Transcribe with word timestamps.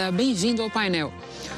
obrigada. 0.00 0.12
Bem-vindo 0.12 0.62
ao 0.62 0.70
painel. 0.70 1.12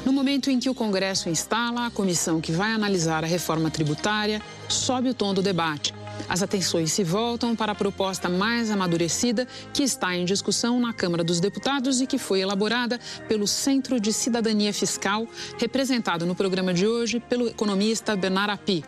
No 0.05 0.11
momento 0.11 0.49
em 0.49 0.59
que 0.59 0.69
o 0.69 0.75
Congresso 0.75 1.29
instala 1.29 1.85
a 1.85 1.91
comissão 1.91 2.41
que 2.41 2.51
vai 2.51 2.73
analisar 2.73 3.23
a 3.23 3.27
reforma 3.27 3.71
tributária, 3.71 4.41
sobe 4.67 5.09
o 5.09 5.13
tom 5.13 5.33
do 5.33 5.41
debate. 5.41 5.93
As 6.27 6.43
atenções 6.43 6.91
se 6.91 7.03
voltam 7.03 7.55
para 7.55 7.71
a 7.71 7.75
proposta 7.75 8.29
mais 8.29 8.69
amadurecida 8.69 9.47
que 9.73 9.83
está 9.83 10.15
em 10.15 10.25
discussão 10.25 10.79
na 10.79 10.93
Câmara 10.93 11.23
dos 11.23 11.39
Deputados 11.39 12.01
e 12.01 12.07
que 12.07 12.17
foi 12.17 12.41
elaborada 12.41 12.99
pelo 13.27 13.47
Centro 13.47 13.99
de 13.99 14.11
Cidadania 14.11 14.73
Fiscal, 14.73 15.27
representado 15.57 16.25
no 16.25 16.35
programa 16.35 16.73
de 16.73 16.85
hoje 16.85 17.19
pelo 17.19 17.47
economista 17.47 18.15
Bernard 18.15 18.51
Api. 18.51 18.83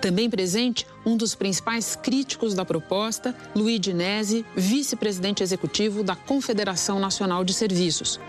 Também 0.00 0.28
presente, 0.28 0.86
um 1.04 1.16
dos 1.16 1.34
principais 1.34 1.96
críticos 1.96 2.54
da 2.54 2.64
proposta, 2.64 3.34
Luiz 3.54 3.80
Dinese, 3.80 4.44
vice-presidente 4.56 5.42
executivo 5.42 6.02
da 6.02 6.16
Confederação 6.16 6.98
Nacional 6.98 7.44
de 7.44 7.54
Serviços. 7.54 8.20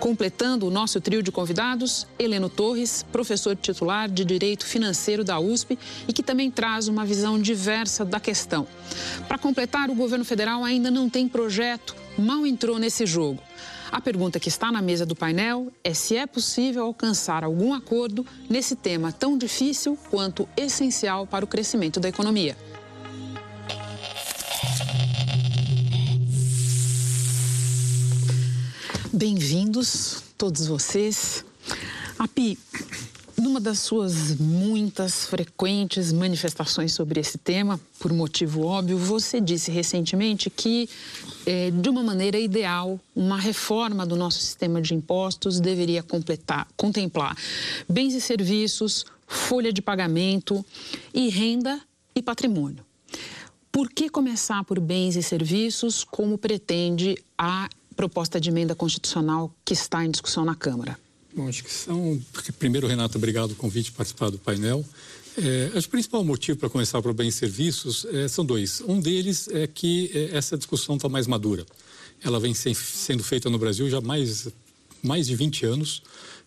Completando 0.00 0.66
o 0.66 0.70
nosso 0.70 1.00
trio 1.00 1.22
de 1.22 1.32
convidados, 1.32 2.06
Heleno 2.18 2.48
Torres, 2.48 3.04
professor 3.12 3.56
titular 3.56 4.08
de 4.08 4.24
Direito 4.24 4.66
Financeiro 4.66 5.24
da 5.24 5.38
USP 5.38 5.78
e 6.08 6.12
que 6.12 6.22
também 6.22 6.50
traz 6.50 6.88
uma 6.88 7.04
visão 7.04 7.38
diversa 7.38 8.04
da 8.04 8.20
questão. 8.20 8.66
Para 9.28 9.38
completar, 9.38 9.90
o 9.90 9.94
governo 9.94 10.24
federal 10.24 10.64
ainda 10.64 10.90
não 10.90 11.08
tem 11.08 11.28
projeto, 11.28 11.94
mal 12.18 12.46
entrou 12.46 12.78
nesse 12.78 13.06
jogo. 13.06 13.40
A 13.90 14.00
pergunta 14.00 14.40
que 14.40 14.48
está 14.48 14.72
na 14.72 14.82
mesa 14.82 15.06
do 15.06 15.14
painel 15.14 15.72
é 15.82 15.94
se 15.94 16.16
é 16.16 16.26
possível 16.26 16.84
alcançar 16.84 17.44
algum 17.44 17.72
acordo 17.72 18.26
nesse 18.48 18.74
tema 18.74 19.12
tão 19.12 19.36
difícil 19.36 19.98
quanto 20.10 20.48
essencial 20.56 21.26
para 21.26 21.44
o 21.44 21.48
crescimento 21.48 22.00
da 22.00 22.08
economia. 22.08 22.56
Bem-vindos, 29.12 30.24
todos 30.36 30.66
vocês. 30.66 31.44
API, 32.18 32.58
numa 33.44 33.60
das 33.60 33.80
suas 33.80 34.36
muitas 34.36 35.26
frequentes 35.26 36.10
manifestações 36.10 36.94
sobre 36.94 37.20
esse 37.20 37.36
tema, 37.36 37.78
por 38.00 38.10
motivo 38.10 38.64
óbvio, 38.64 38.96
você 38.96 39.38
disse 39.38 39.70
recentemente 39.70 40.48
que, 40.48 40.88
é, 41.44 41.70
de 41.70 41.90
uma 41.90 42.02
maneira 42.02 42.38
ideal, 42.38 42.98
uma 43.14 43.36
reforma 43.36 44.06
do 44.06 44.16
nosso 44.16 44.38
sistema 44.38 44.80
de 44.80 44.94
impostos 44.94 45.60
deveria 45.60 46.02
completar, 46.02 46.66
contemplar 46.74 47.36
bens 47.86 48.14
e 48.14 48.20
serviços, 48.20 49.04
folha 49.26 49.70
de 49.70 49.82
pagamento 49.82 50.64
e 51.12 51.28
renda 51.28 51.78
e 52.16 52.22
patrimônio. 52.22 52.82
Por 53.70 53.90
que 53.90 54.08
começar 54.08 54.64
por 54.64 54.80
bens 54.80 55.16
e 55.16 55.22
serviços, 55.22 56.02
como 56.02 56.38
pretende 56.38 57.22
a 57.36 57.68
proposta 57.94 58.40
de 58.40 58.48
emenda 58.48 58.74
constitucional 58.74 59.52
que 59.62 59.74
está 59.74 60.02
em 60.02 60.10
discussão 60.10 60.46
na 60.46 60.54
Câmara? 60.54 61.03
Bom, 61.34 61.48
acho 61.48 61.64
que 61.64 61.72
são. 61.72 62.20
Primeiro, 62.58 62.86
Renato, 62.86 63.18
obrigado 63.18 63.48
pelo 63.48 63.56
convite 63.56 63.90
para 63.90 63.98
participar 63.98 64.30
do 64.30 64.38
painel. 64.38 64.84
É, 65.36 65.72
acho 65.74 65.82
que 65.82 65.88
o 65.88 65.90
principal 65.90 66.22
motivo 66.22 66.58
para 66.58 66.70
começar 66.70 67.02
por 67.02 67.12
bens 67.12 67.34
e 67.34 67.38
serviços 67.38 68.04
é, 68.04 68.28
são 68.28 68.44
dois. 68.44 68.80
Um 68.86 69.00
deles 69.00 69.48
é 69.48 69.66
que 69.66 70.10
é, 70.14 70.36
essa 70.36 70.56
discussão 70.56 70.94
está 70.94 71.08
mais 71.08 71.26
madura. 71.26 71.66
Ela 72.22 72.38
vem 72.38 72.54
sem, 72.54 72.72
sendo 72.72 73.24
feita 73.24 73.50
no 73.50 73.58
Brasil 73.58 73.90
já 73.90 74.00
mais, 74.00 74.48
mais 75.02 75.26
de 75.26 75.34
20 75.34 75.66
anos 75.66 76.02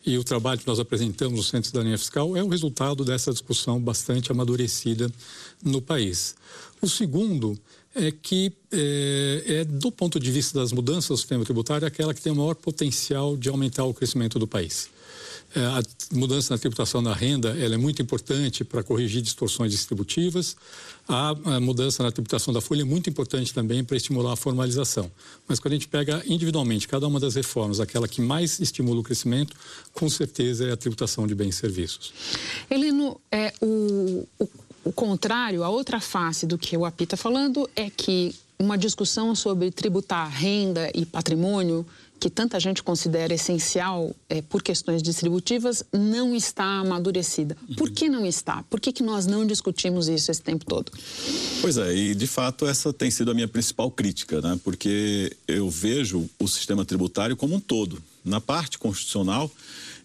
e 0.06 0.18
o 0.18 0.24
trabalho 0.24 0.58
que 0.58 0.68
nós 0.68 0.80
apresentamos 0.80 1.38
no 1.38 1.44
Centro 1.44 1.64
de 1.64 1.68
Cidadania 1.68 1.98
Fiscal 1.98 2.38
é 2.38 2.42
o 2.42 2.48
resultado 2.48 3.04
dessa 3.04 3.34
discussão 3.34 3.78
bastante 3.78 4.32
amadurecida 4.32 5.12
no 5.62 5.82
país. 5.82 6.34
O 6.82 6.88
segundo 6.88 7.60
é 7.98 8.12
que, 8.12 8.52
é, 8.72 9.44
é, 9.48 9.66
do 9.66 9.92
ponto 9.92 10.20
de 10.20 10.32
vista 10.32 10.60
das 10.60 10.72
mudanças 10.72 11.10
do 11.10 11.18
sistema 11.18 11.44
tributário, 11.44 11.88
aquela 11.88 12.14
que 12.14 12.22
tem 12.22 12.32
o 12.32 12.36
maior 12.36 12.56
potencial 12.56 13.36
de 13.36 13.50
aumentar 13.50 13.84
o 13.86 13.94
crescimento 13.94 14.38
do 14.38 14.48
país. 14.48 14.90
É, 15.56 15.62
a 15.62 15.82
mudança 16.12 16.54
na 16.54 16.58
tributação 16.58 17.02
da 17.02 17.14
renda 17.14 17.58
ela 17.58 17.76
é 17.76 17.78
muito 17.78 18.02
importante 18.02 18.66
para 18.66 18.84
corrigir 18.84 19.22
distorções 19.22 19.72
distributivas. 19.72 20.58
A, 21.08 21.30
a, 21.30 21.60
mudança 21.60 22.04
na 22.04 22.12
tributação 22.12 22.54
da 22.54 22.60
folha 22.60 22.82
é 22.82 22.86
muito 22.86 23.10
importante 23.10 23.54
também 23.54 23.82
para 23.84 23.96
estimular 23.96 24.34
a 24.34 24.36
formalização. 24.36 25.10
Mas 25.48 25.58
quando 25.60 25.72
a 25.72 25.76
gente 25.76 25.88
pega 25.88 26.22
individualmente 26.28 26.88
cada 26.88 27.08
uma 27.08 27.20
das 27.20 27.36
reformas, 27.36 27.80
aquela 27.80 28.10
que 28.10 28.22
mais 28.22 28.60
estimula 28.60 29.00
o 29.00 29.04
crescimento, 29.04 29.56
com 29.94 30.10
certeza 30.10 30.68
é 30.68 30.74
a 30.74 30.78
tributação 30.78 31.26
de 31.26 31.34
bens 31.34 31.56
e 31.56 31.60
serviços. 31.60 32.14
Heleno, 32.70 33.20
é, 33.32 33.54
o, 33.62 34.28
o 34.38 34.48
o 34.88 34.92
contrário, 34.94 35.66
a 35.66 35.70
outra 35.70 36.00
face 36.00 36.46
do 36.46 36.58
que 36.58 36.78
o 36.78 36.86
API 36.86 37.04
está 37.04 37.18
falando 37.18 37.70
é 37.76 37.90
que 37.90 38.34
uma 38.58 38.78
discussão 38.78 39.36
sobre 39.36 39.70
tributar 39.70 40.30
renda 40.30 40.90
e 40.96 41.06
patrimônio, 41.06 41.86
que 42.18 42.30
tanta 42.30 42.58
gente 42.58 42.82
considera 42.82 43.34
essencial 43.34 44.16
é, 44.30 44.42
por 44.42 44.64
questões 44.64 45.04
distributivas, 45.04 45.84
não 45.92 46.34
está 46.34 46.64
amadurecida. 46.64 47.58
Por 47.76 47.92
que 47.92 48.08
não 48.08 48.26
está? 48.26 48.64
Por 48.70 48.80
que, 48.80 48.94
que 48.94 49.04
nós 49.04 49.28
não 49.28 49.46
discutimos 49.46 50.08
isso 50.08 50.32
esse 50.32 50.42
tempo 50.42 50.64
todo? 50.64 50.90
Pois 51.60 51.78
é, 51.78 51.94
e 51.94 52.16
de 52.16 52.26
fato 52.26 52.66
essa 52.66 52.94
tem 52.94 53.12
sido 53.12 53.30
a 53.30 53.34
minha 53.34 53.48
principal 53.48 53.92
crítica, 53.92 54.40
né? 54.40 54.58
porque 54.64 55.36
eu 55.48 55.70
vejo 55.70 56.30
o 56.40 56.48
sistema 56.48 56.86
tributário 56.86 57.36
como 57.36 57.56
um 57.56 57.60
todo. 57.60 58.02
Na 58.24 58.40
parte 58.40 58.80
constitucional, 58.80 59.52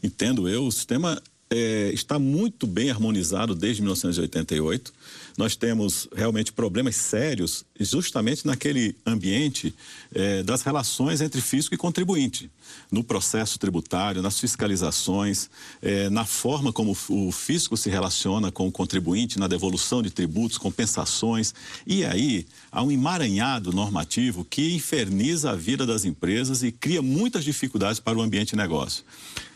entendo 0.03 0.49
eu, 0.49 0.67
o 0.67 0.73
sistema 0.73 1.23
é, 1.53 1.91
está 1.93 2.19
muito 2.19 2.67
bem 2.67 2.91
harmonizado 2.91 3.55
desde 3.55 3.83
1988. 3.83 4.93
Nós 5.37 5.55
temos 5.57 6.09
realmente 6.15 6.53
problemas 6.53 6.97
sérios 6.97 7.65
justamente 7.79 8.47
naquele 8.47 8.95
ambiente 9.05 9.75
é, 10.15 10.43
das 10.43 10.63
relações 10.63 11.21
entre 11.21 11.41
fisco 11.41 11.75
e 11.75 11.79
contribuinte, 11.79 12.51
no 12.91 13.03
processo 13.03 13.59
tributário, 13.59 14.23
nas 14.23 14.39
fiscalizações, 14.39 15.49
é, 15.81 16.09
na 16.11 16.25
forma 16.25 16.73
como 16.73 16.97
o 17.09 17.33
fisco 17.33 17.77
se 17.77 17.91
relaciona 17.91 18.51
com 18.51 18.69
o 18.69 18.73
contribuinte, 18.73 19.39
na 19.39 19.47
devolução 19.47 20.03
de 20.03 20.11
tributos, 20.11 20.59
compensações. 20.59 21.55
E 21.87 22.05
aí 22.05 22.47
há 22.71 22.83
um 22.83 22.91
emaranhado 22.91 23.73
normativo 23.73 24.45
que 24.45 24.75
inferniza 24.75 25.51
a 25.51 25.57
vida 25.57 25.87
das 25.87 26.05
empresas 26.05 26.63
e 26.63 26.71
cria 26.71 27.03
muitas 27.03 27.45
dificuldades 27.45 28.01
para 28.01 28.19
o 28.19 28.23
ambiente 28.23 28.51
de 28.51 28.57
negócio. 28.57 29.05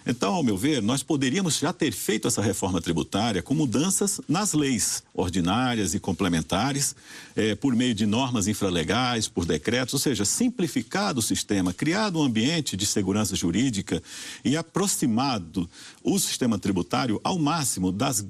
Então, 0.07 0.35
ao 0.35 0.43
meu 0.43 0.57
ver, 0.57 0.81
nós 0.81 1.03
poderíamos 1.03 1.59
já 1.59 1.73
ter 1.73 1.93
feito 1.93 2.29
essa 2.29 2.41
reforma 2.41 2.81
tributária 2.81 3.43
com 3.43 3.55
mudanças 3.55 4.21
nas 4.29 4.53
leis 4.53 5.03
ordinárias 5.13 5.95
e 5.95 5.99
complementares, 5.99 6.95
eh, 7.35 7.57
por 7.57 7.75
meio 7.75 7.93
de 7.93 8.06
normas 8.07 8.47
infralegais, 8.47 9.29
por 9.29 9.45
decretos, 9.45 9.95
ou 9.95 10.01
seja, 10.01 10.25
simplificado 10.25 11.21
o 11.21 11.23
sistema, 11.23 11.73
criado 11.73 12.19
um 12.19 12.23
ambiente 12.23 12.77
de 12.77 12.87
segurança 12.87 13.37
jurídica 13.37 14.03
e 14.45 14.57
aproximado 14.57 15.69
o 16.03 16.19
sistema 16.19 16.59
tributário 16.59 17.21
ao 17.23 17.39
máximo 17.39 17.93
das 17.93 18.25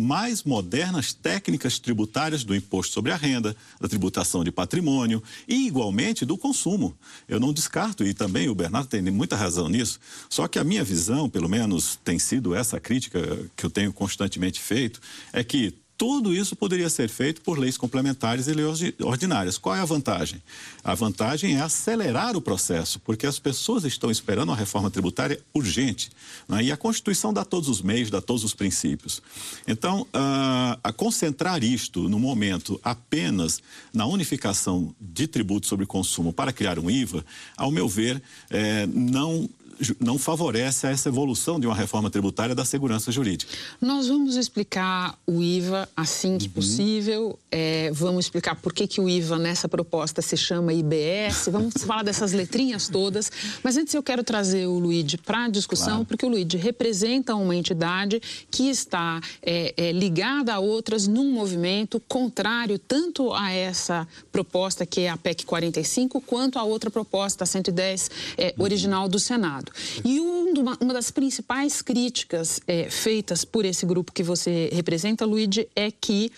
mais 0.00 0.42
modernas 0.42 1.12
técnicas 1.12 1.78
tributárias 1.78 2.42
do 2.42 2.56
imposto 2.56 2.94
sobre 2.94 3.12
a 3.12 3.16
renda, 3.16 3.54
da 3.78 3.88
tributação 3.88 4.42
de 4.42 4.50
patrimônio 4.50 5.22
e, 5.46 5.66
igualmente, 5.66 6.24
do 6.24 6.38
consumo. 6.38 6.96
Eu 7.28 7.38
não 7.38 7.52
descarto, 7.52 8.04
e 8.04 8.14
também 8.14 8.48
o 8.48 8.54
Bernardo 8.54 8.88
tem 8.88 9.02
muita 9.02 9.36
razão 9.36 9.68
nisso, 9.68 10.00
só 10.28 10.48
que 10.48 10.58
a 10.58 10.64
minha 10.64 10.82
visão, 10.82 11.28
pelo 11.28 11.48
menos 11.48 11.98
tem 12.02 12.18
sido 12.18 12.54
essa 12.54 12.80
crítica 12.80 13.20
que 13.54 13.64
eu 13.64 13.70
tenho 13.70 13.92
constantemente 13.92 14.58
feito, 14.58 15.00
é 15.32 15.44
que 15.44 15.74
tudo 16.00 16.34
isso 16.34 16.56
poderia 16.56 16.88
ser 16.88 17.10
feito 17.10 17.42
por 17.42 17.58
leis 17.58 17.76
complementares 17.76 18.48
e 18.48 18.54
leis 18.54 18.80
ordinárias. 19.02 19.58
Qual 19.58 19.76
é 19.76 19.80
a 19.80 19.84
vantagem? 19.84 20.42
A 20.82 20.94
vantagem 20.94 21.58
é 21.58 21.60
acelerar 21.60 22.34
o 22.38 22.40
processo, 22.40 22.98
porque 23.00 23.26
as 23.26 23.38
pessoas 23.38 23.84
estão 23.84 24.10
esperando 24.10 24.48
uma 24.48 24.56
reforma 24.56 24.90
tributária 24.90 25.38
urgente. 25.52 26.10
Né? 26.48 26.64
E 26.64 26.72
a 26.72 26.76
Constituição 26.78 27.34
dá 27.34 27.44
todos 27.44 27.68
os 27.68 27.82
meios, 27.82 28.08
dá 28.08 28.18
todos 28.18 28.44
os 28.44 28.54
princípios. 28.54 29.20
Então, 29.68 30.00
uh, 30.04 30.80
a 30.82 30.90
concentrar 30.90 31.62
isto 31.62 32.08
no 32.08 32.18
momento 32.18 32.80
apenas 32.82 33.62
na 33.92 34.06
unificação 34.06 34.94
de 34.98 35.26
tributos 35.26 35.68
sobre 35.68 35.84
consumo 35.84 36.32
para 36.32 36.50
criar 36.50 36.78
um 36.78 36.90
IVA, 36.90 37.22
ao 37.58 37.70
meu 37.70 37.86
ver, 37.86 38.22
eh, 38.48 38.86
não 38.86 39.50
não 39.98 40.18
favorece 40.18 40.86
essa 40.86 41.08
evolução 41.08 41.58
de 41.58 41.66
uma 41.66 41.74
reforma 41.74 42.10
tributária 42.10 42.54
da 42.54 42.64
segurança 42.64 43.10
jurídica. 43.10 43.52
Nós 43.80 44.08
vamos 44.08 44.36
explicar 44.36 45.18
o 45.26 45.42
IVA 45.42 45.88
assim 45.96 46.38
que 46.38 46.46
uhum. 46.46 46.52
possível, 46.52 47.38
é, 47.50 47.90
vamos 47.92 48.26
explicar 48.26 48.56
por 48.56 48.72
que, 48.72 48.86
que 48.86 49.00
o 49.00 49.08
IVA 49.08 49.38
nessa 49.38 49.68
proposta 49.68 50.20
se 50.22 50.36
chama 50.36 50.72
IBS, 50.72 51.48
vamos 51.50 51.74
falar 51.84 52.02
dessas 52.02 52.32
letrinhas 52.32 52.88
todas, 52.88 53.30
mas 53.62 53.76
antes 53.76 53.94
eu 53.94 54.02
quero 54.02 54.22
trazer 54.22 54.66
o 54.66 54.78
Luigi 54.78 55.16
para 55.16 55.44
a 55.44 55.48
discussão, 55.48 55.86
claro. 55.86 56.04
porque 56.06 56.26
o 56.26 56.28
Luigi 56.28 56.56
representa 56.56 57.34
uma 57.34 57.54
entidade 57.54 58.20
que 58.50 58.68
está 58.68 59.20
é, 59.42 59.74
é, 59.76 59.92
ligada 59.92 60.54
a 60.54 60.58
outras 60.58 61.06
num 61.06 61.32
movimento 61.32 62.00
contrário 62.08 62.78
tanto 62.78 63.32
a 63.32 63.50
essa 63.50 64.06
proposta 64.32 64.84
que 64.84 65.02
é 65.02 65.08
a 65.08 65.16
PEC 65.16 65.44
45, 65.44 66.20
quanto 66.20 66.58
a 66.58 66.62
outra 66.62 66.90
proposta, 66.90 67.44
a 67.44 67.46
110, 67.46 68.10
é, 68.36 68.54
original 68.58 69.08
do 69.08 69.18
Senado. 69.18 69.59
E 70.04 70.20
uma, 70.20 70.76
uma 70.80 70.94
das 70.94 71.10
principais 71.10 71.82
críticas 71.82 72.60
é, 72.66 72.88
feitas 72.90 73.44
por 73.44 73.64
esse 73.64 73.84
grupo 73.84 74.12
que 74.12 74.22
você 74.22 74.70
representa, 74.72 75.24
Luigi, 75.24 75.68
é 75.74 75.90
que 75.90 76.30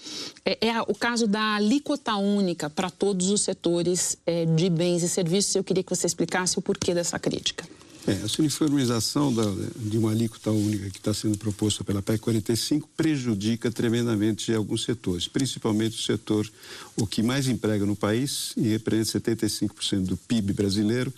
é, 0.44 0.68
é 0.68 0.82
o 0.82 0.94
caso 0.94 1.26
da 1.26 1.54
alíquota 1.54 2.14
única 2.16 2.70
para 2.70 2.90
todos 2.90 3.30
os 3.30 3.42
setores 3.42 4.16
é, 4.26 4.44
de 4.46 4.68
bens 4.68 5.02
e 5.02 5.08
serviços. 5.08 5.54
Eu 5.54 5.64
queria 5.64 5.82
que 5.82 5.94
você 5.94 6.06
explicasse 6.06 6.58
o 6.58 6.62
porquê 6.62 6.94
dessa 6.94 7.18
crítica. 7.18 7.64
É, 8.06 8.12
essa 8.12 8.40
uniformização 8.40 9.32
da, 9.32 9.44
de 9.76 9.96
uma 9.96 10.10
alíquota 10.10 10.50
única 10.50 10.90
que 10.90 10.98
está 10.98 11.14
sendo 11.14 11.38
proposta 11.38 11.84
pela 11.84 12.02
PEC 12.02 12.18
45 12.18 12.88
prejudica 12.96 13.70
tremendamente 13.70 14.52
alguns 14.52 14.82
setores, 14.82 15.28
principalmente 15.28 15.96
o 15.96 16.02
setor 16.02 16.50
o 16.96 17.06
que 17.06 17.22
mais 17.22 17.46
emprega 17.46 17.86
no 17.86 17.94
país 17.94 18.54
e 18.56 18.68
representa 18.68 19.20
75% 19.20 20.00
do 20.00 20.16
PIB 20.16 20.52
brasileiro 20.52 21.12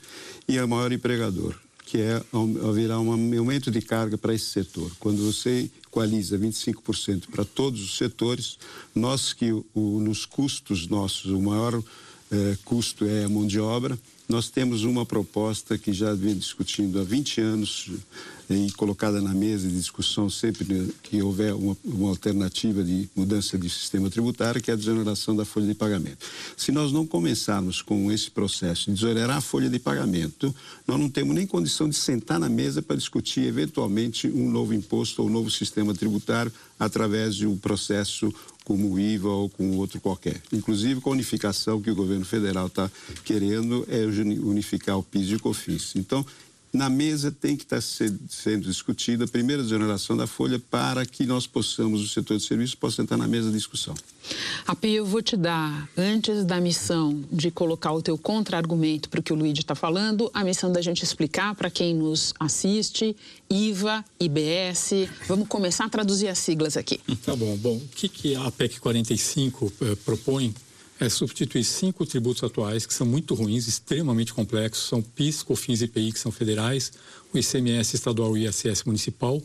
e 0.47 0.59
é 0.59 0.65
o 0.65 0.69
maior 0.69 0.93
empregador, 0.93 1.59
que 1.85 1.99
é 1.99 2.23
haverá 2.69 2.99
um 2.99 3.13
aumento 3.13 3.71
de 3.71 3.81
carga 3.81 4.17
para 4.17 4.35
esse 4.35 4.47
setor. 4.47 4.91
Quando 4.99 5.25
você 5.25 5.71
equaliza 5.87 6.39
25% 6.39 7.29
para 7.31 7.45
todos 7.45 7.81
os 7.83 7.97
setores, 7.97 8.59
nós 8.95 9.33
que 9.33 9.53
o, 9.53 10.01
nos 10.01 10.25
custos 10.25 10.87
nossos 10.89 11.31
o 11.31 11.41
maior 11.41 11.81
eh, 12.33 12.57
custo 12.65 13.05
é 13.05 13.25
a 13.25 13.29
mão 13.29 13.47
de 13.47 13.61
obra, 13.61 13.99
nós 14.29 14.49
temos 14.49 14.85
uma 14.85 15.05
proposta 15.05 15.77
que 15.77 15.93
já 15.93 16.15
vem 16.15 16.35
discutindo 16.35 16.99
há 16.99 17.05
20 17.05 17.41
anos 17.41 17.91
e 18.49 18.71
colocada 18.73 19.21
na 19.21 19.33
mesa 19.33 19.69
de 19.69 19.75
discussão 19.75 20.29
sempre 20.29 20.95
que 21.03 21.23
houver 21.23 21.55
uma, 21.55 21.77
uma, 21.85 22.09
alternativa 22.11 22.83
de 22.83 23.09
mudança 23.17 23.57
de 23.57 23.69
sistema 23.71 24.11
tributário, 24.11 24.61
que 24.61 24.71
é 24.71 24.75
a 24.75 24.77
desoneração 24.77 25.35
da 25.35 25.45
folha 25.45 25.67
de 25.67 25.75
pagamento. 25.75 26.27
Se 26.57 26.71
nós 26.71 26.93
não 26.93 27.07
começarmos 27.07 27.81
com 27.81 28.13
esse 28.13 28.31
processo 28.31 28.87
de 28.87 28.95
desonerar 28.95 29.39
a 29.39 29.41
folha 29.41 29.69
de 29.71 29.79
pagamento, 29.79 30.55
nós 30.87 30.99
não 30.99 31.09
temos 31.09 31.35
nem 31.35 31.47
condição 31.47 31.89
de 31.89 31.97
sentar 31.97 32.39
na 32.39 32.49
mesa 32.49 32.83
para 32.83 32.97
discutir 32.97 33.45
eventualmente 33.45 34.27
um 34.27 34.51
novo 34.51 34.75
imposto 34.75 35.23
ou 35.23 35.29
um 35.29 35.33
novo 35.33 35.51
sistema 35.51 35.95
tributário 35.95 36.53
através 36.79 37.35
de 37.35 37.47
um 37.47 37.57
processo 37.57 38.35
como 38.65 38.93
o 38.93 38.99
IVA 38.99 39.29
ou 39.29 39.49
com 39.49 39.77
outro 39.77 40.01
qualquer. 40.01 40.41
Inclusive 40.53 41.01
com 41.01 41.11
a 41.11 41.13
unificação 41.13 41.81
que 41.81 41.91
o 41.91 41.95
governo 41.95 42.25
federal 42.25 42.67
está 42.67 42.91
querendo 43.23 43.87
é 43.89 44.05
unificar 44.41 44.99
o 44.99 45.03
PIS 45.03 45.29
e 45.29 45.35
o 45.37 45.41
COFINS. 45.41 45.95
Então, 45.97 46.25
na 46.75 46.91
mesa 46.91 47.31
tem 47.31 47.57
que 47.57 47.63
estar 47.63 47.81
sendo 47.81 48.69
discutida 48.69 49.25
a 49.25 49.29
primeira 49.29 49.63
desoneração 49.63 50.17
da 50.17 50.27
folha 50.27 50.59
para 50.59 51.07
que 51.07 51.25
nós 51.25 51.47
possamos, 51.47 52.03
o 52.03 52.09
setor 52.09 52.37
de 52.37 52.43
serviços, 52.43 52.75
possa 52.75 53.01
entrar 53.01 53.17
na 53.17 53.29
mesa 53.29 53.49
de 53.49 53.57
discussão. 53.57 53.95
AP, 54.67 54.85
eu 54.87 55.07
vou 55.07 55.23
te 55.23 55.37
dar, 55.37 55.89
antes 55.97 56.45
da 56.45 56.61
missão 56.61 57.23
de 57.31 57.51
colocar 57.51 57.93
o 57.93 58.03
teu 58.03 58.19
contra-argumento 58.19 59.09
para 59.09 59.21
o 59.21 59.23
que 59.23 59.33
o 59.33 59.37
Luigi 59.37 59.61
está 59.61 59.75
falando, 59.75 60.29
a 60.35 60.43
missão 60.43 60.73
da 60.73 60.83
gente 60.83 61.05
explicar 61.05 61.55
para 61.55 61.71
quem 61.71 61.95
nos 61.95 62.35
assiste, 62.41 63.15
IVA, 63.49 64.05
IBS. 64.19 65.09
Vamos 65.29 65.47
começar 65.47 65.85
a 65.85 65.89
traduzir 65.89 66.27
as 66.27 66.39
siglas 66.39 66.77
aqui. 66.77 67.01
Tá 67.25 67.37
bom. 67.37 67.57
Bom, 67.59 67.77
o 67.77 67.89
que, 67.95 68.09
que 68.09 68.35
a 68.35 68.51
PEC 68.51 68.81
45 68.81 69.73
eh, 69.81 69.95
propõe 70.05 70.53
é 71.01 71.09
substituir 71.09 71.65
cinco 71.65 72.07
tributos 72.07 72.43
atuais 72.45 72.87
que 72.87 72.95
são 72.95 73.07
muito 73.07 73.35
ruins, 73.35 73.67
extremamente 73.67 74.33
complexos, 74.33 74.89
são 74.89 75.03
PIS, 75.03 75.43
COFINS 75.43 75.81
e 75.81 75.85
IPI, 75.85 76.13
que 76.13 76.19
são 76.19 76.31
federais, 76.31 76.93
o 77.33 77.39
ICMS 77.39 77.97
estadual 77.97 78.37
e 78.37 78.47
o 78.47 78.49
ISS 78.49 78.85
municipal, 78.85 79.43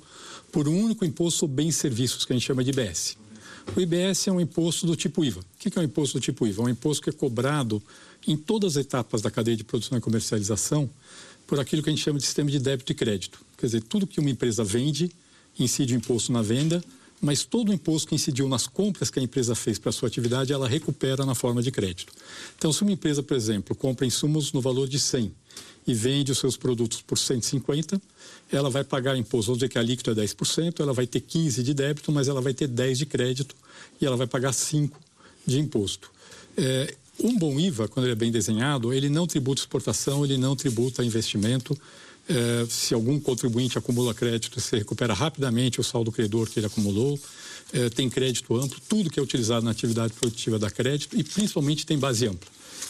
por 0.51 0.68
um 0.68 0.86
único 0.86 1.04
imposto 1.06 1.40
sobre 1.40 1.63
bens 1.63 1.75
e 1.75 1.80
serviços, 1.80 2.25
que 2.25 2.34
a 2.34 2.36
gente 2.36 2.46
chama 2.46 2.63
de 2.63 2.69
IBS. 2.69 3.18
O 3.75 3.81
IBS 3.81 4.28
é 4.28 4.31
um 4.31 4.40
imposto 4.40 4.86
do 4.86 4.96
tipo 4.96 5.24
IVA. 5.24 5.42
O 5.42 5.44
que 5.57 5.78
é 5.78 5.81
um 5.81 5.86
imposto 5.86 6.18
do 6.18 6.22
tipo 6.22 6.46
IVA? 6.46 6.63
É 6.63 6.66
um 6.66 6.69
imposto 6.69 7.04
que 7.04 7.10
é 7.10 7.13
cobrado 7.13 7.81
em 8.28 8.36
todas 8.36 8.78
as 8.78 8.86
etapas 8.86 9.22
da 9.22 9.30
cadeia 9.30 9.56
de 9.56 9.63
produção 9.63 9.98
e 9.98 10.02
comercialização 10.02 10.90
por 11.45 11.60
aquilo 11.60 11.81
que 11.81 11.90
a 11.90 11.94
gente 11.94 12.04
chama 12.04 12.19
de 12.19 12.25
sistema 12.25 12.50
de 12.50 12.60
débito 12.60 12.92
e 12.92 12.95
crédito. 12.95 13.40
Quer 13.57 13.66
dizer, 13.66 13.84
tudo 13.84 14.07
que 14.07 14.19
uma 14.19 14.30
empresa 14.30 14.63
vende 14.63 15.12
incide 15.57 15.94
o 15.94 15.98
imposto 15.98 16.31
na 16.31 16.42
venda, 16.42 16.84
mas 17.21 17.44
todo 17.44 17.69
o 17.69 17.74
imposto 17.74 18.07
que 18.07 18.16
incidiu 18.16 18.48
nas 18.48 18.68
compras 18.68 19.10
que 19.10 19.19
a 19.19 19.24
empresa 19.24 19.54
fez 19.56 19.77
para 19.77 19.92
sua 19.92 20.07
atividade, 20.07 20.54
ela 20.54 20.68
recupera 20.68 21.25
na 21.25 21.36
forma 21.36 21.62
de 21.62 21.71
crédito. 21.71 22.13
Então, 22.57 22.71
se 22.71 22.81
uma 22.81 22.92
empresa, 22.92 23.21
por 23.21 23.36
exemplo, 23.36 23.75
compra 23.75 24.06
insumos 24.06 24.54
no 24.54 24.62
valor 24.62 24.88
de 24.88 25.00
100 25.00 25.31
e 25.86 25.94
vende 25.94 26.31
os 26.31 26.38
seus 26.38 26.56
produtos 26.56 27.01
por 27.01 27.18
150, 27.18 28.01
ela 28.51 28.69
vai 28.69 28.83
pagar 28.83 29.18
imposto, 29.18 29.48
vamos 29.48 29.60
dizer 29.60 29.69
que 29.69 29.77
a 29.77 29.81
alíquota 29.81 30.12
é 30.12 30.25
10%, 30.25 30.80
ela 30.80 30.94
vai 30.94 31.06
ter 31.07 31.19
15 31.19 31.63
de 31.63 31.74
débito, 31.74 32.12
mas 32.12 32.27
ela 32.27 32.42
vai 32.42 32.54
ter 32.54 32.68
10 32.68 32.98
de 32.98 33.06
crédito 33.06 33.56
e 34.00 34.06
ela 34.06 34.16
vai 34.16 34.27
pagar 34.27 34.54
5 34.54 34.98
de 35.45 35.60
imposto. 35.60 36.12
É, 36.56 36.94
um 37.21 37.38
bom 37.38 37.60
IVA, 37.60 37.88
quando 37.88 38.06
ele 38.06 38.13
é 38.13 38.16
bem 38.16 38.31
desenhado, 38.31 38.94
ele 38.94 39.10
não 39.10 39.27
tributa 39.27 39.62
exportação, 39.62 40.24
ele 40.24 40.38
não 40.38 40.56
tributa 40.56 41.04
investimento, 41.04 41.77
é, 42.30 42.66
se 42.70 42.94
algum 42.94 43.20
contribuinte 43.20 43.78
acumula 43.78 44.14
crédito, 44.14 44.62
você 44.62 44.78
recupera 44.78 45.16
rapidamente 45.16 45.81
o 45.81 45.84
saldo 45.84 46.12
credor 46.12 46.48
que 46.48 46.60
ele 46.60 46.68
acumulou. 46.68 47.20
É, 47.74 47.90
tem 47.90 48.10
crédito 48.10 48.56
amplo, 48.56 48.80
tudo 48.88 49.10
que 49.10 49.20
é 49.20 49.24
utilizado 49.24 49.66
na 49.66 49.72
atividade 49.72 50.14
produtiva 50.14 50.58
dá 50.58 50.72
crédito 50.72 51.18
e 51.18 51.24
principalmente 51.24 51.86
tem 51.86 51.98
base 51.98 52.28
ampla. 52.28 52.50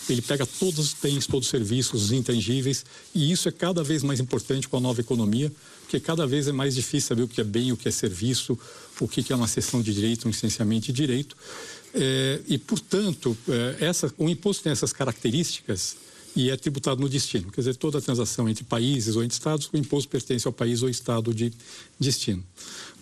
Ele 0.09 0.21
pega 0.21 0.45
todos 0.45 0.79
os 0.79 0.93
bens, 0.93 1.27
todos 1.27 1.47
os 1.47 1.51
serviços, 1.51 2.05
os 2.05 2.11
intangíveis, 2.11 2.85
e 3.13 3.31
isso 3.31 3.47
é 3.47 3.51
cada 3.51 3.83
vez 3.83 4.03
mais 4.03 4.19
importante 4.19 4.67
com 4.67 4.77
a 4.77 4.79
nova 4.79 4.99
economia, 4.99 5.51
porque 5.81 5.99
cada 5.99 6.25
vez 6.25 6.47
é 6.47 6.51
mais 6.51 6.75
difícil 6.75 7.07
saber 7.07 7.23
o 7.23 7.27
que 7.27 7.41
é 7.41 7.43
bem, 7.43 7.71
o 7.71 7.77
que 7.77 7.87
é 7.87 7.91
serviço, 7.91 8.57
o 8.99 9.07
que 9.07 9.31
é 9.31 9.35
uma 9.35 9.47
cessão 9.47 9.81
de 9.81 9.93
direito, 9.93 10.27
um 10.27 10.31
licenciamento 10.31 10.87
de 10.87 10.93
direito. 10.93 11.35
É, 11.93 12.41
e, 12.47 12.57
portanto, 12.57 13.37
é, 13.47 13.85
essa, 13.85 14.13
o 14.17 14.29
imposto 14.29 14.63
tem 14.63 14.71
essas 14.71 14.93
características 14.93 15.95
e 16.35 16.49
é 16.49 16.57
tributado 16.57 17.01
no 17.01 17.09
destino. 17.09 17.51
Quer 17.51 17.61
dizer, 17.61 17.75
toda 17.75 18.01
transação 18.01 18.47
entre 18.47 18.63
países 18.63 19.15
ou 19.15 19.23
entre 19.23 19.35
estados, 19.35 19.69
o 19.71 19.77
imposto 19.77 20.09
pertence 20.09 20.47
ao 20.47 20.53
país 20.53 20.81
ou 20.81 20.89
estado 20.89 21.33
de 21.33 21.51
destino. 21.99 22.43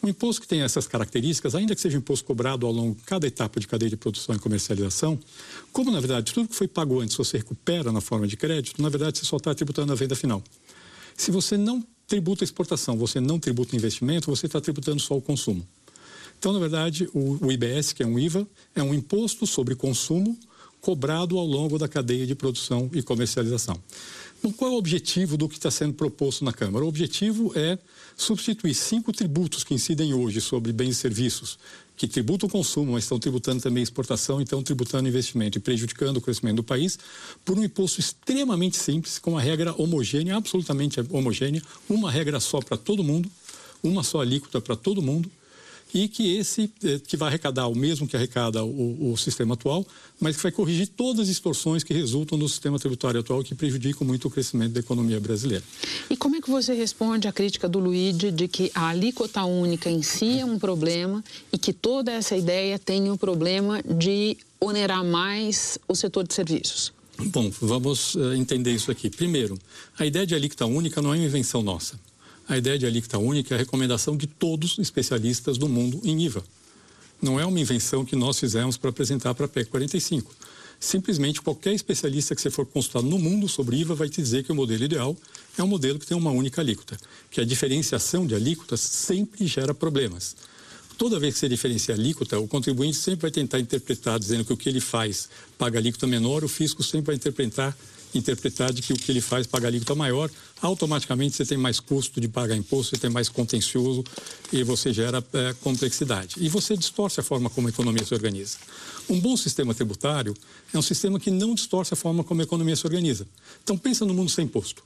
Um 0.01 0.07
imposto 0.07 0.41
que 0.41 0.47
tem 0.47 0.61
essas 0.61 0.87
características, 0.87 1.55
ainda 1.55 1.75
que 1.75 1.81
seja 1.81 1.97
um 1.97 1.99
imposto 1.99 2.25
cobrado 2.25 2.65
ao 2.65 2.71
longo 2.71 2.95
de 2.95 3.03
cada 3.03 3.27
etapa 3.27 3.59
de 3.59 3.67
cadeia 3.67 3.89
de 3.89 3.97
produção 3.97 4.35
e 4.35 4.39
comercialização, 4.39 5.19
como 5.71 5.91
na 5.91 5.99
verdade 5.99 6.33
tudo 6.33 6.47
que 6.47 6.55
foi 6.55 6.67
pago 6.67 6.99
antes 6.99 7.15
você 7.15 7.37
recupera 7.37 7.91
na 7.91 8.01
forma 8.01 8.27
de 8.27 8.37
crédito, 8.37 8.81
na 8.81 8.89
verdade 8.89 9.17
você 9.17 9.25
só 9.25 9.37
está 9.37 9.53
tributando 9.53 9.91
a 9.91 9.95
venda 9.95 10.15
final. 10.15 10.43
Se 11.15 11.31
você 11.31 11.57
não 11.57 11.85
tributa 12.07 12.43
a 12.43 12.45
exportação, 12.45 12.97
você 12.97 13.19
não 13.19 13.39
tributa 13.39 13.73
o 13.73 13.75
investimento, 13.75 14.29
você 14.29 14.45
está 14.45 14.61
tributando 14.61 14.99
só 14.99 15.17
o 15.17 15.21
consumo. 15.21 15.67
Então, 16.39 16.53
na 16.53 16.59
verdade, 16.59 17.09
o, 17.13 17.45
o 17.45 17.51
IBS, 17.51 17.93
que 17.93 18.03
é 18.03 18.05
um 18.05 18.17
IVA, 18.19 18.47
é 18.75 18.83
um 18.83 18.93
imposto 18.93 19.47
sobre 19.47 19.75
consumo 19.75 20.37
cobrado 20.81 21.37
ao 21.37 21.45
longo 21.45 21.77
da 21.77 21.87
cadeia 21.87 22.25
de 22.25 22.35
produção 22.35 22.89
e 22.93 23.01
comercialização. 23.01 23.81
Então, 24.39 24.51
qual 24.51 24.71
é 24.71 24.73
o 24.73 24.77
objetivo 24.77 25.35
do 25.35 25.49
que 25.49 25.55
está 25.55 25.71
sendo 25.71 25.93
proposto 25.93 26.45
na 26.45 26.53
Câmara? 26.53 26.85
O 26.85 26.87
objetivo 26.87 27.51
é 27.55 27.77
substituir 28.15 28.73
cinco 28.73 29.11
tributos 29.11 29.63
que 29.63 29.73
incidem 29.73 30.13
hoje 30.13 30.39
sobre 30.39 30.71
bens 30.71 30.91
e 30.91 30.95
serviços, 30.95 31.57
que 31.95 32.07
tributam 32.07 32.47
o 32.47 32.51
consumo, 32.51 32.93
mas 32.93 33.03
estão 33.03 33.17
tributando 33.17 33.61
também 33.61 33.81
exportação, 33.81 34.39
então 34.39 34.61
tributando 34.61 35.09
investimento 35.09 35.57
e 35.57 35.61
prejudicando 35.61 36.17
o 36.17 36.21
crescimento 36.21 36.57
do 36.57 36.63
país, 36.63 36.99
por 37.43 37.57
um 37.57 37.63
imposto 37.63 37.99
extremamente 37.99 38.77
simples, 38.77 39.17
com 39.17 39.31
uma 39.31 39.41
regra 39.41 39.73
homogênea, 39.75 40.37
absolutamente 40.37 40.99
homogênea, 41.09 41.61
uma 41.89 42.11
regra 42.11 42.39
só 42.39 42.59
para 42.59 42.77
todo 42.77 43.03
mundo, 43.03 43.29
uma 43.81 44.03
só 44.03 44.21
alíquota 44.21 44.61
para 44.61 44.75
todo 44.75 45.01
mundo, 45.01 45.29
e 45.93 46.07
que 46.07 46.37
esse 46.37 46.69
eh, 46.83 46.99
que 47.05 47.15
vai 47.15 47.29
arrecadar 47.29 47.67
o 47.67 47.75
mesmo 47.75 48.07
que 48.07 48.15
arrecada 48.15 48.63
o, 48.63 49.11
o, 49.11 49.17
sistema 49.17 49.53
atual, 49.53 49.85
mas 50.19 50.35
que 50.35 50.43
vai 50.43 50.51
corrigir 50.51 50.87
todas 50.87 51.21
as 51.21 51.27
distorções 51.27 51.83
que 51.83 51.93
resultam 51.93 52.37
do 52.37 52.47
sistema 52.47 52.77
tributário 52.77 53.19
atual 53.19 53.43
que 53.43 53.55
prejudicam 53.55 54.05
muito 54.05 54.27
o 54.27 54.31
crescimento 54.31 54.73
da 54.73 54.79
economia 54.79 55.19
brasileira. 55.19 55.63
E 56.09 56.17
como 56.17 56.35
é 56.35 56.41
que 56.41 56.49
você 56.49 56.73
responde 56.73 57.27
à 57.27 57.31
crítica 57.31 57.67
do 57.67 57.79
Luigi 57.79 58.31
de 58.31 58.47
que 58.47 58.71
a 58.73 58.89
alíquota 58.89 59.43
única 59.43 59.89
em 59.89 60.01
si 60.01 60.39
é 60.39 60.45
um 60.45 60.59
problema 60.59 61.23
e 61.51 61.57
que 61.57 61.73
toda 61.73 62.11
essa 62.11 62.35
ideia 62.35 62.77
tem 62.77 63.09
um 63.09 63.17
problema 63.17 63.81
de 63.83 64.37
onerar 64.59 65.03
mais 65.03 65.77
o 65.87 65.95
setor 65.95 66.27
de 66.27 66.33
serviços? 66.33 66.93
Bom, 67.17 67.51
vamos 67.61 68.13
uh, 68.15 68.33
entender 68.33 68.71
isso 68.71 68.91
aqui. 68.91 69.09
Primeiro, 69.09 69.57
a 69.97 70.05
ideia 70.05 70.25
de 70.25 70.35
alíquota 70.35 70.65
única 70.65 71.01
não 71.01 71.13
é 71.13 71.17
uma 71.17 71.25
invenção 71.25 71.63
nossa. 71.63 71.99
A 72.47 72.57
ideia 72.57 72.79
de 72.79 72.85
alíquota 72.85 73.17
única 73.17 73.53
é 73.53 73.57
a 73.57 73.59
recomendação 73.59 74.15
de 74.15 74.25
todos 74.25 74.73
os 74.73 74.79
especialistas 74.79 75.57
do 75.57 75.67
mundo 75.67 75.99
em 76.03 76.21
IVA. 76.23 76.41
Não 77.21 77.37
é 77.37 77.45
uma 77.45 77.59
invenção 77.59 78.05
que 78.05 78.15
nós 78.15 78.39
fizemos 78.39 78.77
para 78.77 78.89
apresentar 78.89 79.33
para 79.33 79.45
a 79.45 79.49
PEC 79.49 79.69
45. 79.69 80.33
Simplesmente 80.79 81.41
qualquer 81.41 81.73
especialista 81.73 82.33
que 82.33 82.41
você 82.41 82.49
for 82.49 82.65
consultar 82.65 83.01
no 83.01 83.19
mundo 83.19 83.49
sobre 83.49 83.77
IVA 83.77 83.95
vai 83.95 84.07
te 84.07 84.21
dizer 84.21 84.45
que 84.45 84.51
o 84.51 84.55
modelo 84.55 84.81
ideal 84.81 85.17
é 85.57 85.63
um 85.63 85.67
modelo 85.67 85.99
que 85.99 86.05
tem 86.05 86.15
uma 86.15 86.31
única 86.31 86.61
alíquota, 86.61 86.97
que 87.29 87.41
a 87.41 87.45
diferenciação 87.45 88.25
de 88.25 88.33
alíquotas 88.33 88.79
sempre 88.79 89.45
gera 89.45 89.73
problemas. 89.73 90.37
Toda 90.97 91.19
vez 91.19 91.33
que 91.33 91.41
você 91.41 91.49
diferencia 91.49 91.95
alíquota, 91.95 92.39
o 92.39 92.47
contribuinte 92.47 92.95
sempre 92.95 93.23
vai 93.23 93.31
tentar 93.31 93.59
interpretar 93.59 94.17
dizendo 94.19 94.45
que 94.45 94.53
o 94.53 94.57
que 94.57 94.69
ele 94.69 94.79
faz 94.79 95.27
paga 95.57 95.77
alíquota 95.79 96.07
menor, 96.07 96.45
o 96.45 96.47
fisco 96.47 96.81
sempre 96.81 97.07
vai 97.07 97.15
interpretar 97.15 97.75
interpretar 98.13 98.71
de 98.71 98.81
que 98.81 98.93
o 98.93 98.95
que 98.95 99.11
ele 99.11 99.21
faz 99.21 99.45
paga 99.45 99.67
alíquota 99.67 99.95
maior, 99.95 100.29
automaticamente 100.61 101.35
você 101.35 101.45
tem 101.45 101.57
mais 101.57 101.79
custo 101.79 102.19
de 102.19 102.27
pagar 102.27 102.55
imposto, 102.55 102.95
você 102.95 103.01
tem 103.01 103.09
mais 103.09 103.29
contencioso 103.29 104.03
e 104.51 104.63
você 104.63 104.91
gera 104.91 105.23
é, 105.33 105.53
complexidade. 105.61 106.35
E 106.37 106.49
você 106.49 106.75
distorce 106.75 107.19
a 107.19 107.23
forma 107.23 107.49
como 107.49 107.67
a 107.67 107.69
economia 107.69 108.03
se 108.03 108.13
organiza. 108.13 108.57
Um 109.09 109.19
bom 109.19 109.37
sistema 109.37 109.73
tributário 109.73 110.33
é 110.73 110.77
um 110.77 110.81
sistema 110.81 111.19
que 111.19 111.31
não 111.31 111.53
distorce 111.53 111.93
a 111.93 111.97
forma 111.97 112.23
como 112.23 112.41
a 112.41 112.43
economia 112.43 112.75
se 112.75 112.85
organiza. 112.85 113.27
Então 113.63 113.77
pensa 113.77 114.05
no 114.05 114.13
mundo 114.13 114.29
sem 114.29 114.45
imposto. 114.45 114.83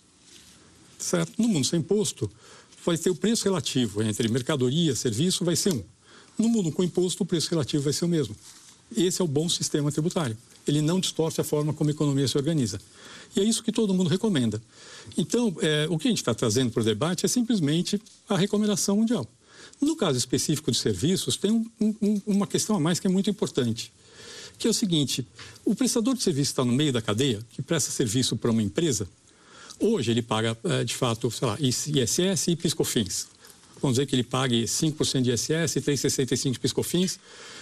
Certo? 1.00 1.34
No 1.42 1.48
mundo 1.48 1.66
sem 1.66 1.80
imposto, 1.80 2.30
vai 2.86 2.98
ter 2.98 3.10
o 3.10 3.16
preço 3.16 3.46
relativo 3.46 4.04
entre 4.04 4.28
mercadoria, 4.28 4.96
serviço, 4.96 5.44
vai 5.44 5.56
ser 5.56 5.74
um. 5.74 5.84
No 6.38 6.50
mundo 6.50 6.72
com 6.72 6.84
imposto, 6.84 7.24
o 7.24 7.26
preço 7.26 7.50
relativo 7.50 7.84
vai 7.84 7.94
ser 7.94 8.06
o 8.06 8.08
mesmo. 8.08 8.36
Esse 8.96 9.22
é 9.22 9.26
o 9.26 9.28
bom 9.28 9.48
sistema 9.48 9.92
tributário. 9.92 10.38
Ele 10.68 10.82
não 10.82 11.00
distorce 11.00 11.42
a 11.42 11.44
forma 11.44 11.74
como 11.74 11.90
a 11.90 11.94
economia 11.94 12.28
se 12.28 12.38
organiza. 12.38 12.80
E 13.36 13.40
é 13.40 13.44
isso 13.44 13.64
que 13.64 13.72
todo 13.72 13.94
mundo 13.94 14.10
recomenda. 14.10 14.62
Então, 15.18 15.56
é, 15.62 15.88
o 15.90 15.98
que 15.98 16.08
a 16.08 16.12
gente 16.12 16.20
está 16.20 16.34
trazendo 16.34 16.72
para 16.72 16.82
o 16.82 16.86
debate 16.86 17.26
é 17.26 17.30
simplesmente 17.30 18.02
a 18.28 18.38
recomendação 18.38 18.98
mundial. 18.98 19.28
No 19.80 19.96
caso 19.96 20.18
específico 20.18 20.72
de 20.72 20.78
serviços, 20.78 21.38
tem 21.38 21.52
um, 21.52 21.66
um, 21.80 22.22
uma 22.28 22.46
questão 22.46 22.76
a 22.76 22.80
mais 22.80 23.00
que 23.00 23.08
é 23.08 23.10
muito 23.10 23.30
importante, 23.30 23.92
que 24.58 24.68
é 24.68 24.70
o 24.70 24.74
seguinte: 24.74 25.26
o 25.66 25.74
prestador 25.74 26.16
de 26.16 26.22
serviço 26.22 26.52
está 26.52 26.66
no 26.66 26.72
meio 26.72 26.94
da 26.94 27.02
cadeia, 27.02 27.46
que 27.52 27.62
presta 27.62 27.92
serviço 27.92 28.36
para 28.36 28.52
uma 28.52 28.62
empresa, 28.62 29.08
hoje 29.80 30.12
ele 30.12 30.22
paga, 30.22 30.58
é, 30.64 30.84
de 30.84 30.96
fato, 30.96 31.32
sei 31.32 31.48
lá, 31.48 31.58
ISS 31.60 32.48
e 32.50 32.56
PiscoFins. 32.56 33.28
Vamos 33.82 33.96
dizer 33.96 34.06
que 34.06 34.16
ele 34.16 34.24
pague 34.24 34.66
5% 34.66 35.22
de 35.22 35.32
ISS 35.32 35.76
e 35.76 35.82
3,65% 35.82 36.52
de 36.52 36.60
PiscoFins 36.60 37.20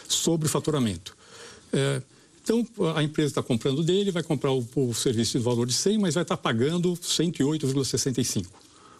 sobre 0.07 0.47
o 0.47 0.49
faturamento. 0.49 1.15
É, 1.71 2.01
então, 2.43 2.65
a 2.95 3.03
empresa 3.03 3.29
está 3.29 3.43
comprando 3.43 3.83
dele, 3.83 4.11
vai 4.11 4.23
comprar 4.23 4.51
o, 4.51 4.67
o, 4.75 4.93
serviço 4.93 5.37
de 5.37 5.43
valor 5.43 5.67
de 5.67 5.73
100, 5.73 5.99
mas 5.99 6.15
vai 6.15 6.23
estar 6.23 6.35
tá 6.35 6.41
pagando 6.41 6.93
108,65 6.93 8.45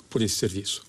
por 0.09 0.21
esse 0.21 0.35
serviço. 0.35 0.83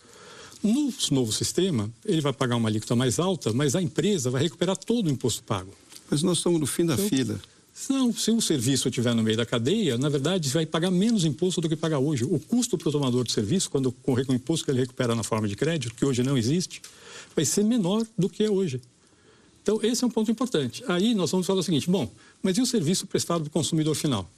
No 0.63 0.93
novo 1.11 1.33
sistema, 1.33 1.91
ele 2.05 2.21
vai 2.21 2.35
pagar 2.35 2.57
uma 2.57 2.69
alíquota 2.69 2.95
mais 2.95 3.19
alta, 3.19 3.53
mas 3.53 3.75
a 3.75 3.81
empresa 3.81 4.31
vai 4.31 4.43
recuperar 4.43 4.77
todo 4.77 5.07
o 5.07 5.11
imposto 5.11 5.43
pago. 5.43 5.73
Mas 6.11 6.23
nós 6.23 6.39
estamos 6.39 6.61
no 6.61 6.67
fim 6.67 6.85
da 6.85 6.95
então, 6.95 7.09
fila. 7.09 7.41
Não, 7.89 8.13
se 8.13 8.31
o 8.31 8.43
serviço 8.43 8.89
estiver 8.89 9.15
no 9.15 9.23
meio 9.23 9.39
da 9.39 9.47
cadeia, 9.47 9.97
na 9.97 10.11
verdade, 10.11 10.51
vai 10.51 10.67
pagar 10.67 10.91
menos 10.91 11.25
imposto 11.25 11.63
do 11.63 11.69
que 11.69 11.77
paga 11.77 11.99
hoje. 11.99 12.25
O 12.25 12.39
custo 12.39 12.77
para 12.77 12.91
o 12.91 12.93
tomador 12.93 13.25
de 13.25 13.33
serviço, 13.33 13.71
quando 13.71 13.91
correr 13.91 14.27
com 14.27 14.33
o 14.33 14.37
imposto 14.37 14.67
que 14.67 14.71
ele 14.71 14.81
recupera 14.81 15.15
na 15.15 15.23
forma 15.23 15.49
de 15.49 15.57
crédito, 15.57 15.95
que 15.95 16.05
hoje 16.05 16.23
não 16.23 16.37
existe, 16.37 16.83
vai 17.35 17.45
ser 17.45 17.65
menor 17.65 18.05
do 18.19 18.29
que 18.29 18.45
é 18.45 18.51
hoje. 18.51 18.83
Então, 19.63 19.79
esse 19.83 20.03
é 20.03 20.07
um 20.07 20.11
ponto 20.11 20.31
importante. 20.31 20.83
Aí 20.89 21.15
nós 21.15 21.31
vamos 21.31 21.47
falar 21.47 21.61
o 21.61 21.63
seguinte: 21.63 21.89
bom, 21.91 22.11
mas 22.43 22.57
e 22.57 22.61
o 22.61 22.67
serviço 22.67 23.07
prestado 23.07 23.43
para 23.43 23.49
o 23.49 23.53
consumidor 23.53 23.95
final? 23.95 24.29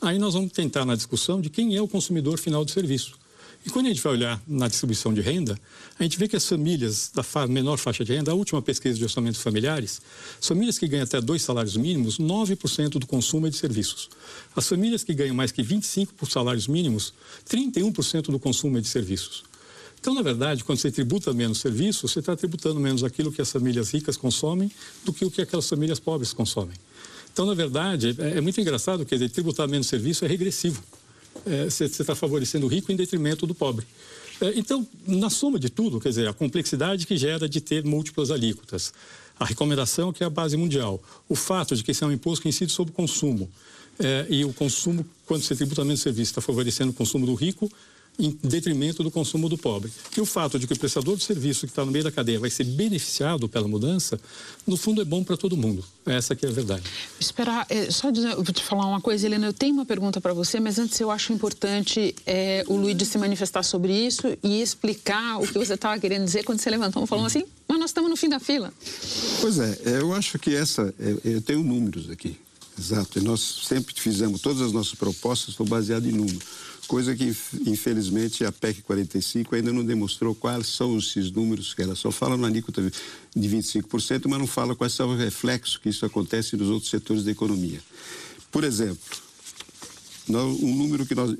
Aí 0.00 0.18
nós 0.18 0.34
vamos 0.34 0.52
tentar 0.52 0.84
na 0.84 0.94
discussão 0.94 1.40
de 1.40 1.48
quem 1.48 1.74
é 1.76 1.80
o 1.80 1.88
consumidor 1.88 2.38
final 2.38 2.64
do 2.64 2.70
serviço. 2.70 3.18
E 3.64 3.70
quando 3.70 3.86
a 3.86 3.88
gente 3.88 4.00
vai 4.00 4.12
olhar 4.12 4.40
na 4.46 4.68
distribuição 4.68 5.12
de 5.12 5.20
renda, 5.20 5.58
a 5.98 6.02
gente 6.04 6.16
vê 6.16 6.28
que 6.28 6.36
as 6.36 6.46
famílias 6.46 7.10
da 7.12 7.46
menor 7.48 7.78
faixa 7.78 8.04
de 8.04 8.12
renda, 8.12 8.30
a 8.30 8.34
última 8.34 8.62
pesquisa 8.62 8.96
de 8.96 9.02
orçamentos 9.02 9.40
familiares, 9.40 10.00
as 10.40 10.46
famílias 10.46 10.78
que 10.78 10.86
ganham 10.86 11.02
até 11.02 11.20
dois 11.20 11.42
salários 11.42 11.76
mínimos, 11.76 12.16
9% 12.16 12.90
do 12.90 13.06
consumo 13.08 13.48
é 13.48 13.50
de 13.50 13.56
serviços. 13.56 14.08
As 14.54 14.68
famílias 14.68 15.02
que 15.02 15.12
ganham 15.12 15.34
mais 15.34 15.50
que 15.50 15.64
25 15.64 16.30
salários 16.30 16.68
mínimos, 16.68 17.12
31% 17.48 18.26
do 18.30 18.38
consumo 18.38 18.78
é 18.78 18.80
de 18.80 18.86
serviços. 18.86 19.42
Então, 20.06 20.14
na 20.14 20.22
verdade, 20.22 20.62
quando 20.62 20.78
você 20.78 20.88
tributa 20.88 21.34
menos 21.34 21.58
serviços, 21.58 22.12
você 22.12 22.20
está 22.20 22.36
tributando 22.36 22.78
menos 22.78 23.02
aquilo 23.02 23.32
que 23.32 23.42
as 23.42 23.50
famílias 23.50 23.90
ricas 23.90 24.16
consomem 24.16 24.70
do 25.04 25.12
que 25.12 25.24
o 25.24 25.30
que 25.32 25.42
aquelas 25.42 25.68
famílias 25.68 25.98
pobres 25.98 26.32
consomem. 26.32 26.76
Então, 27.32 27.44
na 27.44 27.54
verdade, 27.54 28.14
é, 28.16 28.38
é 28.38 28.40
muito 28.40 28.60
engraçado, 28.60 29.04
quer 29.04 29.16
dizer, 29.16 29.30
tributar 29.30 29.66
menos 29.66 29.88
serviço 29.88 30.24
é 30.24 30.28
regressivo. 30.28 30.80
É, 31.44 31.64
você 31.64 31.86
está 31.86 32.14
favorecendo 32.14 32.66
o 32.66 32.68
rico 32.68 32.92
em 32.92 32.94
detrimento 32.94 33.48
do 33.48 33.52
pobre. 33.52 33.84
É, 34.40 34.52
então, 34.54 34.86
na 35.08 35.28
soma 35.28 35.58
de 35.58 35.70
tudo, 35.70 35.98
quer 35.98 36.10
dizer, 36.10 36.28
a 36.28 36.32
complexidade 36.32 37.04
que 37.04 37.16
gera 37.16 37.48
de 37.48 37.60
ter 37.60 37.82
múltiplas 37.84 38.30
alíquotas, 38.30 38.92
a 39.40 39.44
recomendação 39.44 40.12
que 40.12 40.22
é 40.22 40.26
a 40.28 40.30
base 40.30 40.56
mundial, 40.56 41.02
o 41.28 41.34
fato 41.34 41.74
de 41.74 41.82
que 41.82 41.90
esse 41.90 42.04
é 42.04 42.06
um 42.06 42.12
imposto 42.12 42.44
que 42.44 42.48
incide 42.48 42.70
sobre 42.70 42.92
o 42.92 42.94
consumo, 42.94 43.50
é, 43.98 44.24
e 44.30 44.44
o 44.44 44.52
consumo, 44.52 45.04
quando 45.24 45.42
você 45.42 45.56
tributa 45.56 45.84
menos 45.84 46.00
serviço, 46.00 46.30
está 46.30 46.40
favorecendo 46.40 46.92
o 46.92 46.94
consumo 46.94 47.26
do 47.26 47.34
rico, 47.34 47.68
em 48.18 48.36
detrimento 48.42 49.02
do 49.02 49.10
consumo 49.10 49.48
do 49.48 49.58
pobre. 49.58 49.92
E 50.16 50.20
o 50.20 50.26
fato 50.26 50.58
de 50.58 50.66
que 50.66 50.72
o 50.72 50.78
prestador 50.78 51.16
de 51.16 51.24
serviço 51.24 51.60
que 51.60 51.72
está 51.72 51.84
no 51.84 51.92
meio 51.92 52.04
da 52.04 52.10
cadeia 52.10 52.38
vai 52.38 52.50
ser 52.50 52.64
beneficiado 52.64 53.48
pela 53.48 53.68
mudança, 53.68 54.18
no 54.66 54.76
fundo 54.76 55.02
é 55.02 55.04
bom 55.04 55.22
para 55.22 55.36
todo 55.36 55.56
mundo. 55.56 55.84
Essa 56.06 56.34
que 56.34 56.46
é 56.46 56.48
a 56.48 56.52
verdade. 56.52 56.82
Esperar, 57.20 57.66
é, 57.68 57.90
só 57.90 58.10
dizer, 58.10 58.34
vou 58.34 58.44
te 58.44 58.62
falar 58.62 58.86
uma 58.86 59.00
coisa, 59.00 59.26
Helena, 59.26 59.46
eu 59.46 59.52
tenho 59.52 59.74
uma 59.74 59.84
pergunta 59.84 60.20
para 60.20 60.32
você, 60.32 60.58
mas 60.58 60.78
antes 60.78 60.98
eu 60.98 61.10
acho 61.10 61.32
importante 61.32 62.14
é, 62.26 62.64
o 62.66 62.76
Luiz 62.76 62.96
se 63.06 63.18
manifestar 63.18 63.62
sobre 63.62 63.92
isso 63.92 64.36
e 64.42 64.62
explicar 64.62 65.38
o 65.38 65.46
que 65.46 65.58
você 65.58 65.74
estava 65.74 66.00
querendo 66.00 66.24
dizer 66.24 66.44
quando 66.44 66.58
você 66.58 66.70
levantou 66.70 67.06
falando 67.06 67.26
assim, 67.26 67.44
mas 67.68 67.78
nós 67.78 67.90
estamos 67.90 68.08
no 68.08 68.16
fim 68.16 68.28
da 68.28 68.40
fila. 68.40 68.72
Pois 69.40 69.58
é, 69.58 69.78
eu 70.00 70.14
acho 70.14 70.38
que 70.38 70.54
essa, 70.54 70.94
é, 70.98 71.16
eu 71.24 71.42
tenho 71.42 71.62
números 71.62 72.08
aqui, 72.10 72.36
exato, 72.78 73.18
e 73.18 73.22
nós 73.22 73.62
sempre 73.64 73.94
fizemos, 73.94 74.40
todas 74.40 74.62
as 74.62 74.72
nossas 74.72 74.94
propostas 74.94 75.50
estão 75.50 75.66
baseadas 75.66 76.08
em 76.08 76.12
números 76.12 76.42
coisa 76.86 77.14
que, 77.14 77.34
infelizmente, 77.66 78.44
a 78.44 78.52
PEC 78.52 78.82
45 78.82 79.54
ainda 79.54 79.72
não 79.72 79.84
demonstrou 79.84 80.34
quais 80.34 80.68
são 80.68 80.96
esses 80.96 81.30
números 81.30 81.74
que 81.74 81.82
ela 81.82 81.94
só 81.94 82.10
fala 82.10 82.36
na 82.36 82.46
alíquota 82.46 82.80
de 83.34 83.48
25%, 83.48 84.26
mas 84.28 84.38
não 84.38 84.46
fala 84.46 84.74
quais 84.74 84.92
são 84.92 85.12
os 85.12 85.18
reflexos 85.18 85.76
que 85.76 85.88
isso 85.88 86.06
acontece 86.06 86.56
nos 86.56 86.68
outros 86.68 86.90
setores 86.90 87.24
da 87.24 87.30
economia. 87.30 87.80
Por 88.50 88.64
exemplo, 88.64 89.18
um 90.28 90.74
número 90.74 91.04
que 91.04 91.14
nós, 91.14 91.36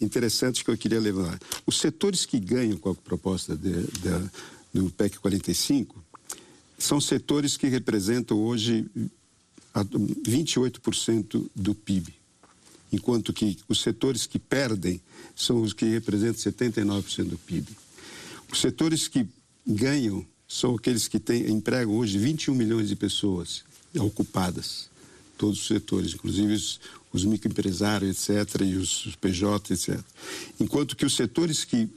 interessante 0.00 0.64
que 0.64 0.70
eu 0.70 0.76
queria 0.76 1.00
levar. 1.00 1.38
Os 1.66 1.78
setores 1.78 2.26
que 2.26 2.38
ganham 2.38 2.76
com 2.76 2.90
a 2.90 2.94
proposta 2.94 3.56
de, 3.56 3.72
de, 3.72 4.30
do 4.74 4.90
PEC 4.90 5.18
45 5.18 6.04
são 6.78 7.00
setores 7.00 7.56
que 7.56 7.66
representam 7.68 8.38
hoje 8.38 8.86
28% 9.74 11.50
do 11.54 11.74
PIB 11.74 12.17
enquanto 12.92 13.32
que 13.32 13.58
os 13.68 13.80
setores 13.80 14.26
que 14.26 14.38
perdem 14.38 15.00
são 15.36 15.62
os 15.62 15.72
que 15.72 15.84
representam 15.84 16.40
79% 16.52 17.24
do 17.24 17.38
PIB. 17.38 17.68
Os 18.50 18.60
setores 18.60 19.08
que 19.08 19.26
ganham 19.66 20.24
são 20.48 20.74
aqueles 20.74 21.06
que 21.06 21.18
têm, 21.18 21.50
empregam 21.50 21.94
hoje 21.94 22.18
21 22.18 22.54
milhões 22.54 22.88
de 22.88 22.96
pessoas 22.96 23.62
ocupadas, 23.98 24.88
todos 25.36 25.60
os 25.60 25.66
setores, 25.66 26.14
inclusive 26.14 26.54
os, 26.54 26.80
os 27.12 27.24
microempresários, 27.24 28.28
etc., 28.28 28.62
e 28.62 28.76
os, 28.76 29.06
os 29.06 29.14
PJ, 29.16 29.74
etc. 29.74 30.00
Enquanto 30.58 30.96
que 30.96 31.04
os 31.04 31.14
setores 31.14 31.64
que 31.64 31.88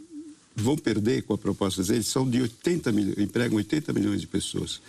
vão 0.55 0.77
perder 0.77 1.24
com 1.24 1.33
a 1.33 1.38
proposta 1.38 1.81
deles 1.81 2.07
são 2.07 2.29
de 2.29 2.41
80 2.41 2.91
milhões, 2.91 3.17
empregam 3.17 3.57
80 3.57 3.93
milhões 3.93 4.21
de 4.21 4.27
pessoas 4.27 4.81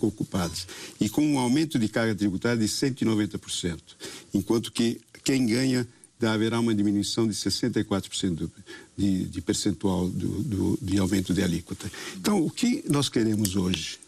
ocupadas, 0.00 0.66
e 1.00 1.08
com 1.08 1.24
um 1.24 1.38
aumento 1.38 1.78
de 1.78 1.88
carga 1.88 2.14
tributária 2.14 2.58
de 2.58 2.66
190%, 2.66 3.78
enquanto 4.34 4.72
que 4.72 5.00
quem 5.28 5.44
ganha 5.44 5.86
haverá 6.22 6.58
uma 6.58 6.74
diminuição 6.74 7.28
de 7.28 7.34
64% 7.34 8.34
do, 8.34 8.50
de, 8.96 9.26
de 9.26 9.40
percentual 9.42 10.08
do, 10.08 10.42
do, 10.42 10.78
de 10.80 10.98
aumento 10.98 11.34
de 11.34 11.42
alíquota. 11.42 11.90
Então, 12.16 12.42
o 12.42 12.50
que 12.50 12.82
nós 12.88 13.10
queremos 13.10 13.54
hoje? 13.54 13.98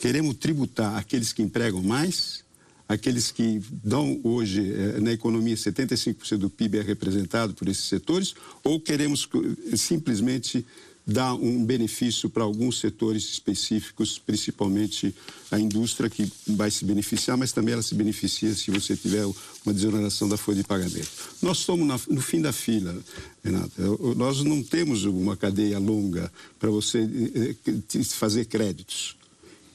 Queremos 0.00 0.34
tributar 0.36 0.96
aqueles 0.96 1.32
que 1.32 1.42
empregam 1.42 1.80
mais, 1.80 2.44
aqueles 2.88 3.30
que 3.30 3.62
dão 3.84 4.20
hoje 4.24 4.68
eh, 4.68 5.00
na 5.00 5.12
economia 5.12 5.54
75% 5.54 6.38
do 6.38 6.50
PIB 6.50 6.78
é 6.78 6.82
representado 6.82 7.54
por 7.54 7.68
esses 7.68 7.84
setores, 7.84 8.34
ou 8.64 8.80
queremos 8.80 9.28
simplesmente 9.76 10.66
dá 11.06 11.32
um 11.34 11.64
benefício 11.64 12.28
para 12.28 12.42
alguns 12.42 12.80
setores 12.80 13.22
específicos, 13.24 14.18
principalmente 14.18 15.14
a 15.52 15.58
indústria 15.58 16.10
que 16.10 16.30
vai 16.48 16.68
se 16.68 16.84
beneficiar, 16.84 17.36
mas 17.36 17.52
também 17.52 17.74
ela 17.74 17.82
se 17.82 17.94
beneficia 17.94 18.52
se 18.54 18.72
você 18.72 18.96
tiver 18.96 19.24
uma 19.64 19.72
desoneração 19.72 20.28
da 20.28 20.36
folha 20.36 20.58
de 20.58 20.64
pagamento. 20.64 21.08
Nós 21.40 21.58
estamos 21.58 22.06
no 22.08 22.20
fim 22.20 22.40
da 22.40 22.52
fila, 22.52 22.96
Renata. 23.44 23.82
Nós 24.16 24.42
não 24.42 24.60
temos 24.62 25.04
uma 25.04 25.36
cadeia 25.36 25.78
longa 25.78 26.32
para 26.58 26.70
você 26.70 26.98
eh, 26.98 27.54
eh, 27.68 28.04
fazer 28.04 28.46
créditos. 28.46 29.16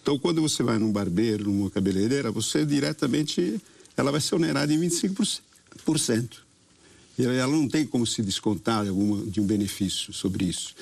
Então, 0.01 0.19
quando 0.19 0.41
você 0.41 0.63
vai 0.63 0.77
num 0.77 0.91
barbeiro, 0.91 1.45
numa 1.45 1.69
cabeleireira, 1.69 2.29
você 2.29 2.65
diretamente, 2.65 3.61
ela 3.95 4.11
vai 4.11 4.19
ser 4.19 4.35
onerada 4.35 4.73
em 4.73 4.79
25% 4.81 5.41
e 7.17 7.25
ela 7.25 7.51
não 7.51 7.67
tem 7.67 7.85
como 7.85 8.05
se 8.05 8.21
descontar 8.21 8.83
de, 8.83 8.89
alguma, 8.89 9.23
de 9.25 9.39
um 9.39 9.45
benefício 9.45 10.13
sobre 10.13 10.45
isso. 10.45 10.73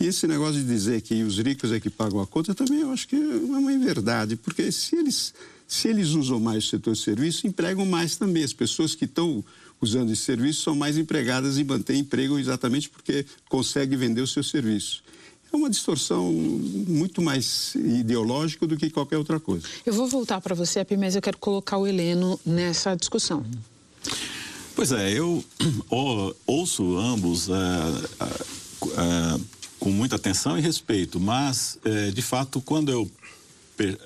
E 0.00 0.06
esse 0.06 0.26
negócio 0.26 0.60
de 0.60 0.64
dizer 0.64 1.00
que 1.00 1.22
os 1.22 1.38
ricos 1.38 1.72
é 1.72 1.80
que 1.80 1.90
pagam 1.90 2.20
a 2.20 2.26
conta 2.26 2.54
também 2.54 2.80
eu 2.80 2.92
acho 2.92 3.08
que 3.08 3.16
é 3.16 3.18
uma 3.18 3.72
inverdade, 3.72 4.36
porque 4.36 4.70
se 4.70 4.96
eles, 4.96 5.34
se 5.66 5.88
eles 5.88 6.10
usam 6.10 6.38
mais 6.38 6.64
o 6.64 6.68
setor 6.68 6.94
de 6.94 7.00
serviço, 7.00 7.46
empregam 7.46 7.84
mais 7.84 8.16
também. 8.16 8.44
As 8.44 8.52
pessoas 8.52 8.94
que 8.94 9.06
estão 9.06 9.44
usando 9.80 10.12
esse 10.12 10.22
serviço 10.22 10.62
são 10.62 10.74
mais 10.74 10.96
empregadas 10.96 11.58
e 11.58 11.64
mantêm 11.64 12.00
emprego 12.00 12.38
exatamente 12.38 12.88
porque 12.88 13.26
conseguem 13.48 13.98
vender 13.98 14.20
o 14.20 14.26
seu 14.26 14.42
serviço. 14.42 15.02
É 15.52 15.56
uma 15.56 15.70
distorção 15.70 16.30
muito 16.30 17.22
mais 17.22 17.74
ideológica 17.74 18.66
do 18.66 18.76
que 18.76 18.90
qualquer 18.90 19.16
outra 19.16 19.40
coisa. 19.40 19.66
Eu 19.84 19.94
vou 19.94 20.06
voltar 20.06 20.40
para 20.40 20.54
você, 20.54 20.80
Api, 20.80 20.96
mas 20.96 21.16
eu 21.16 21.22
quero 21.22 21.38
colocar 21.38 21.78
o 21.78 21.86
Heleno 21.86 22.38
nessa 22.44 22.94
discussão. 22.94 23.44
Pois 24.76 24.92
é, 24.92 25.12
eu 25.12 25.42
ouço 26.46 26.96
ambos 26.98 27.48
uh, 27.48 27.52
uh, 28.82 29.44
com 29.88 29.92
muita 29.92 30.16
atenção 30.16 30.58
e 30.58 30.60
respeito, 30.60 31.18
mas, 31.18 31.78
uh, 31.82 32.12
de 32.12 32.20
fato, 32.20 32.60
quando 32.60 32.92
eu 32.92 33.10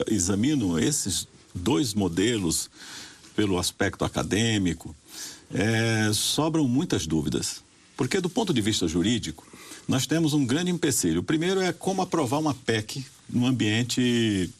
examino 0.08 0.78
esses 0.78 1.26
dois 1.52 1.92
modelos 1.92 2.70
pelo 3.34 3.58
aspecto 3.58 4.04
acadêmico, 4.04 4.94
sobram 6.12 6.68
muitas 6.68 7.06
dúvidas. 7.06 7.62
Porque, 7.96 8.20
do 8.20 8.28
ponto 8.28 8.52
de 8.52 8.60
vista 8.60 8.86
jurídico, 8.86 9.46
nós 9.88 10.06
temos 10.06 10.34
um 10.34 10.44
grande 10.44 10.70
empecilho. 10.70 11.20
O 11.20 11.22
primeiro 11.22 11.60
é 11.60 11.72
como 11.72 12.02
aprovar 12.02 12.38
uma 12.38 12.52
PEC 12.52 13.02
num 13.28 13.46
ambiente 13.46 14.50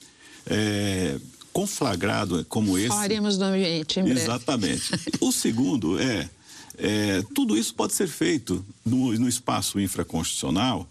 conflagrado 1.52 2.44
como 2.48 2.78
esse. 2.78 2.88
Falaremos 2.88 3.36
do 3.36 3.44
ambiente 3.44 4.00
em 4.00 4.04
breve. 4.04 4.20
Exatamente. 4.20 4.90
o 5.20 5.30
segundo 5.30 5.98
é, 6.00 6.30
é, 6.78 7.22
tudo 7.34 7.56
isso 7.56 7.74
pode 7.74 7.92
ser 7.92 8.08
feito 8.08 8.64
no, 8.84 9.12
no 9.18 9.28
espaço 9.28 9.78
infraconstitucional 9.78 10.88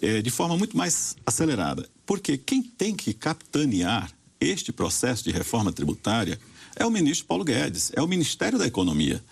é, 0.00 0.22
de 0.22 0.30
forma 0.30 0.56
muito 0.56 0.76
mais 0.76 1.16
acelerada. 1.26 1.88
Porque 2.06 2.36
quem 2.36 2.62
tem 2.62 2.94
que 2.94 3.12
capitanear 3.12 4.10
este 4.40 4.72
processo 4.72 5.24
de 5.24 5.30
reforma 5.30 5.72
tributária 5.72 6.38
é 6.76 6.84
o 6.84 6.90
ministro 6.90 7.26
Paulo 7.26 7.44
Guedes, 7.44 7.92
é 7.94 8.02
o 8.02 8.08
Ministério 8.08 8.58
da 8.58 8.66
Economia. 8.66 9.22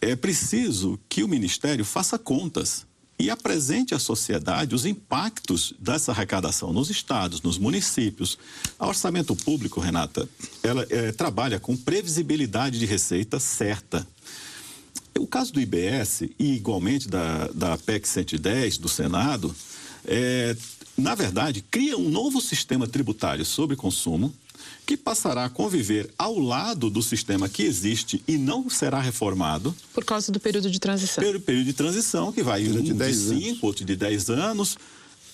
É 0.00 0.16
preciso 0.16 0.98
que 1.08 1.22
o 1.22 1.28
Ministério 1.28 1.84
faça 1.84 2.18
contas 2.18 2.84
e 3.18 3.30
apresente 3.30 3.94
à 3.94 3.98
sociedade 4.00 4.74
os 4.74 4.84
impactos 4.84 5.72
dessa 5.78 6.10
arrecadação 6.10 6.72
nos 6.72 6.90
estados, 6.90 7.40
nos 7.40 7.56
municípios. 7.56 8.36
A 8.78 8.86
orçamento 8.88 9.36
público, 9.36 9.80
Renata, 9.80 10.28
ela 10.62 10.84
é, 10.90 11.12
trabalha 11.12 11.60
com 11.60 11.76
previsibilidade 11.76 12.80
de 12.80 12.86
receita 12.86 13.38
certa. 13.38 14.06
O 15.16 15.26
caso 15.26 15.52
do 15.52 15.60
IBS 15.60 16.22
e 16.36 16.54
igualmente 16.54 17.08
da, 17.08 17.46
da 17.54 17.78
PEC 17.78 18.08
110 18.08 18.78
do 18.78 18.88
Senado, 18.88 19.54
é, 20.06 20.56
na 20.96 21.14
verdade, 21.14 21.64
cria 21.70 21.96
um 21.96 22.08
novo 22.08 22.40
sistema 22.40 22.86
tributário 22.86 23.44
sobre 23.44 23.76
consumo 23.76 24.32
que 24.86 24.96
passará 24.96 25.44
a 25.44 25.50
conviver 25.50 26.10
ao 26.18 26.38
lado 26.38 26.90
do 26.90 27.02
sistema 27.02 27.48
que 27.48 27.62
existe 27.62 28.22
e 28.26 28.36
não 28.36 28.68
será 28.68 29.00
reformado. 29.00 29.74
Por 29.94 30.04
causa 30.04 30.32
do 30.32 30.40
período 30.40 30.70
de 30.70 30.78
transição. 30.78 31.22
Pelo 31.22 31.40
período 31.40 31.66
de 31.66 31.72
transição, 31.72 32.32
que 32.32 32.42
vai 32.42 32.66
um 32.68 32.82
de 32.82 33.14
5, 33.14 33.64
outro 33.66 33.84
de 33.84 33.96
10 33.96 34.30
anos. 34.30 34.76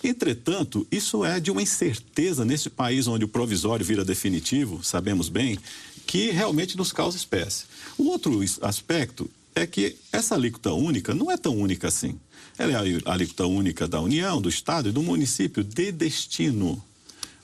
Entretanto, 0.04 0.86
isso 0.92 1.24
é 1.24 1.40
de 1.40 1.50
uma 1.50 1.62
incerteza 1.62 2.44
nesse 2.44 2.70
país 2.70 3.06
onde 3.08 3.24
o 3.24 3.28
provisório 3.28 3.84
vira 3.84 4.04
definitivo, 4.04 4.80
sabemos 4.82 5.28
bem, 5.28 5.58
que 6.06 6.30
realmente 6.30 6.76
nos 6.76 6.92
causa 6.92 7.16
espécie. 7.16 7.64
O 7.96 8.04
outro 8.04 8.40
aspecto 8.62 9.28
é 9.58 9.66
que 9.66 9.96
essa 10.12 10.34
alíquota 10.34 10.72
única 10.72 11.14
não 11.14 11.30
é 11.30 11.36
tão 11.36 11.56
única 11.56 11.88
assim. 11.88 12.18
Ela 12.56 12.72
é 12.72 12.76
a 13.04 13.12
alíquota 13.12 13.46
única 13.46 13.86
da 13.86 14.00
União, 14.00 14.40
do 14.40 14.48
Estado 14.48 14.88
e 14.88 14.92
do 14.92 15.02
município 15.02 15.62
de 15.62 15.92
destino. 15.92 16.82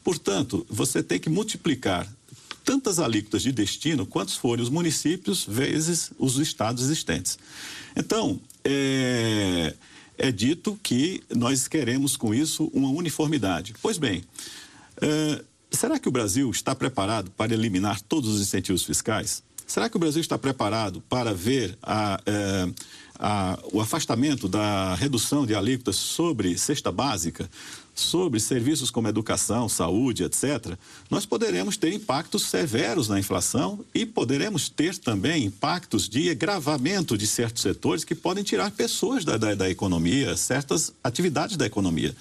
Portanto, 0.02 0.66
você 0.68 1.02
tem 1.02 1.18
que 1.18 1.30
multiplicar 1.30 2.06
tantas 2.64 2.98
alíquotas 2.98 3.42
de 3.42 3.52
destino 3.52 4.06
quantos 4.06 4.36
forem 4.36 4.62
os 4.62 4.70
municípios 4.70 5.44
vezes 5.44 6.10
os 6.18 6.38
estados 6.38 6.84
existentes. 6.84 7.38
Então, 7.94 8.40
é, 8.64 9.74
é 10.16 10.32
dito 10.32 10.78
que 10.82 11.22
nós 11.34 11.68
queremos 11.68 12.16
com 12.16 12.34
isso 12.34 12.70
uma 12.72 12.88
uniformidade. 12.88 13.74
Pois 13.80 13.98
bem, 13.98 14.24
é, 15.00 15.44
será 15.70 15.98
que 15.98 16.08
o 16.08 16.12
Brasil 16.12 16.50
está 16.50 16.74
preparado 16.74 17.30
para 17.30 17.52
eliminar 17.52 18.00
todos 18.00 18.30
os 18.30 18.40
incentivos 18.40 18.84
fiscais? 18.84 19.42
Será 19.66 19.88
que 19.88 19.96
o 19.96 20.00
Brasil 20.00 20.20
está 20.20 20.38
preparado 20.38 21.00
para 21.08 21.32
ver 21.32 21.76
a, 21.82 22.20
é, 22.26 22.68
a, 23.18 23.58
o 23.72 23.80
afastamento 23.80 24.48
da 24.48 24.94
redução 24.94 25.46
de 25.46 25.54
alíquotas 25.54 25.96
sobre 25.96 26.56
cesta 26.58 26.92
básica, 26.92 27.48
sobre 27.94 28.40
serviços 28.40 28.90
como 28.90 29.08
educação, 29.08 29.68
saúde, 29.68 30.24
etc., 30.24 30.76
nós 31.08 31.24
poderemos 31.24 31.76
ter 31.76 31.92
impactos 31.92 32.46
severos 32.46 33.08
na 33.08 33.18
inflação 33.18 33.84
e 33.94 34.04
poderemos 34.04 34.68
ter 34.68 34.98
também 34.98 35.44
impactos 35.44 36.08
de 36.08 36.28
agravamento 36.28 37.16
de 37.16 37.26
certos 37.26 37.62
setores 37.62 38.04
que 38.04 38.14
podem 38.14 38.42
tirar 38.42 38.72
pessoas 38.72 39.24
da, 39.24 39.36
da, 39.36 39.54
da 39.54 39.70
economia, 39.70 40.36
certas 40.36 40.92
atividades 41.02 41.56
da 41.56 41.66
economia. 41.66 42.14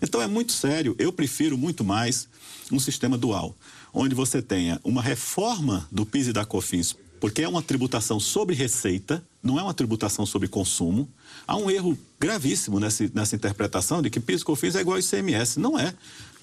Então 0.00 0.22
é 0.22 0.26
muito 0.26 0.52
sério, 0.52 0.96
eu 0.98 1.12
prefiro 1.12 1.58
muito 1.58 1.84
mais 1.84 2.26
um 2.72 2.80
sistema 2.80 3.16
dual, 3.18 3.54
onde 3.92 4.14
você 4.14 4.40
tenha 4.42 4.80
uma 4.84 5.02
reforma 5.02 5.86
do 5.90 6.04
PIS 6.04 6.28
e 6.28 6.32
da 6.32 6.44
COFINS 6.44 6.96
porque 7.20 7.42
é 7.42 7.48
uma 7.48 7.62
tributação 7.62 8.20
sobre 8.20 8.54
receita, 8.54 9.22
não 9.42 9.58
é 9.58 9.62
uma 9.62 9.74
tributação 9.74 10.24
sobre 10.24 10.48
consumo. 10.48 11.08
Há 11.46 11.56
um 11.56 11.70
erro 11.70 11.98
gravíssimo 12.18 12.78
nessa, 12.78 13.10
nessa 13.12 13.36
interpretação 13.36 14.00
de 14.00 14.10
que 14.10 14.20
PIS 14.20 14.42
e 14.42 14.44
COFINS 14.44 14.76
é 14.76 14.80
igual 14.80 14.96
a 14.96 15.00
ICMS. 15.00 15.58
Não 15.58 15.78
é. 15.78 15.94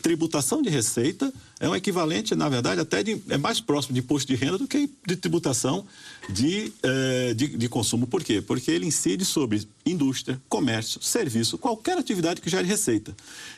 Tributação 0.02 0.62
de 0.62 0.70
receita 0.70 1.34
é 1.60 1.68
um 1.68 1.76
equivalente, 1.76 2.36
na 2.36 2.48
verdade, 2.48 2.80
até 2.80 3.02
de, 3.02 3.20
é 3.28 3.38
mais 3.38 3.60
próximo 3.60 3.94
de 3.94 4.02
imposto 4.02 4.28
de 4.28 4.36
renda 4.36 4.58
do 4.58 4.68
que 4.68 4.88
de 5.08 5.16
tributação 5.16 5.86
de, 6.30 6.72
eh, 6.84 7.34
de, 7.34 7.58
de 7.58 7.68
consumo. 7.68 8.06
Por 8.06 8.24
quê? 8.24 8.40
Porque 8.40 8.70
ele 8.70 8.86
incide 8.86 9.26
sobre 9.26 9.68
indústria, 9.84 10.40
comércio, 10.48 11.02
serviço, 11.02 11.58
qualquer 11.58 11.98
atividade 11.98 12.40
que 12.40 12.50
gere 12.52 12.68
receita. 12.68 13.16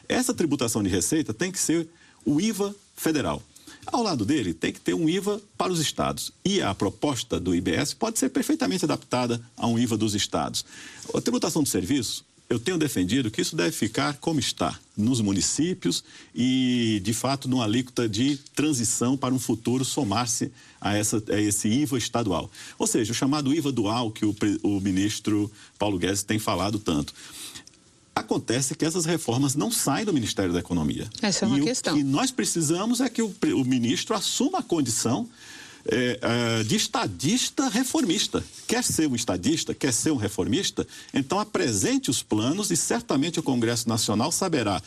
Essa 0.08 0.34
tributação 0.34 0.82
de 0.82 0.88
receita 0.88 1.34
tem 1.34 1.52
que 1.52 1.60
ser 1.60 1.86
o 2.23 2.39
IVA 2.39 2.73
federal. 2.95 3.43
Ao 3.91 4.04
lado 4.04 4.26
dele, 4.26 4.54
tem 4.54 4.71
que 4.73 4.80
ter 4.80 4.93
um 4.93 5.08
IVA 5.08 5.41
para 5.58 5.71
os 5.71 5.80
estados. 5.80 6.32
E 6.43 6.62
a 6.62 6.76
proposta 6.76 7.39
do 7.39 7.56
IBS 7.56 7.93
pode 7.93 8.19
ser 8.19 8.30
perfeitamente 8.30 8.84
adaptada 8.84 9.41
a 9.56 9.65
um 9.65 9.80
IVA 9.80 9.97
dos 9.97 10.13
estados. 10.13 10.65
A 11.13 11.21
tributação 11.21 11.63
de 11.63 11.69
serviço, 11.69 12.26
eu 12.50 12.60
tenho 12.60 12.78
defendido 12.78 13.30
que 13.30 13.41
isso 13.41 13.56
deve 13.56 13.71
ficar 13.71 14.17
como 14.17 14.39
está, 14.39 14.78
nos 14.95 15.19
municípios 15.19 16.04
e, 16.34 17.02
de 17.04 17.13
fato, 17.13 17.47
numa 17.47 17.65
alíquota 17.65 18.08
de 18.08 18.38
transição 18.56 19.17
para 19.17 19.34
um 19.34 19.39
futuro 19.39 19.84
somar-se 19.84 20.52
a, 20.80 20.95
essa, 20.95 21.21
a 21.30 21.41
esse 21.41 21.67
IVA 21.67 21.97
estadual. 21.97 22.50
Ou 22.78 22.88
seja, 22.88 23.12
o 23.12 23.15
chamado 23.15 23.54
IVA 23.54 23.71
dual 23.71 24.12
que 24.12 24.26
o, 24.26 24.36
o 24.63 24.80
ministro 24.80 25.52
Paulo 25.78 25.97
Guedes 25.97 26.23
tem 26.23 26.39
falado 26.39 26.80
tanto. 26.80 27.13
Acontece 28.19 28.75
que 28.75 28.84
essas 28.84 29.06
reformas 29.06 29.56
não 29.56 29.71
saem 29.71 30.06
do 30.06 30.13
Ministério 30.13 30.51
da 30.51 30.60
Economia. 30.60 31.08
Essa 31.21 31.45
é 31.45 31.47
uma 31.47 31.60
e 31.60 31.63
questão. 31.63 31.93
O 31.93 31.97
que 31.97 32.03
nós 32.03 32.32
precisamos 32.32 32.99
é 32.99 33.10
que 33.10 33.21
o, 33.21 33.34
o 33.56 33.63
ministro 33.63 34.15
assuma 34.15 34.60
a 34.60 34.63
condição 34.63 35.27
é, 35.86 36.63
de 36.63 36.75
estadista 36.75 37.69
reformista. 37.69 38.43
Quer 38.67 38.84
ser 38.84 39.08
um 39.08 39.15
estadista, 39.15 39.73
quer 39.73 39.93
ser 39.93 40.12
um 40.12 40.17
reformista, 40.17 40.86
então 41.13 41.39
apresente 41.39 42.10
os 42.10 42.21
planos 42.21 42.71
e 42.71 42.77
certamente 42.77 43.39
o 43.39 43.43
Congresso 43.43 43.88
Nacional 43.88 44.32
saberá 44.32 44.82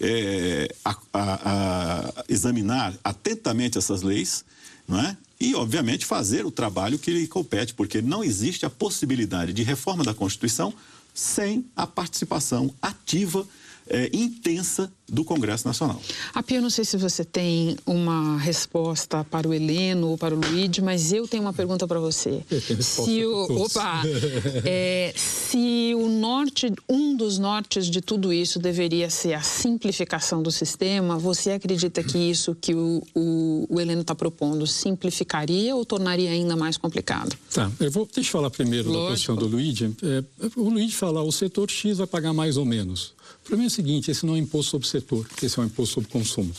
é, 0.00 0.74
a, 0.84 0.96
a, 1.12 2.10
a 2.20 2.24
examinar 2.28 2.94
atentamente 3.04 3.78
essas 3.78 4.02
leis, 4.02 4.44
não 4.88 5.00
é? 5.00 5.16
E, 5.38 5.54
obviamente, 5.54 6.04
fazer 6.04 6.44
o 6.44 6.50
trabalho 6.50 6.98
que 6.98 7.10
lhe 7.10 7.26
compete, 7.26 7.72
porque 7.72 8.02
não 8.02 8.22
existe 8.22 8.66
a 8.66 8.70
possibilidade 8.70 9.54
de 9.54 9.62
reforma 9.62 10.04
da 10.04 10.12
Constituição 10.12 10.74
sem 11.14 11.64
a 11.74 11.86
participação 11.86 12.74
ativa 12.80 13.46
é, 13.90 14.08
intensa 14.12 14.90
do 15.08 15.24
Congresso 15.24 15.66
Nacional. 15.66 16.00
A 16.32 16.42
Pia, 16.42 16.58
eu 16.58 16.62
não 16.62 16.70
sei 16.70 16.84
se 16.84 16.96
você 16.96 17.24
tem 17.24 17.76
uma 17.84 18.38
resposta 18.38 19.24
para 19.24 19.48
o 19.48 19.52
Heleno 19.52 20.10
ou 20.10 20.16
para 20.16 20.32
o 20.32 20.38
Luigi, 20.38 20.80
mas 20.80 21.12
eu 21.12 21.26
tenho 21.26 21.42
uma 21.42 21.52
pergunta 21.52 21.86
para 21.88 21.98
você. 21.98 22.44
Se 22.80 23.24
o, 23.24 23.64
opa, 23.64 24.02
é, 24.64 25.12
se 25.16 25.92
o 25.96 26.08
norte, 26.08 26.72
um 26.88 27.16
dos 27.16 27.38
nortes 27.38 27.86
de 27.86 28.00
tudo 28.00 28.32
isso 28.32 28.60
deveria 28.60 29.10
ser 29.10 29.34
a 29.34 29.42
simplificação 29.42 30.40
do 30.42 30.52
sistema, 30.52 31.18
você 31.18 31.50
acredita 31.50 32.04
que 32.04 32.16
isso 32.16 32.54
que 32.54 32.72
o, 32.72 33.02
o, 33.12 33.66
o 33.68 33.80
Heleno 33.80 34.02
está 34.02 34.14
propondo 34.14 34.64
simplificaria 34.66 35.74
ou 35.74 35.84
tornaria 35.84 36.30
ainda 36.30 36.54
mais 36.54 36.76
complicado? 36.76 37.36
Tá, 37.52 37.68
eu 37.80 37.90
vou 37.90 38.08
deixa 38.14 38.28
eu 38.28 38.32
falar 38.32 38.50
primeiro 38.50 38.88
Lógico. 38.88 39.04
da 39.04 39.10
posição 39.10 39.36
do 39.36 39.48
Luigi. 39.48 39.92
É, 40.02 40.24
o 40.56 40.68
Luigi 40.68 40.94
fala, 40.94 41.20
o 41.22 41.32
setor 41.32 41.68
X 41.68 41.98
vai 41.98 42.06
pagar 42.06 42.32
mais 42.32 42.56
ou 42.56 42.64
menos. 42.64 43.12
Para 43.50 43.56
mim 43.56 43.64
é 43.64 43.66
o 43.66 43.70
seguinte, 43.70 44.12
esse 44.12 44.24
não 44.24 44.34
é 44.34 44.36
um 44.36 44.42
imposto 44.42 44.70
sobre 44.70 44.86
setor, 44.86 45.26
esse 45.42 45.58
é 45.58 45.62
um 45.62 45.66
imposto 45.66 45.94
sobre 45.94 46.08
consumo. 46.08 46.52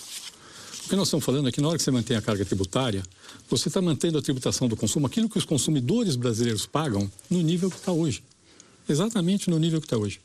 O 0.86 0.89
que 0.89 0.95
nós 0.97 1.08
estamos 1.08 1.25
falando 1.25 1.47
é 1.47 1.51
que 1.51 1.62
na 1.62 1.69
hora 1.69 1.77
que 1.77 1.84
você 1.86 1.89
mantém 1.89 2.17
a 2.17 2.21
carga 2.21 2.43
tributária, 2.43 3.01
você 3.49 3.69
está 3.69 3.82
mantendo 3.82 4.17
a 4.17 4.21
tributação 4.21 4.67
do 4.67 4.75
consumo, 4.75 5.08
aquilo 5.08 5.30
que 5.30 5.38
os 5.38 5.45
consumidores 5.45 6.17
brasileiros 6.17 6.65
pagam, 6.65 7.10
no 7.30 7.41
nível 7.41 7.69
que 7.71 7.77
está 7.77 7.93
hoje. 7.93 8.21
Exatamente 8.89 9.49
no 9.49 9.58
nível 9.58 9.80
que 9.80 9.86
está 9.86 9.95
hoje. 9.95 10.19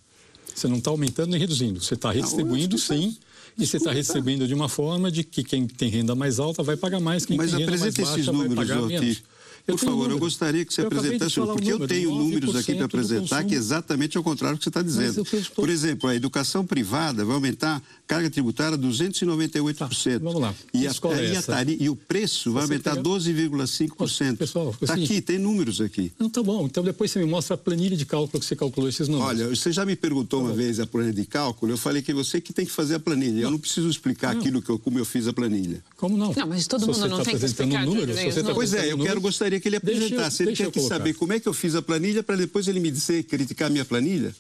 Você 0.53 0.67
não 0.67 0.79
está 0.79 0.91
aumentando 0.91 1.31
nem 1.31 1.39
reduzindo, 1.39 1.81
você 1.81 1.95
está 1.95 2.11
redistribuindo 2.11 2.77
sim, 2.79 3.17
e 3.57 3.65
você 3.65 3.77
está 3.77 3.93
recebendo 3.93 4.49
de 4.49 4.53
uma 4.53 4.69
forma 4.69 5.09
de 5.09 5.23
que 5.23 5.45
quem 5.45 5.69
tem 5.69 5.89
renda 5.89 6.17
mais 6.17 6.41
alta 6.41 6.65
vai 6.65 6.77
pagar 6.77 6.99
mais, 6.99 7.25
quem 7.25 7.37
Mas 7.37 7.53
tem 7.53 7.61
renda 7.61 7.79
mais 7.79 7.95
baixa 7.95 8.33
vai 8.33 8.49
pagar 8.49 8.83
menos. 8.83 9.23
Por 9.67 9.79
favor, 9.79 9.97
número. 9.97 10.15
eu 10.15 10.19
gostaria 10.19 10.65
que 10.65 10.73
você 10.73 10.83
eu 10.83 10.87
apresentasse, 10.87 11.35
porque 11.35 11.73
eu 11.73 11.89
tenho 11.89 12.15
números 12.15 12.55
aqui 12.55 12.75
para 12.75 12.85
apresentar 12.85 13.45
que 13.45 13.55
é 13.55 13.59
exatamente 13.59 14.17
ao 14.17 14.23
contrário 14.23 14.57
do 14.57 14.59
que 14.59 14.65
você 14.65 14.71
está 14.71 14.83
dizendo. 14.83 15.23
Estou... 15.23 15.57
Por 15.57 15.69
exemplo, 15.69 16.09
a 16.09 16.15
educação 16.15 16.65
privada 16.65 17.25
vai 17.25 17.35
aumentar 17.35 17.83
carga 18.07 18.31
tributária 18.31 18.79
298%. 18.79 19.75
Tá, 19.75 19.89
vamos 20.23 20.41
lá. 20.41 20.55
E, 20.73 20.87
a, 20.87 20.91
é 20.91 21.33
e, 21.33 21.37
a 21.37 21.43
tari, 21.43 21.77
e 21.81 21.89
o 21.89 21.97
preço 21.97 22.53
vai 22.53 22.63
aumentar 22.63 22.97
12,5%. 22.97 24.37
Pessoal, 24.37 24.71
está 24.81 24.95
assim, 24.95 25.05
aqui, 25.05 25.21
tem 25.21 25.39
números 25.39 25.81
aqui. 25.81 26.13
Não, 26.19 26.31
tá 26.31 26.43
bom. 26.43 26.67
Então 26.67 26.85
depois 26.85 27.11
você 27.11 27.19
me 27.19 27.27
mostra 27.27 27.55
a 27.55 27.59
planilha 27.59 27.97
de 27.97 28.07
cálculo 28.07 28.41
que 28.41 28.47
você 28.47 28.55
calculou 28.55 28.89
esses 28.89 29.09
números. 29.09 29.29
Olha, 29.29 29.49
você 29.49 29.73
já 29.73 29.85
me 29.85 29.97
perguntou 29.97 30.41
tá 30.41 30.47
uma 30.47 30.55
vez 30.55 30.79
a 30.79 30.87
planilha 30.87 31.15
de 31.15 31.27
cálculo, 31.27 31.73
eu 31.73 31.79
falei 31.79 32.03
que 32.03 32.13
é 32.13 32.15
você 32.15 32.41
que 32.41 32.53
tem 32.53 32.65
que 32.65 32.73
fazer 32.73 32.95
a 32.95 33.01
planilha. 33.01 33.35
Não. 33.35 33.43
Eu 33.43 33.51
não 33.51 33.59
preciso 33.59 33.89
explicar 33.89 34.33
não. 34.33 34.41
aquilo 34.41 34.63
que 34.63 34.71
eu, 34.71 34.79
como 34.79 34.99
eu 34.99 35.05
fiz 35.05 35.27
a 35.27 35.33
planilha. 35.33 35.83
Como 35.97 36.17
não? 36.17 36.33
Não, 36.33 36.47
mas 36.47 36.67
todo 36.69 36.87
mundo 36.87 37.09
não 37.09 37.19
tá 37.19 37.25
tem 37.25 37.39
que 37.39 37.45
explicar. 37.45 37.85
Números, 37.85 38.17
tá 38.17 38.55
pois 38.55 38.73
é, 38.73 38.93
eu 38.93 38.99
quero, 38.99 39.21
gostaria 39.21 39.56
que 39.61 39.69
ele 39.69 39.77
apresentasse. 39.77 40.45
Deixa, 40.45 40.63
ele 40.63 40.71
quer 40.71 40.81
que 40.81 40.87
saber 40.87 41.15
como 41.15 41.33
é 41.33 41.41
que 41.41 41.49
eu 41.49 41.55
fiz 41.55 41.75
a 41.75 41.83
planilha 41.83 42.23
para 42.23 42.37
depois 42.37 42.69
ele 42.69 42.81
me 42.81 42.91
dizer, 42.91 43.23
criticar 43.25 43.69
a 43.69 43.71
minha 43.71 43.85
planilha. 43.85 44.35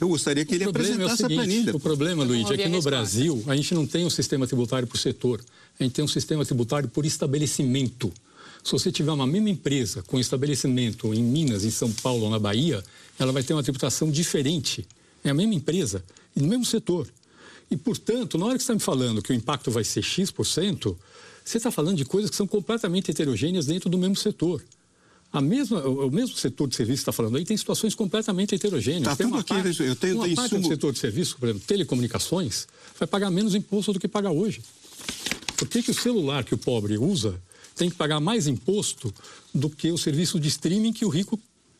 Eu 0.00 0.08
gostaria 0.08 0.44
que 0.44 0.54
ele 0.54 0.64
o 0.64 0.70
apresentasse 0.70 1.14
é 1.14 1.16
seguinte, 1.16 1.32
a 1.32 1.36
planilha. 1.36 1.76
O 1.76 1.80
problema, 1.80 2.24
Luiz, 2.24 2.48
é 2.50 2.56
que 2.56 2.68
no 2.68 2.80
Brasil 2.80 3.42
a 3.46 3.56
gente 3.56 3.74
não 3.74 3.86
tem 3.86 4.06
um 4.06 4.10
sistema 4.10 4.46
tributário 4.46 4.86
por 4.86 4.96
setor, 4.96 5.40
a 5.78 5.82
gente 5.82 5.92
tem 5.92 6.04
um 6.04 6.08
sistema 6.08 6.44
tributário 6.44 6.88
por 6.88 7.04
estabelecimento. 7.04 8.12
Se 8.62 8.72
você 8.72 8.92
tiver 8.92 9.10
uma 9.10 9.26
mesma 9.26 9.50
empresa 9.50 10.02
com 10.02 10.18
estabelecimento 10.18 11.12
em 11.14 11.22
Minas, 11.22 11.64
em 11.64 11.70
São 11.70 11.90
Paulo 11.90 12.24
ou 12.24 12.30
na 12.30 12.38
Bahia, 12.38 12.82
ela 13.18 13.32
vai 13.32 13.42
ter 13.42 13.54
uma 13.54 13.62
tributação 13.62 14.10
diferente. 14.10 14.86
É 15.24 15.30
a 15.30 15.34
mesma 15.34 15.54
empresa 15.54 16.04
e 16.36 16.40
no 16.40 16.48
mesmo 16.48 16.64
setor. 16.64 17.08
E, 17.70 17.76
portanto, 17.76 18.38
na 18.38 18.46
hora 18.46 18.54
que 18.56 18.62
você 18.62 18.72
está 18.72 18.74
me 18.74 18.80
falando 18.80 19.20
que 19.20 19.32
o 19.32 19.34
impacto 19.34 19.70
vai 19.70 19.84
ser 19.84 20.02
X%, 20.02 20.96
você 21.48 21.56
está 21.56 21.70
falando 21.70 21.96
de 21.96 22.04
coisas 22.04 22.30
que 22.30 22.36
são 22.36 22.46
completamente 22.46 23.10
heterogêneas 23.10 23.66
dentro 23.66 23.88
do 23.88 23.96
mesmo 23.96 24.16
setor. 24.16 24.62
A 25.32 25.40
mesma, 25.40 25.80
o 25.86 26.10
mesmo 26.10 26.36
setor 26.36 26.68
de 26.68 26.76
serviço 26.76 26.98
que 26.98 27.02
está 27.02 27.12
falando 27.12 27.36
aí 27.36 27.44
tem 27.44 27.56
situações 27.56 27.94
completamente 27.94 28.54
heterogêneas. 28.54 29.04
Tá 29.04 29.16
tem 29.16 29.26
uma 29.26 29.44
parte, 29.44 29.82
eu 29.82 29.96
tenho, 29.96 30.16
uma 30.16 30.26
tem 30.26 30.34
parte 30.34 30.58
do 30.58 30.66
setor 30.66 30.92
de 30.92 30.98
serviço, 30.98 31.36
por 31.38 31.48
exemplo, 31.48 31.66
telecomunicações, 31.66 32.66
vai 32.98 33.06
pagar 33.06 33.30
menos 33.30 33.54
imposto 33.54 33.92
do 33.92 34.00
que 34.00 34.08
paga 34.08 34.30
hoje. 34.30 34.62
Por 35.56 35.68
que, 35.68 35.82
que 35.82 35.90
o 35.90 35.94
celular 35.94 36.44
que 36.44 36.54
o 36.54 36.58
pobre 36.58 36.96
usa 36.96 37.38
tem 37.74 37.90
que 37.90 37.96
pagar 37.96 38.20
mais 38.20 38.46
imposto 38.46 39.12
do 39.54 39.68
que 39.70 39.90
o 39.90 39.98
serviço 39.98 40.40
de 40.40 40.48
streaming 40.48 40.92
que 40.92 41.04
o 41.04 41.08
rico 41.08 41.38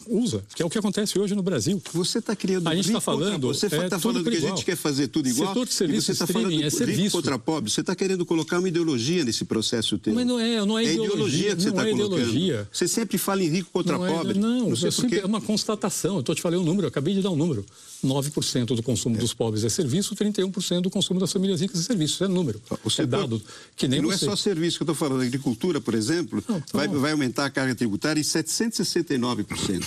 usa, 0.08 0.42
que 0.54 0.62
é 0.62 0.66
o 0.66 0.70
que 0.70 0.78
acontece 0.78 1.18
hoje 1.18 1.34
no 1.34 1.42
Brasil. 1.42 1.80
Você 1.92 2.18
está 2.18 2.34
criando 2.34 2.68
a 2.68 2.74
gente 2.74 2.86
está 2.86 3.00
falando, 3.00 3.48
você 3.48 3.66
está 3.66 3.96
é 3.96 3.98
falando 3.98 4.24
que 4.24 4.36
igual. 4.36 4.52
a 4.52 4.56
gente 4.56 4.64
quer 4.64 4.76
fazer 4.76 5.08
tudo 5.08 5.28
igual. 5.28 5.48
Setor 5.48 5.66
de 5.66 5.74
serviço 5.74 6.06
você 6.06 6.12
está 6.12 6.26
falando 6.26 6.62
é 6.62 6.70
serviço. 6.70 7.16
contra 7.16 7.38
pobre. 7.38 7.70
Você 7.70 7.80
está 7.80 7.94
querendo 7.94 8.24
colocar 8.24 8.58
uma 8.58 8.68
ideologia 8.68 9.24
nesse 9.24 9.44
processo 9.44 9.98
teu. 9.98 10.14
Mas 10.14 10.26
não 10.26 10.38
é, 10.38 10.64
não 10.64 10.78
é, 10.78 10.84
é 10.84 10.92
ideologia, 10.92 11.14
ideologia 11.14 11.56
que 11.56 11.62
você 11.62 11.68
está 11.68 11.86
é 11.86 11.90
colocando. 11.90 12.18
Ideologia. 12.20 12.68
Você 12.72 12.88
sempre 12.88 13.18
fala 13.18 13.42
em 13.42 13.48
rico 13.48 13.70
contra 13.72 13.98
não 13.98 14.06
pobre. 14.06 14.38
É, 14.38 14.40
não, 14.40 14.68
não 14.70 14.76
sei 14.76 14.88
é, 14.88 14.90
sempre, 14.90 15.18
é 15.20 15.26
uma 15.26 15.40
constatação. 15.40 16.14
Eu 16.14 16.20
estou 16.20 16.34
te 16.34 16.42
falando 16.42 16.60
um 16.60 16.64
número, 16.64 16.86
eu 16.86 16.88
acabei 16.88 17.14
de 17.14 17.22
dar 17.22 17.30
um 17.30 17.36
número. 17.36 17.64
9% 18.04 18.76
do 18.76 18.82
consumo 18.82 19.16
é. 19.16 19.18
dos 19.18 19.34
pobres 19.34 19.64
é 19.64 19.68
serviço, 19.68 20.14
31% 20.14 20.80
do 20.80 20.90
consumo 20.90 21.18
das 21.18 21.32
famílias 21.32 21.60
ricas 21.60 21.80
é 21.80 21.82
serviço. 21.82 22.14
Isso 22.14 22.24
é 22.24 22.28
número. 22.28 22.60
Você 22.84 23.02
é 23.02 23.06
dado 23.06 23.42
que 23.76 23.88
nem 23.88 24.00
Não 24.00 24.10
você. 24.10 24.24
é 24.24 24.28
só 24.28 24.36
serviço 24.36 24.78
que 24.78 24.82
eu 24.82 24.92
estou 24.92 24.94
falando. 24.94 25.22
A 25.22 25.24
agricultura, 25.24 25.80
por 25.80 25.94
exemplo, 25.94 26.42
não, 26.48 26.60
tá 26.60 26.66
vai, 26.72 26.88
vai 26.88 27.12
aumentar 27.12 27.46
a 27.46 27.50
carga 27.50 27.74
tributária 27.74 28.20
em 28.20 28.24
769% 28.24 29.84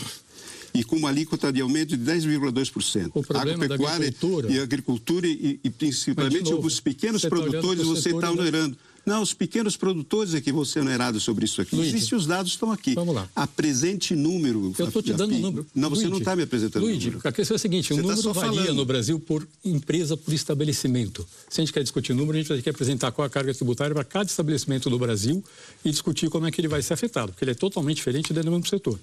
e 0.73 0.83
com 0.83 0.95
uma 0.95 1.09
alíquota 1.09 1.51
de 1.51 1.61
aumento 1.61 1.97
de 1.97 2.11
10,2%. 2.11 3.11
O 3.13 3.23
problema 3.23 3.65
Agropecuária 3.65 3.99
da 3.99 4.05
agricultura... 4.07 4.51
e 4.51 4.59
agricultura 4.59 5.27
e, 5.27 5.59
e 5.63 5.69
principalmente 5.69 6.51
novo, 6.51 6.67
os 6.67 6.79
pequenos 6.79 7.21
tá 7.21 7.29
produtores 7.29 7.81
tá 7.81 7.87
você 7.87 8.09
está 8.09 8.31
onerando. 8.31 8.77
Não, 9.05 9.21
os 9.21 9.33
pequenos 9.33 9.75
produtores 9.75 10.35
é 10.35 10.41
que 10.41 10.51
vão 10.51 10.63
ser 10.63 10.81
onerados 10.81 11.23
sobre 11.23 11.45
isso 11.45 11.61
aqui. 11.61 11.75
Luigi, 11.75 11.95
Existem 11.95 12.17
os 12.17 12.27
dados 12.27 12.51
estão 12.51 12.71
aqui. 12.71 12.93
Vamos 12.93 13.15
lá. 13.15 13.27
Apresente 13.35 14.15
número. 14.15 14.73
Eu 14.77 14.87
estou 14.87 15.01
te 15.01 15.13
dando 15.13 15.33
um 15.33 15.39
número. 15.39 15.65
Não, 15.73 15.89
você 15.89 16.01
Luigi, 16.01 16.11
não 16.11 16.17
está 16.19 16.35
me 16.35 16.43
apresentando 16.43 16.83
Luigi, 16.83 17.09
número. 17.09 17.27
a 17.27 17.31
questão 17.31 17.55
é 17.55 17.57
a 17.57 17.59
seguinte, 17.59 17.93
o 17.93 17.95
você 17.95 18.01
tá 18.01 18.07
número 18.09 18.33
tá 18.33 18.39
varia 18.39 18.61
falando. 18.61 18.75
no 18.75 18.85
Brasil 18.85 19.19
por 19.19 19.47
empresa, 19.65 20.15
por 20.15 20.33
estabelecimento. 20.33 21.27
Se 21.49 21.61
a 21.61 21.63
gente 21.63 21.73
quer 21.73 21.81
discutir 21.81 22.13
número, 22.13 22.37
a 22.37 22.41
gente 22.41 22.47
vai 22.49 22.57
ter 22.57 22.63
que 22.63 22.69
apresentar 22.69 23.11
qual 23.11 23.25
a 23.25 23.29
carga 23.29 23.53
tributária 23.53 23.93
para 23.93 24.03
cada 24.03 24.25
estabelecimento 24.25 24.89
do 24.89 24.99
Brasil 24.99 25.43
e 25.83 25.89
discutir 25.89 26.29
como 26.29 26.45
é 26.45 26.51
que 26.51 26.61
ele 26.61 26.67
vai 26.67 26.81
ser 26.81 26.93
afetado, 26.93 27.31
porque 27.31 27.43
ele 27.43 27.51
é 27.51 27.55
totalmente 27.55 27.97
diferente 27.97 28.31
dentro 28.33 28.51
do 28.51 28.55
mesmo 28.55 28.67
setor. 28.67 28.99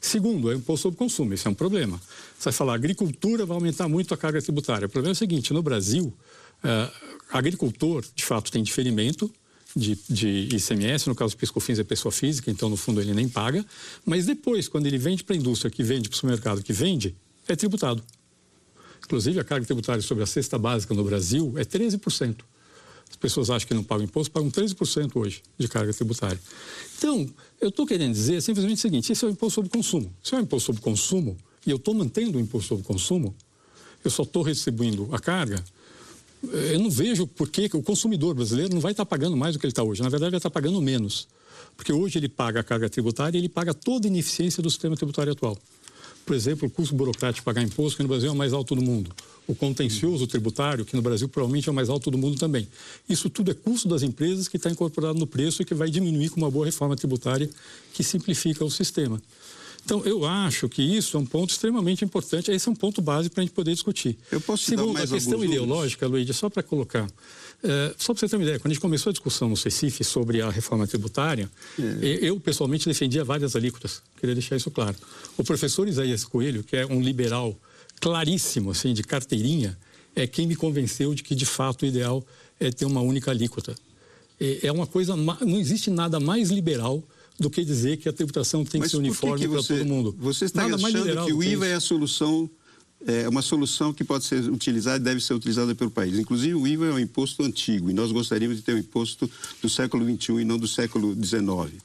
Segundo, 0.00 0.50
é 0.50 0.54
o 0.54 0.58
imposto 0.58 0.82
sobre 0.82 0.98
consumo, 0.98 1.32
esse 1.34 1.46
é 1.46 1.50
um 1.50 1.54
problema. 1.54 2.00
Você 2.38 2.44
vai 2.44 2.52
falar, 2.52 2.72
a 2.72 2.76
agricultura 2.76 3.44
vai 3.44 3.56
aumentar 3.56 3.88
muito 3.88 4.12
a 4.14 4.16
carga 4.16 4.40
tributária. 4.40 4.86
O 4.86 4.88
problema 4.88 5.12
é 5.12 5.16
o 5.16 5.16
seguinte, 5.16 5.52
no 5.52 5.62
Brasil, 5.62 6.12
uh, 6.62 6.92
agricultor, 7.30 8.04
de 8.14 8.24
fato, 8.24 8.50
tem 8.50 8.62
diferimento, 8.62 9.30
de, 9.76 9.98
de, 10.08 10.48
ICMS, 10.56 11.08
no 11.08 11.14
caso 11.14 11.34
do 11.34 11.38
Piscofins 11.38 11.78
é 11.78 11.84
pessoa 11.84 12.10
física, 12.10 12.50
então 12.50 12.68
no 12.68 12.76
fundo 12.76 13.00
ele 13.00 13.12
nem 13.14 13.28
paga, 13.28 13.64
mas 14.04 14.26
depois, 14.26 14.68
quando 14.68 14.86
ele 14.86 14.98
vende 14.98 15.22
para 15.22 15.34
a 15.34 15.38
indústria, 15.38 15.70
que 15.70 15.82
vende 15.82 16.08
para 16.08 16.14
o 16.14 16.18
supermercado, 16.18 16.62
que 16.62 16.72
vende, 16.72 17.14
é 17.46 17.54
tributado. 17.54 18.02
Inclusive, 19.04 19.40
a 19.40 19.44
carga 19.44 19.64
tributária 19.64 20.02
sobre 20.02 20.24
a 20.24 20.26
cesta 20.26 20.58
básica 20.58 20.94
no 20.94 21.04
Brasil 21.04 21.54
é 21.56 21.64
13%. 21.64 22.36
As 23.10 23.16
pessoas 23.16 23.48
acham 23.48 23.66
que 23.66 23.74
não 23.74 23.82
pagam 23.82 24.04
imposto, 24.04 24.30
pagam 24.30 24.50
13% 24.50 25.16
hoje 25.16 25.42
de 25.56 25.66
carga 25.66 25.92
tributária. 25.94 26.38
Então, 26.98 27.26
eu 27.60 27.70
estou 27.70 27.86
querendo 27.86 28.12
dizer 28.12 28.42
simplesmente 28.42 28.78
o 28.78 28.80
seguinte: 28.80 29.10
esse 29.10 29.24
é 29.24 29.28
o 29.28 29.30
imposto 29.30 29.54
sobre 29.54 29.70
consumo. 29.70 30.14
Se 30.22 30.34
é 30.34 30.38
o 30.38 30.42
imposto 30.42 30.66
sobre 30.66 30.82
consumo, 30.82 31.36
e 31.66 31.70
eu 31.70 31.76
estou 31.76 31.94
mantendo 31.94 32.36
o 32.36 32.40
imposto 32.40 32.68
sobre 32.68 32.84
consumo, 32.84 33.34
eu 34.04 34.10
só 34.10 34.24
estou 34.24 34.44
distribuindo 34.44 35.08
a 35.12 35.18
carga, 35.18 35.64
eu 36.42 36.78
não 36.78 36.90
vejo 36.90 37.26
por 37.26 37.48
que 37.48 37.68
o 37.74 37.82
consumidor 37.82 38.34
brasileiro 38.34 38.72
não 38.72 38.80
vai 38.80 38.92
estar 38.92 39.04
pagando 39.04 39.36
mais 39.36 39.54
do 39.54 39.58
que 39.58 39.66
ele 39.66 39.72
está 39.72 39.82
hoje. 39.82 40.02
Na 40.02 40.08
verdade, 40.08 40.30
vai 40.30 40.38
estar 40.38 40.50
pagando 40.50 40.80
menos. 40.80 41.26
Porque 41.76 41.92
hoje 41.92 42.18
ele 42.18 42.28
paga 42.28 42.60
a 42.60 42.62
carga 42.62 42.88
tributária 42.88 43.38
e 43.38 43.40
ele 43.40 43.48
paga 43.48 43.74
toda 43.74 44.06
a 44.06 44.08
ineficiência 44.08 44.62
do 44.62 44.70
sistema 44.70 44.96
tributário 44.96 45.32
atual. 45.32 45.56
Por 46.24 46.36
exemplo, 46.36 46.68
o 46.68 46.70
custo 46.70 46.94
burocrático 46.94 47.40
de 47.40 47.44
pagar 47.44 47.62
imposto, 47.62 47.96
que 47.96 48.02
no 48.02 48.08
Brasil 48.08 48.28
é 48.28 48.32
o 48.32 48.36
mais 48.36 48.52
alto 48.52 48.74
do 48.74 48.82
mundo. 48.82 49.10
O 49.46 49.54
contencioso 49.54 50.26
tributário, 50.26 50.84
que 50.84 50.94
no 50.94 51.00
Brasil 51.00 51.26
provavelmente 51.26 51.68
é 51.70 51.72
o 51.72 51.74
mais 51.74 51.88
alto 51.88 52.10
do 52.10 52.18
mundo 52.18 52.38
também. 52.38 52.68
Isso 53.08 53.30
tudo 53.30 53.50
é 53.50 53.54
custo 53.54 53.88
das 53.88 54.02
empresas 54.02 54.46
que 54.46 54.58
está 54.58 54.70
incorporado 54.70 55.18
no 55.18 55.26
preço 55.26 55.62
e 55.62 55.64
que 55.64 55.72
vai 55.72 55.88
diminuir 55.88 56.28
com 56.28 56.36
uma 56.36 56.50
boa 56.50 56.66
reforma 56.66 56.94
tributária 56.94 57.48
que 57.94 58.04
simplifica 58.04 58.62
o 58.62 58.70
sistema. 58.70 59.22
Então, 59.88 60.04
eu 60.04 60.26
acho 60.26 60.68
que 60.68 60.82
isso 60.82 61.16
é 61.16 61.20
um 61.20 61.24
ponto 61.24 61.48
extremamente 61.48 62.04
importante. 62.04 62.50
Esse 62.50 62.68
é 62.68 62.70
um 62.70 62.74
ponto 62.74 63.00
base 63.00 63.30
para 63.30 63.40
a 63.40 63.44
gente 63.46 63.54
poder 63.54 63.72
discutir. 63.72 64.18
Eu 64.30 64.38
posso 64.38 64.62
Segundo, 64.64 64.92
mais 64.92 65.10
a 65.10 65.14
questão 65.14 65.42
ideológica, 65.42 66.06
Luíde, 66.06 66.34
só 66.34 66.50
para 66.50 66.62
colocar. 66.62 67.10
É, 67.64 67.94
só 67.96 68.12
para 68.12 68.20
você 68.20 68.28
ter 68.28 68.36
uma 68.36 68.42
ideia, 68.42 68.58
quando 68.58 68.72
a 68.72 68.74
gente 68.74 68.82
começou 68.82 69.08
a 69.08 69.12
discussão 69.14 69.48
no 69.48 69.56
CECIF 69.56 70.04
sobre 70.04 70.42
a 70.42 70.50
reforma 70.50 70.86
tributária, 70.86 71.50
é. 71.78 72.18
eu 72.20 72.38
pessoalmente 72.38 72.86
defendia 72.86 73.24
várias 73.24 73.56
alíquotas. 73.56 74.02
Queria 74.20 74.34
deixar 74.34 74.56
isso 74.56 74.70
claro. 74.70 74.94
O 75.38 75.42
professor 75.42 75.88
Isaías 75.88 76.22
Coelho, 76.22 76.62
que 76.62 76.76
é 76.76 76.84
um 76.84 77.00
liberal 77.00 77.56
claríssimo, 77.98 78.72
assim, 78.72 78.92
de 78.92 79.02
carteirinha, 79.02 79.74
é 80.14 80.26
quem 80.26 80.46
me 80.46 80.54
convenceu 80.54 81.14
de 81.14 81.22
que, 81.22 81.34
de 81.34 81.46
fato, 81.46 81.84
o 81.84 81.86
ideal 81.86 82.22
é 82.60 82.70
ter 82.70 82.84
uma 82.84 83.00
única 83.00 83.30
alíquota. 83.30 83.74
É 84.38 84.70
uma 84.70 84.86
coisa, 84.86 85.16
não 85.16 85.58
existe 85.58 85.90
nada 85.90 86.20
mais 86.20 86.50
liberal 86.50 87.02
do 87.38 87.48
que 87.48 87.64
dizer 87.64 87.98
que 87.98 88.08
a 88.08 88.12
tributação 88.12 88.64
tem 88.64 88.80
Mas 88.80 88.88
que 88.88 88.96
ser 88.96 88.96
uniforme 88.98 89.48
para 89.48 89.62
todo 89.62 89.84
mundo. 89.86 90.14
Você 90.18 90.46
está 90.46 90.62
Nada 90.62 90.74
achando 90.74 91.26
que 91.26 91.32
o 91.32 91.42
IVA 91.42 91.66
é 91.66 91.74
a 91.74 91.80
solução, 91.80 92.50
é 93.06 93.28
uma 93.28 93.42
solução 93.42 93.92
que 93.92 94.02
pode 94.02 94.24
ser 94.24 94.50
utilizada 94.50 94.96
e 94.96 95.00
deve 95.00 95.20
ser 95.20 95.34
utilizada 95.34 95.74
pelo 95.74 95.90
país. 95.90 96.18
Inclusive, 96.18 96.54
o 96.54 96.66
IVA 96.66 96.86
é 96.86 96.92
um 96.94 96.98
imposto 96.98 97.42
antigo 97.44 97.90
e 97.90 97.92
nós 97.92 98.10
gostaríamos 98.10 98.56
de 98.56 98.62
ter 98.62 98.74
um 98.74 98.78
imposto 98.78 99.30
do 99.62 99.68
século 99.68 100.04
XXI 100.04 100.40
e 100.40 100.44
não 100.44 100.58
do 100.58 100.66
século 100.66 101.14
XIX. 101.14 101.80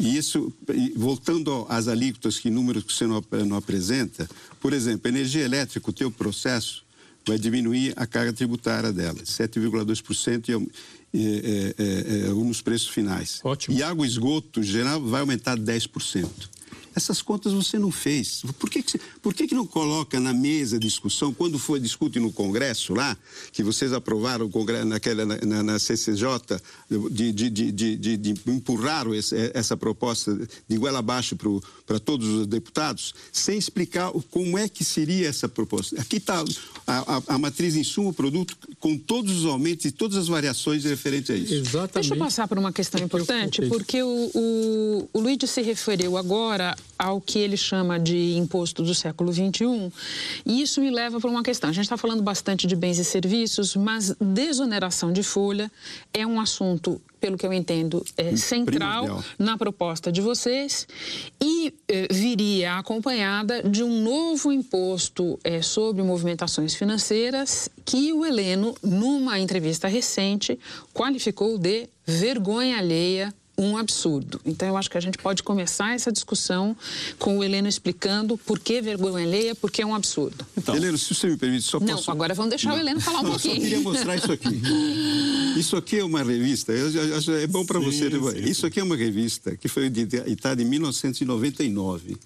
E 0.00 0.16
isso, 0.16 0.52
voltando 0.96 1.66
às 1.68 1.88
alíquotas, 1.88 2.38
que 2.38 2.50
números 2.50 2.84
que 2.84 2.92
você 2.92 3.06
não, 3.06 3.22
não 3.46 3.56
apresenta, 3.56 4.28
por 4.60 4.72
exemplo, 4.72 5.08
energia 5.08 5.44
elétrica, 5.44 5.90
o 5.90 5.92
teu 5.92 6.10
processo 6.10 6.84
vai 7.26 7.38
diminuir 7.38 7.92
a 7.96 8.06
carga 8.06 8.32
tributária 8.32 8.92
dela, 8.92 9.18
7,2% 9.18 10.48
e, 10.48 10.70
é, 11.14 11.74
é, 11.78 12.26
é, 12.26 12.28
nos 12.28 12.60
preços 12.60 12.88
finais. 12.88 13.40
Ótimo. 13.42 13.76
E 13.76 13.82
água 13.82 14.06
e 14.06 14.08
esgoto 14.08 14.62
geral 14.62 15.00
vai 15.00 15.20
aumentar 15.20 15.56
10%. 15.58 16.26
Essas 16.98 17.22
contas 17.22 17.52
você 17.52 17.78
não 17.78 17.92
fez. 17.92 18.42
Por 18.58 18.68
que, 18.68 18.82
que, 18.82 18.98
por 19.22 19.32
que, 19.32 19.46
que 19.46 19.54
não 19.54 19.64
coloca 19.64 20.18
na 20.18 20.34
mesa 20.34 20.80
de 20.80 20.88
discussão, 20.88 21.32
quando 21.32 21.56
foi 21.56 21.78
discute 21.78 22.18
no 22.18 22.32
Congresso 22.32 22.92
lá, 22.92 23.16
que 23.52 23.62
vocês 23.62 23.92
aprovaram 23.92 24.46
o 24.46 24.50
Congresso, 24.50 24.84
naquela, 24.84 25.24
na, 25.24 25.62
na 25.62 25.78
CCJ, 25.78 26.60
de, 27.08 27.32
de, 27.32 27.50
de, 27.50 27.72
de, 27.96 28.16
de 28.16 28.34
empurraram 28.48 29.14
esse, 29.14 29.52
essa 29.54 29.76
proposta 29.76 30.34
de 30.34 30.74
igual 30.74 30.96
abaixo 30.96 31.36
para 31.86 32.00
todos 32.00 32.26
os 32.26 32.46
deputados, 32.48 33.14
sem 33.32 33.56
explicar 33.56 34.10
como 34.28 34.58
é 34.58 34.68
que 34.68 34.82
seria 34.82 35.28
essa 35.28 35.48
proposta. 35.48 36.00
Aqui 36.00 36.16
está 36.16 36.44
a, 36.84 37.16
a, 37.16 37.22
a, 37.28 37.38
matriz 37.38 37.76
insumo 37.76 38.12
produto 38.12 38.58
com 38.80 38.98
todos 38.98 39.38
os 39.38 39.44
aumentos 39.44 39.84
e 39.84 39.92
todas 39.92 40.16
as 40.16 40.26
variações 40.26 40.82
referentes 40.82 41.30
a 41.30 41.36
isso. 41.36 41.54
Exatamente. 41.54 41.94
Deixa 41.94 42.14
eu 42.14 42.18
passar 42.18 42.48
por 42.48 42.58
uma 42.58 42.72
questão 42.72 43.00
importante, 43.00 43.62
porque 43.68 44.02
o, 44.02 44.30
o, 44.34 45.08
o 45.12 45.20
Luiz 45.20 45.38
se 45.48 45.62
referiu 45.62 46.16
agora 46.16 46.76
ao 46.98 47.20
que 47.20 47.38
ele 47.38 47.56
chama 47.56 47.98
de 47.98 48.36
imposto 48.36 48.82
do 48.82 48.94
século 48.94 49.32
XXI. 49.32 49.92
E 50.44 50.62
isso 50.62 50.80
me 50.80 50.90
leva 50.90 51.20
para 51.20 51.30
uma 51.30 51.42
questão. 51.42 51.70
A 51.70 51.72
gente 51.72 51.84
está 51.84 51.96
falando 51.96 52.22
bastante 52.22 52.66
de 52.66 52.74
bens 52.74 52.98
e 52.98 53.04
serviços, 53.04 53.76
mas 53.76 54.14
desoneração 54.20 55.12
de 55.12 55.22
folha 55.22 55.70
é 56.12 56.26
um 56.26 56.40
assunto 56.40 57.00
pelo 57.20 57.36
que 57.36 57.44
eu 57.44 57.52
entendo, 57.52 58.04
é 58.16 58.36
central 58.36 59.04
Primordial. 59.04 59.24
na 59.38 59.58
proposta 59.58 60.12
de 60.12 60.20
vocês 60.20 60.86
e 61.42 61.74
eh, 61.88 62.06
viria 62.10 62.78
acompanhada 62.78 63.62
de 63.62 63.82
um 63.82 64.02
novo 64.02 64.52
imposto 64.52 65.38
eh, 65.42 65.60
sobre 65.60 66.02
movimentações 66.02 66.74
financeiras 66.74 67.68
que 67.84 68.12
o 68.12 68.24
Heleno, 68.24 68.74
numa 68.82 69.38
entrevista 69.38 69.88
recente, 69.88 70.58
qualificou 70.94 71.58
de 71.58 71.88
vergonha 72.06 72.78
alheia 72.78 73.34
um 73.58 73.76
absurdo. 73.76 74.40
Então, 74.46 74.68
eu 74.68 74.76
acho 74.76 74.88
que 74.88 74.96
a 74.96 75.00
gente 75.00 75.18
pode 75.18 75.42
começar 75.42 75.92
essa 75.92 76.12
discussão 76.12 76.76
com 77.18 77.38
o 77.38 77.44
Heleno 77.44 77.66
explicando 77.66 78.38
por 78.38 78.60
que 78.60 78.80
vergonha 78.80 79.26
alheia, 79.26 79.54
por 79.54 79.70
que 79.70 79.82
é 79.82 79.86
um 79.86 79.94
absurdo. 79.94 80.46
Então, 80.56 80.76
Heleno, 80.76 80.96
se 80.96 81.12
você 81.12 81.26
me 81.26 81.36
permite, 81.36 81.64
só 81.64 81.80
posso... 81.80 82.06
Não, 82.06 82.14
agora 82.14 82.34
vamos 82.34 82.50
deixar 82.50 82.70
Não. 82.70 82.76
o 82.76 82.80
Heleno 82.80 83.00
falar 83.00 83.20
um 83.20 83.22
Não, 83.24 83.30
pouquinho. 83.32 83.54
Eu 83.54 83.58
só 83.58 83.64
queria 83.64 83.80
mostrar 83.80 84.16
isso 84.16 84.32
aqui. 84.32 84.62
Isso 85.56 85.76
aqui 85.76 85.98
é 85.98 86.04
uma 86.04 86.22
revista, 86.22 86.72
eu 86.72 87.16
acho, 87.16 87.32
é 87.32 87.46
bom 87.48 87.66
para 87.66 87.80
você. 87.80 88.08
Sim. 88.08 88.48
Isso 88.48 88.64
aqui 88.64 88.78
é 88.78 88.82
uma 88.82 88.96
revista 88.96 89.56
que 89.56 89.66
foi 89.66 89.86
editada 89.86 90.62
em 90.62 90.64
1999. 90.64 92.16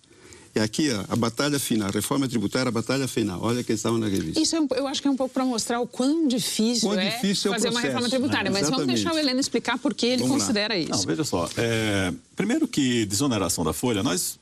E 0.54 0.60
aqui, 0.60 0.90
ó, 0.90 1.04
a 1.08 1.16
batalha 1.16 1.58
final, 1.58 1.88
a 1.88 1.90
reforma 1.90 2.28
tributária, 2.28 2.68
a 2.68 2.72
batalha 2.72 3.08
final. 3.08 3.40
Olha 3.42 3.64
que 3.64 3.72
estavam 3.72 3.98
na 3.98 4.06
revista. 4.06 4.38
Isso 4.38 4.54
é, 4.54 4.60
eu 4.76 4.86
acho 4.86 5.00
que 5.00 5.08
é 5.08 5.10
um 5.10 5.16
pouco 5.16 5.32
para 5.32 5.44
mostrar 5.46 5.80
o 5.80 5.86
quão 5.86 6.28
difícil, 6.28 6.90
quão 6.90 7.00
é 7.00 7.10
difícil 7.10 7.50
fazer 7.50 7.68
é 7.68 7.70
uma 7.70 7.80
reforma 7.80 8.08
tributária. 8.08 8.48
É, 8.48 8.52
Mas 8.52 8.68
vamos 8.68 8.86
deixar 8.86 9.14
o 9.14 9.18
Helena 9.18 9.40
explicar 9.40 9.78
por 9.78 9.94
que 9.94 10.04
ele 10.04 10.22
vamos 10.22 10.42
considera 10.42 10.74
lá. 10.74 10.80
isso. 10.80 10.90
Não, 10.90 11.00
veja 11.00 11.24
só. 11.24 11.48
É, 11.56 12.12
primeiro 12.36 12.68
que 12.68 13.06
desoneração 13.06 13.64
da 13.64 13.72
folha, 13.72 14.02
nós 14.02 14.38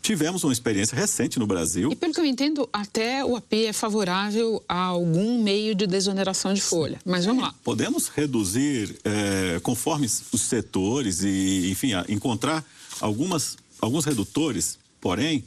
tivemos 0.00 0.44
uma 0.44 0.52
experiência 0.52 0.96
recente 0.96 1.38
no 1.38 1.46
Brasil. 1.46 1.90
E 1.90 1.96
pelo 1.96 2.12
que 2.12 2.20
eu 2.20 2.24
entendo, 2.24 2.68
até 2.72 3.24
o 3.24 3.36
AP 3.36 3.52
é 3.52 3.72
favorável 3.72 4.62
a 4.68 4.78
algum 4.78 5.42
meio 5.42 5.74
de 5.74 5.86
desoneração 5.86 6.52
de 6.52 6.60
folha. 6.60 7.00
Mas 7.04 7.24
vamos 7.24 7.42
lá. 7.42 7.54
Podemos 7.64 8.08
reduzir, 8.08 8.96
é, 9.04 9.60
conforme 9.60 10.06
os 10.06 10.40
setores 10.40 11.22
e, 11.22 11.70
enfim, 11.70 11.92
encontrar 12.08 12.64
algumas, 13.00 13.56
alguns 13.80 14.04
redutores, 14.04 14.78
porém, 15.02 15.44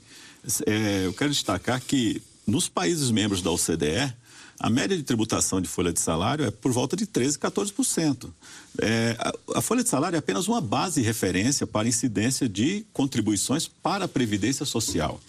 é, 0.68 1.06
eu 1.06 1.14
quero 1.14 1.32
destacar 1.32 1.82
que 1.82 2.22
nos 2.46 2.70
países 2.70 3.10
membros 3.10 3.42
da 3.42 3.50
OCDE, 3.50 4.14
a 4.60 4.70
média 4.70 4.96
de 4.96 5.04
tributação 5.04 5.60
de 5.60 5.68
folha 5.68 5.92
de 5.92 6.00
salário 6.00 6.46
é 6.46 6.52
por 6.52 6.72
volta 6.72 6.96
de 6.96 7.08
13%, 7.08 7.38
14%. 7.40 8.30
É, 8.80 9.16
a, 9.20 9.60
a, 9.60 9.62
folha 9.62 9.84
de 9.84 9.90
salário 9.90 10.16
é 10.16 10.20
apenas 10.20 10.48
uma 10.48 10.62
base 10.62 11.02
de 11.02 11.08
referência 11.08 11.66
para 11.66 11.88
incidência 11.88 12.48
de 12.48 12.86
contribuições 12.94 13.68
para 13.68 14.06
a 14.06 14.08
Previdência 14.08 14.66
Social. 14.66 15.20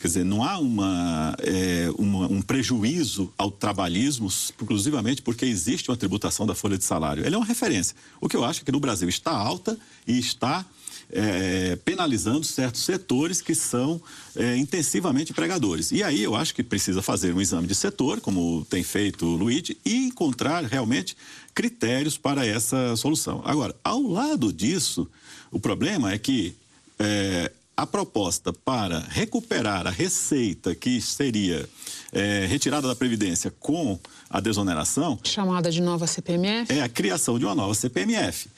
Quer 0.00 0.06
dizer, 0.06 0.24
não 0.24 0.44
há 0.44 0.58
uma, 0.58 1.34
é, 1.40 1.90
uma, 1.98 2.26
um 2.28 2.40
prejuízo 2.40 3.32
ao 3.36 3.50
trabalhismo, 3.50 4.28
exclusivamente 4.28 5.22
porque 5.22 5.44
existe 5.44 5.90
uma 5.90 5.96
tributação 5.96 6.46
da 6.46 6.54
folha 6.54 6.78
de 6.78 6.84
salário. 6.84 7.26
Ele 7.26 7.34
é 7.34 7.38
uma 7.38 7.46
referência. 7.46 7.96
O 8.20 8.28
que 8.28 8.36
eu 8.36 8.44
acho 8.44 8.60
é 8.60 8.64
que 8.64 8.70
no 8.70 8.80
Brasil 8.80 9.08
está 9.08 9.32
alta 9.32 9.78
e 10.06 10.18
está 10.18 10.64
é, 11.10 11.76
penalizando 11.84 12.44
certos 12.44 12.82
setores 12.82 13.40
que 13.40 13.54
são 13.54 14.00
é, 14.36 14.56
intensivamente 14.56 15.32
empregadores. 15.32 15.90
E 15.90 16.02
aí 16.02 16.22
eu 16.22 16.34
acho 16.34 16.54
que 16.54 16.62
precisa 16.62 17.02
fazer 17.02 17.34
um 17.34 17.40
exame 17.40 17.66
de 17.66 17.74
setor, 17.74 18.20
como 18.20 18.66
tem 18.68 18.82
feito 18.82 19.26
o 19.26 19.36
Luigi, 19.36 19.78
e 19.84 20.06
encontrar 20.06 20.64
realmente 20.64 21.16
critérios 21.54 22.16
para 22.16 22.46
essa 22.46 22.94
solução. 22.96 23.42
Agora, 23.44 23.74
ao 23.82 24.02
lado 24.02 24.52
disso, 24.52 25.08
o 25.50 25.58
problema 25.58 26.12
é 26.12 26.18
que 26.18 26.54
é, 26.98 27.50
a 27.76 27.86
proposta 27.86 28.52
para 28.52 28.98
recuperar 29.08 29.86
a 29.86 29.90
receita 29.90 30.74
que 30.74 31.00
seria 31.00 31.68
é, 32.12 32.44
retirada 32.46 32.88
da 32.88 32.94
Previdência 32.94 33.50
com 33.60 33.98
a 34.28 34.40
desoneração. 34.40 35.18
Chamada 35.24 35.70
de 35.70 35.80
nova 35.80 36.06
CPMF? 36.06 36.72
É 36.72 36.82
a 36.82 36.88
criação 36.88 37.38
de 37.38 37.44
uma 37.44 37.54
nova 37.54 37.74
CPMF. 37.74 38.48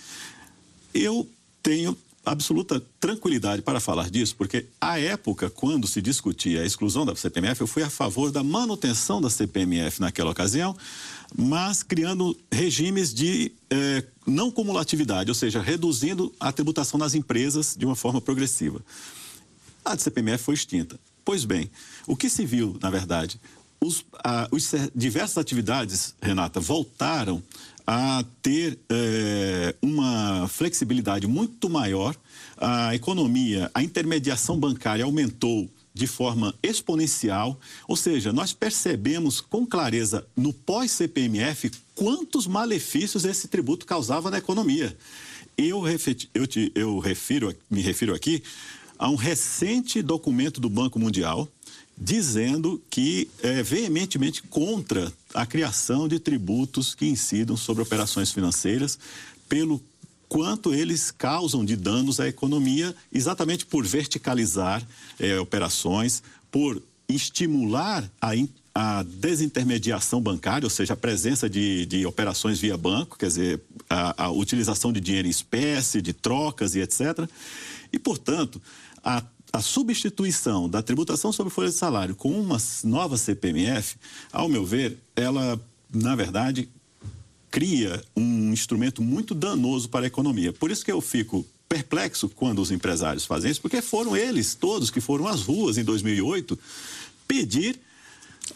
Eu 0.93 1.29
tenho 1.63 1.97
absoluta 2.31 2.83
tranquilidade 2.99 3.63
para 3.63 3.81
falar 3.81 4.11
disso, 4.11 4.35
porque 4.37 4.67
à 4.81 4.99
época, 4.99 5.51
quando 5.51 5.87
se 5.87 6.01
discutia 6.01 6.63
a 6.63 6.67
exclusão 6.67 7.05
da 7.05 7.15
CPMF, 7.15 7.61
eu 7.61 7.67
fui 7.67 7.83
a 7.83 7.91
favor 7.91 8.31
da 8.31 8.43
manutenção 8.43 9.21
da 9.21 9.29
CPMF 9.29 10.01
naquela 10.01 10.31
ocasião, 10.31 10.77
mas 11.37 11.83
criando 11.83 12.37
regimes 12.51 13.13
de 13.13 13.53
eh, 13.71 14.05
não 14.27 14.51
cumulatividade, 14.51 15.31
ou 15.31 15.35
seja, 15.35 15.61
reduzindo 15.61 16.33
a 16.39 16.53
tributação 16.53 16.99
nas 16.99 17.15
empresas 17.15 17.75
de 17.77 17.85
uma 17.85 17.97
forma 17.97 18.21
progressiva. 18.21 18.81
A 19.85 19.97
CPMF 19.97 20.45
foi 20.45 20.55
extinta. 20.55 20.99
Pois 21.25 21.45
bem, 21.45 21.71
o 22.07 22.17
que 22.17 22.29
se 22.29 22.45
viu, 22.45 22.77
na 22.81 22.91
verdade, 22.91 23.41
os, 23.81 24.05
a, 24.23 24.49
os 24.51 24.73
diversas 24.95 25.39
atividades, 25.39 26.15
Renata, 26.21 26.61
voltaram 26.61 27.43
a 27.93 28.25
ter 28.41 28.79
é, 28.89 29.75
uma 29.83 30.47
flexibilidade 30.47 31.27
muito 31.27 31.69
maior. 31.69 32.15
A 32.57 32.95
economia, 32.95 33.69
a 33.75 33.83
intermediação 33.83 34.57
bancária 34.57 35.05
aumentou 35.05 35.69
de 35.93 36.07
forma 36.07 36.55
exponencial, 36.63 37.59
ou 37.89 37.97
seja, 37.97 38.33
nós 38.33 38.53
percebemos 38.53 39.41
com 39.41 39.67
clareza 39.67 40.25
no 40.37 40.53
pós-CPMF 40.53 41.73
quantos 41.97 42.47
malefícios 42.47 43.25
esse 43.25 43.49
tributo 43.49 43.85
causava 43.85 44.31
na 44.31 44.39
economia. 44.39 44.97
Eu, 45.59 45.83
eu, 46.33 46.47
te, 46.47 46.71
eu 46.77 47.01
refiro, 47.01 47.53
me 47.69 47.81
refiro 47.81 48.15
aqui 48.15 48.41
a 49.01 49.11
um 49.11 49.17
recente 49.17 50.01
documento 50.01 50.61
do 50.61 50.71
Banco 50.71 50.97
Mundial, 51.01 51.49
dizendo 52.01 52.83
que 52.89 53.29
é 53.43 53.63
veementemente 53.63 54.43
contra 54.43 55.13
a 55.35 55.45
criação 55.45 56.09
de 56.09 56.19
tributos 56.19 56.95
que 56.95 57.07
incidam 57.07 57.59
sobre 57.59 57.83
operações 57.83 58.33
financeiras, 58.33 58.99
pelo 59.47 59.83
quanto 60.27 60.73
eles 60.73 61.11
causam 61.11 61.63
de 61.63 61.77
danos 61.77 62.19
à 62.19 62.27
economia, 62.27 62.95
exatamente 63.13 63.67
por 63.67 63.85
verticalizar 63.85 64.83
é, 65.19 65.39
operações, 65.39 66.23
por 66.51 66.81
estimular 67.07 68.09
a, 68.21 68.31
a, 68.75 69.03
desintermediação 69.03 70.23
bancária, 70.23 70.65
ou 70.65 70.71
seja, 70.71 70.95
a 70.95 70.97
presença 70.97 71.51
de, 71.51 71.85
de 71.85 72.07
operações 72.07 72.61
via 72.61 72.79
banco, 72.79 73.19
quer 73.19 73.27
dizer, 73.27 73.61
a, 73.91 74.25
a 74.25 74.31
utilização 74.31 74.93
de 74.93 75.01
dinheiro 75.01 75.27
em 75.27 75.33
espécie, 75.33 76.01
de 76.01 76.13
trocas 76.13 76.75
e 76.77 76.81
etc. 76.81 77.29
E, 77.93 77.99
portanto, 77.99 78.63
a 79.03 79.23
a 79.53 79.61
substituição 79.61 80.69
da 80.69 80.83
tributação 80.83 81.33
sobre 81.33 81.53
folha 81.53 81.69
de 81.69 81.75
salário 81.75 82.15
com 82.15 82.31
uma 82.31 82.59
nova 82.85 83.17
CPMF, 83.17 83.97
ao 84.33 84.49
meu 84.49 84.65
ver, 84.65 84.99
ela, 85.17 85.61
na 85.93 86.15
verdade, 86.15 86.69
cria 87.51 88.03
um 88.17 88.53
instrumento 88.53 89.03
muito 89.03 89.35
danoso 89.35 89.89
para 89.89 90.07
a 90.07 90.07
economia. 90.07 90.53
Por 90.53 90.71
isso 90.71 90.85
que 90.85 90.93
eu 90.93 91.01
fico 91.01 91.45
perplexo 91.69 92.29
quando 92.29 92.61
os 92.61 92.71
empresários 92.71 93.25
fazem 93.25 93.51
isso, 93.51 93.61
porque 93.61 93.81
foram 93.81 94.17
eles 94.17 94.55
todos 94.55 94.91
que 94.91 95.01
foram 95.01 95.27
às 95.27 95.43
ruas 95.43 95.79
em 95.79 95.85
2008 95.85 96.59
pedir 97.27 97.79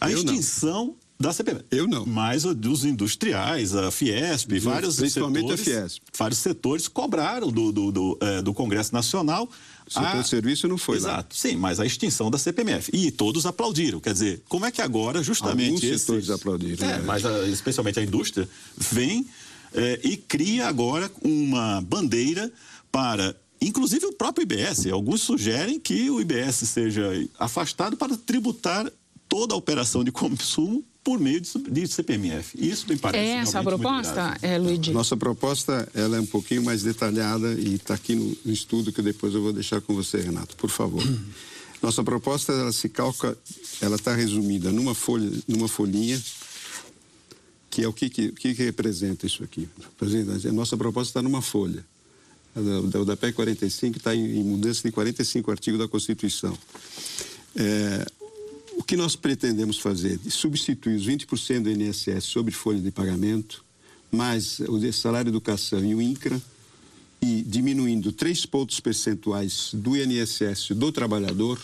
a 0.00 0.10
eu 0.10 0.18
extinção 0.18 0.86
não. 0.86 0.96
da 1.18 1.32
CPMF. 1.32 1.64
Eu 1.70 1.86
não. 1.86 2.04
Mas 2.04 2.42
dos 2.42 2.84
industriais, 2.84 3.74
a 3.74 3.90
Fiesp, 3.90 4.58
vários 4.58 4.96
Principalmente 4.96 5.56
setores, 5.56 5.60
a 5.60 5.80
Fiesp. 5.80 6.02
vários 6.18 6.38
setores 6.38 6.88
cobraram 6.88 7.50
do, 7.50 7.70
do, 7.70 7.92
do, 7.92 8.18
é, 8.20 8.42
do 8.42 8.52
Congresso 8.52 8.92
Nacional 8.92 9.48
setor 9.88 10.16
a... 10.16 10.22
de 10.22 10.28
serviço 10.28 10.68
não 10.68 10.78
foi 10.78 10.96
Exato, 10.96 11.34
lá. 11.34 11.40
sim, 11.40 11.56
mas 11.56 11.80
a 11.80 11.86
extinção 11.86 12.30
da 12.30 12.38
CPMF. 12.38 12.90
E 12.92 13.10
todos 13.10 13.46
aplaudiram. 13.46 14.00
Quer 14.00 14.12
dizer, 14.12 14.42
como 14.48 14.66
é 14.66 14.70
que 14.70 14.80
agora, 14.80 15.22
justamente. 15.22 15.68
Alguns 15.68 15.84
esses... 15.84 16.00
setores 16.00 16.30
aplaudiram. 16.30 16.86
É, 16.86 16.98
né? 16.98 17.02
mas 17.04 17.24
a, 17.24 17.46
especialmente 17.48 17.98
a 17.98 18.02
indústria 18.02 18.48
vem 18.76 19.26
é, 19.74 20.00
e 20.04 20.16
cria 20.16 20.66
agora 20.68 21.10
uma 21.22 21.80
bandeira 21.80 22.50
para 22.90 23.36
Inclusive 23.64 24.04
o 24.04 24.12
próprio 24.12 24.42
IBS. 24.42 24.86
Alguns 24.88 25.22
sugerem 25.22 25.80
que 25.80 26.10
o 26.10 26.20
IBS 26.20 26.56
seja 26.56 27.10
afastado 27.38 27.96
para 27.96 28.14
tributar 28.14 28.90
toda 29.34 29.52
a 29.52 29.56
operação 29.56 30.04
de 30.04 30.12
consumo 30.12 30.84
por 31.02 31.18
meio 31.18 31.40
de, 31.40 31.50
de 31.58 31.88
CPMF. 31.88 32.56
Isso 32.56 32.86
me 32.88 32.96
parece. 32.96 33.24
É 33.24 33.30
essa 33.38 33.58
a 33.58 33.64
proposta, 33.64 34.38
é, 34.40 34.56
Luigi? 34.56 34.92
Nossa 34.92 35.16
proposta 35.16 35.88
ela 35.92 36.16
é 36.16 36.20
um 36.20 36.26
pouquinho 36.26 36.62
mais 36.62 36.84
detalhada 36.84 37.52
e 37.54 37.74
está 37.74 37.94
aqui 37.94 38.14
no, 38.14 38.36
no, 38.44 38.52
estudo 38.52 38.92
que 38.92 39.02
depois 39.02 39.34
eu 39.34 39.42
vou 39.42 39.52
deixar 39.52 39.80
com 39.80 39.92
você, 39.92 40.20
Renato, 40.20 40.54
por 40.54 40.70
favor. 40.70 41.02
Nossa 41.82 42.04
proposta 42.04 42.52
ela 42.52 42.70
se 42.70 42.88
calca, 42.88 43.36
ela 43.80 43.96
está 43.96 44.14
resumida 44.14 44.70
numa 44.70 44.94
folha, 44.94 45.28
numa 45.48 45.66
folhinha 45.66 46.22
que 47.70 47.82
é 47.82 47.88
o 47.88 47.92
que, 47.92 48.08
que, 48.08 48.30
que 48.30 48.52
representa 48.52 49.26
isso 49.26 49.42
aqui. 49.42 49.68
A 50.48 50.52
nossa 50.52 50.76
proposta 50.76 51.10
está 51.10 51.22
numa 51.22 51.42
folha. 51.42 51.84
O 52.54 53.04
da 53.04 53.16
PEC 53.16 53.34
45 53.34 53.98
está 53.98 54.14
em, 54.14 54.38
em 54.38 54.44
mudança 54.44 54.82
de 54.84 54.92
45 54.92 55.50
artigos 55.50 55.80
da 55.80 55.88
Constituição. 55.88 56.56
É, 57.56 58.06
que 58.94 58.96
nós 58.96 59.16
pretendemos 59.16 59.80
fazer? 59.80 60.18
De 60.18 60.30
substituir 60.30 60.94
os 60.94 61.04
20% 61.04 61.62
do 61.64 61.70
INSS 61.70 62.22
sobre 62.22 62.54
folha 62.54 62.78
de 62.78 62.92
pagamento, 62.92 63.64
mais 64.08 64.60
o 64.60 64.92
salário 64.92 65.30
educação 65.30 65.84
e 65.84 65.96
o 65.96 66.00
INCRA, 66.00 66.40
e 67.20 67.42
diminuindo 67.42 68.12
três 68.12 68.46
pontos 68.46 68.78
percentuais 68.78 69.70
do 69.72 69.96
INSS 69.96 70.76
do 70.76 70.92
trabalhador, 70.92 71.60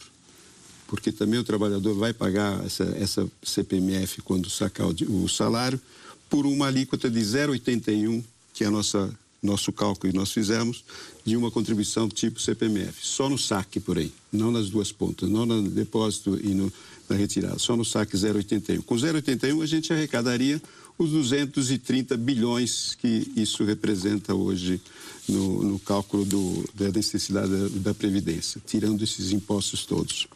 porque 0.89 1.13
também 1.13 1.39
o 1.39 1.45
trabalhador 1.45 1.95
vai 1.95 2.13
pagar 2.13 2.67
essa, 2.67 2.83
essa 2.99 3.31
CPMF 3.45 4.23
quando 4.23 4.51
sacar 4.51 4.89
o, 4.89 5.23
o 5.23 5.29
salário, 5.29 5.81
por 6.29 6.47
uma 6.47 6.67
alíquota 6.67 7.09
de 7.09 7.21
0,81, 7.21 8.25
que 8.53 8.65
é 8.65 8.67
a 8.67 8.73
nossa 8.73 9.17
nosso 9.43 9.73
cálculo 9.73 10.13
que 10.13 10.19
nós 10.19 10.31
fizemos 10.31 10.85
de 11.25 11.35
uma 11.35 11.51
contribuição 11.51 12.09
tipo 12.09 12.39
CPMF, 12.39 13.07
só 13.07 13.27
no 13.27 13.39
saque 13.39 13.81
por 13.81 13.97
aí, 13.97 14.13
não 14.31 14.51
nas 14.51 14.69
duas 14.69 14.93
pontas, 14.93 15.31
não 15.31 15.47
no 15.47 15.63
depósito 15.63 16.39
e 16.43 16.49
no, 16.49 16.71
da 17.11 17.17
retirada, 17.17 17.59
só 17.59 17.77
no 17.77 17.85
saque 17.85 18.17
0,81. 18.17 18.83
Com 18.85 18.95
0,81 18.95 19.63
a 19.63 19.67
gente 19.67 19.93
arrecadaria 19.93 20.63
os 20.97 21.11
230 21.11 22.17
bilhões 22.17 22.95
que 22.95 23.33
isso 23.35 23.65
representa 23.65 24.35
hoje 24.35 24.81
no, 25.29 25.65
no 25.65 25.79
cálculo 25.81 26.25
do, 26.25 26.65
da 26.75 26.91
necessidade 26.91 27.51
da, 27.51 27.91
da 27.91 27.95
Previdência, 27.95 28.61
tirando 28.65 29.03
esses 29.03 29.33
impostos 29.33 29.85
todos. 29.85 30.29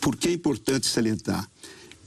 Por 0.00 0.16
que 0.16 0.28
é 0.28 0.32
importante 0.32 0.86
salientar? 0.86 1.48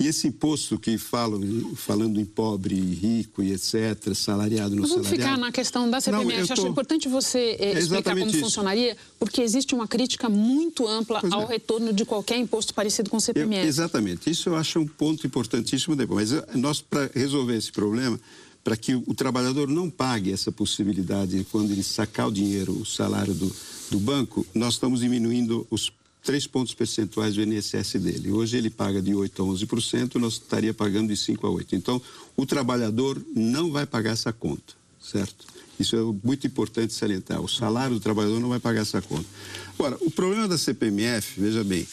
E 0.02 0.08
esse 0.08 0.28
imposto 0.28 0.80
que 0.80 0.98
falam, 0.98 1.42
falando 1.76 2.20
em 2.20 2.26
pobre, 2.26 2.76
rico 2.76 3.44
e 3.44 3.52
etc., 3.52 4.16
salariado 4.16 4.76
no 4.76 4.82
Vamos 4.82 5.06
salariado... 5.06 5.22
ficar 5.22 5.38
na 5.38 5.52
questão 5.52 5.88
da 5.90 6.02
CPMF. 6.02 6.40
Não, 6.40 6.48
tô... 6.48 6.54
Acho 6.54 6.68
importante 6.68 7.08
você 7.08 7.56
eh, 7.60 7.78
explicar 7.78 8.16
como 8.16 8.28
isso. 8.28 8.40
funcionaria, 8.40 8.98
porque 9.20 9.42
existe 9.42 9.76
uma 9.76 9.88
crítica 9.88 10.28
muito 10.28 10.88
ampla 10.88 11.22
pois 11.22 11.32
ao 11.32 11.44
é. 11.44 11.46
retorno 11.46 11.94
de 11.94 12.04
qualquer 12.04 12.38
imposto 12.38 12.74
parecido 12.74 13.12
com 13.12 13.18
o 13.18 13.22
CPMF. 13.22 13.62
Eu, 13.62 13.70
exatamente. 13.70 14.28
Isso 14.28 14.50
eu 14.50 14.56
acho 14.56 14.80
um 14.80 14.88
ponto 14.88 15.28
importantíssimo 15.28 15.96
depois. 15.96 16.32
Mas 16.32 16.56
nós, 16.56 16.82
para 16.82 17.10
resolver 17.14 17.56
esse 17.56 17.72
problema, 17.72 18.20
para 18.64 18.76
que 18.76 18.96
o 18.96 19.14
trabalhador 19.14 19.68
não 19.68 19.88
pague 19.88 20.32
essa 20.32 20.52
possibilidade 20.52 21.46
quando 21.52 21.72
ele 21.72 21.84
sacar 21.84 22.28
o 22.28 22.32
dinheiro, 22.32 22.74
o 22.74 22.86
salário 22.86 23.36
do, 23.36 23.56
do 23.92 24.00
banco, 24.00 24.46
nós 24.54 24.74
estamos 24.74 25.02
diminuindo 25.02 25.68
os 25.70 25.92
três 26.24 26.46
pontos 26.46 26.74
percentuais 26.74 27.36
do 27.36 27.42
INSS 27.42 27.94
dele. 28.00 28.32
Hoje 28.32 28.58
ele 28.58 28.70
paga 28.70 29.02
de 29.02 29.12
8% 29.12 29.40
a 29.40 29.66
11%, 29.66 30.16
nós 30.16 30.34
estaria 30.34 30.74
pagando 30.74 31.08
de 31.08 31.16
5% 31.16 31.40
a 31.40 31.64
8%. 31.64 31.74
Então, 31.74 32.02
o 32.38 32.46
trabalhador 32.46 33.22
não 33.36 33.72
vai 33.72 33.86
pagar 33.86 34.12
essa 34.12 34.32
conta, 34.32 34.74
certo? 35.02 35.46
Isso 35.80 35.96
é 35.96 36.28
muito 36.28 36.46
importante 36.46 36.94
salientar. 36.94 37.42
O 37.42 37.48
salário 37.48 37.96
do 37.96 38.00
trabalhador 38.00 38.40
não 38.40 38.50
vai 38.50 38.60
pagar 38.60 38.82
essa 38.82 39.02
conta. 39.02 39.26
Agora, 39.74 39.98
o 40.02 40.12
problema 40.12 40.48
da 40.48 40.58
CPMF, 40.58 41.42
veja 41.42 41.64
bem, 41.64 41.88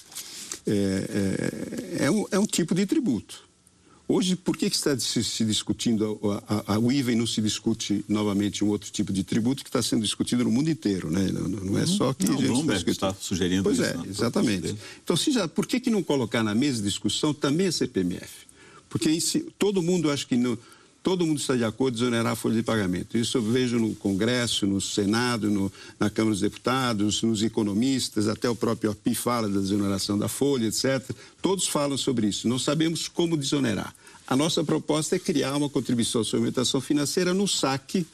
é, 0.67 1.97
é, 2.01 2.05
é, 2.05 2.11
um, 2.11 2.27
é 2.31 2.39
um 2.39 2.45
tipo 2.45 2.75
de 2.75 2.85
tributo. 2.85 3.48
Hoje, 4.11 4.35
por 4.37 4.57
que, 4.57 4.71
que 4.71 4.77
está 4.77 4.99
se, 4.99 5.23
se 5.23 5.45
discutindo 5.45 6.19
a, 6.49 6.73
a, 6.73 6.77
a, 6.77 6.93
IVA 6.95 7.13
e 7.13 7.15
não 7.15 7.27
se 7.27 7.43
discute 7.43 8.03
novamente 8.09 8.65
um 8.65 8.69
outro 8.69 8.91
tipo 8.91 9.13
de 9.13 9.23
tributo 9.23 9.63
que 9.63 9.69
está 9.69 9.83
sendo 9.83 10.01
discutido 10.01 10.45
no 10.45 10.51
mundo 10.51 10.71
inteiro, 10.71 11.11
né? 11.11 11.31
Não, 11.31 11.47
não 11.47 11.79
é 11.79 11.85
só 11.85 12.15
que 12.15 12.27
não, 12.27 12.39
a 12.39 12.41
gente 12.41 12.91
está, 12.91 13.11
está 13.11 13.15
sugerindo 13.15 13.63
pois 13.63 13.79
isso. 13.79 13.93
Pois 13.93 14.07
é, 14.07 14.11
exatamente. 14.11 14.75
Então, 15.05 15.15
se 15.15 15.31
já, 15.31 15.47
por 15.47 15.67
que, 15.67 15.79
que 15.79 15.91
não 15.91 16.03
colocar 16.03 16.43
na 16.43 16.55
mesa 16.55 16.79
de 16.79 16.89
discussão 16.89 17.35
também 17.35 17.67
a 17.67 17.73
CPMF? 17.73 18.49
Porque 18.89 19.11
esse, 19.11 19.41
todo 19.59 19.83
mundo, 19.83 20.11
acho 20.11 20.27
que 20.27 20.39
no, 20.39 20.59
todo 21.09 21.27
mundo 21.27 21.41
está 21.41 21.57
de 21.57 21.65
acordo 21.65 21.95
em 21.95 22.03
exonerar 22.03 22.35
a 22.35 22.37
folha 22.37 22.57
de 22.57 22.63
pagamento. 22.63 23.17
Isso 23.17 23.39
eu 23.39 23.43
vejo 23.43 23.79
no 23.79 23.95
Congresso, 23.95 24.67
no 24.67 24.79
Senado, 24.79 25.51
no, 25.51 25.73
na 25.99 26.11
Câmara 26.11 26.33
dos 26.33 26.43
Deputados, 26.43 27.23
nos 27.23 27.43
economistas, 27.43 28.29
até 28.29 28.47
o 28.51 28.55
próprio 28.55 28.91
OPI 28.91 29.15
fala 29.15 29.49
da 29.49 29.59
desoneração 29.59 30.19
da 30.19 30.29
folha, 30.29 30.67
etc. 30.67 31.03
Todos 31.41 31.67
falam 31.67 31.97
sobre 31.97 32.27
isso. 32.27 32.47
Não 32.47 32.59
sabemos 32.59 33.09
como 33.09 33.39
desonerar. 33.39 33.95
A 34.27 34.37
nossa 34.37 34.63
proposta 34.63 35.17
é 35.17 35.19
criar 35.19 35.57
uma 35.57 35.71
contribuição 35.71 36.23
sobre 36.23 36.41
alimentação 36.41 36.79
financeira 36.79 37.33
no 37.33 37.49
saque 37.49 38.07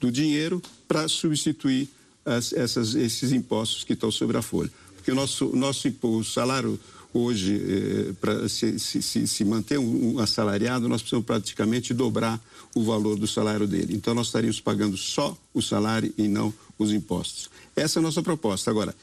do 0.00 0.10
dinheiro 0.10 0.60
para 0.88 1.06
substituir 1.06 1.88
as, 2.24 2.52
essas, 2.52 2.96
esses 2.96 3.30
impostos 3.30 3.84
que 3.84 3.92
estão 3.92 4.10
sobre 4.10 4.36
a 4.36 4.42
folha. 4.42 4.72
Porque 4.96 5.12
o 5.12 5.14
nosso, 5.14 5.54
nosso 5.54 5.88
o 6.02 6.24
salário 6.24 6.80
hoje, 7.12 7.60
eh, 7.60 8.12
para 8.20 8.48
se, 8.48 8.78
se, 8.78 9.26
se, 9.26 9.44
manter 9.44 9.78
um, 9.78 10.14
um 10.14 10.18
assalariado, 10.18 10.88
nós 10.88 11.02
precisamos 11.02 11.26
praticamente 11.26 11.92
dobrar 11.92 12.40
o 12.74 12.82
valor 12.82 13.18
do 13.18 13.26
salário 13.26 13.66
dele. 13.66 13.94
Então, 13.94 14.14
nós 14.14 14.26
estaríamos 14.26 14.60
pagando 14.60 14.96
só 14.96 15.36
o 15.52 15.60
salário 15.60 16.12
e 16.16 16.28
não 16.28 16.52
os 16.78 16.92
impostos. 16.92 17.50
Essa 17.74 17.98
é 17.98 18.00
a 18.00 18.02
nossa 18.02 18.22
proposta. 18.22 18.70
Agora, 18.70 18.94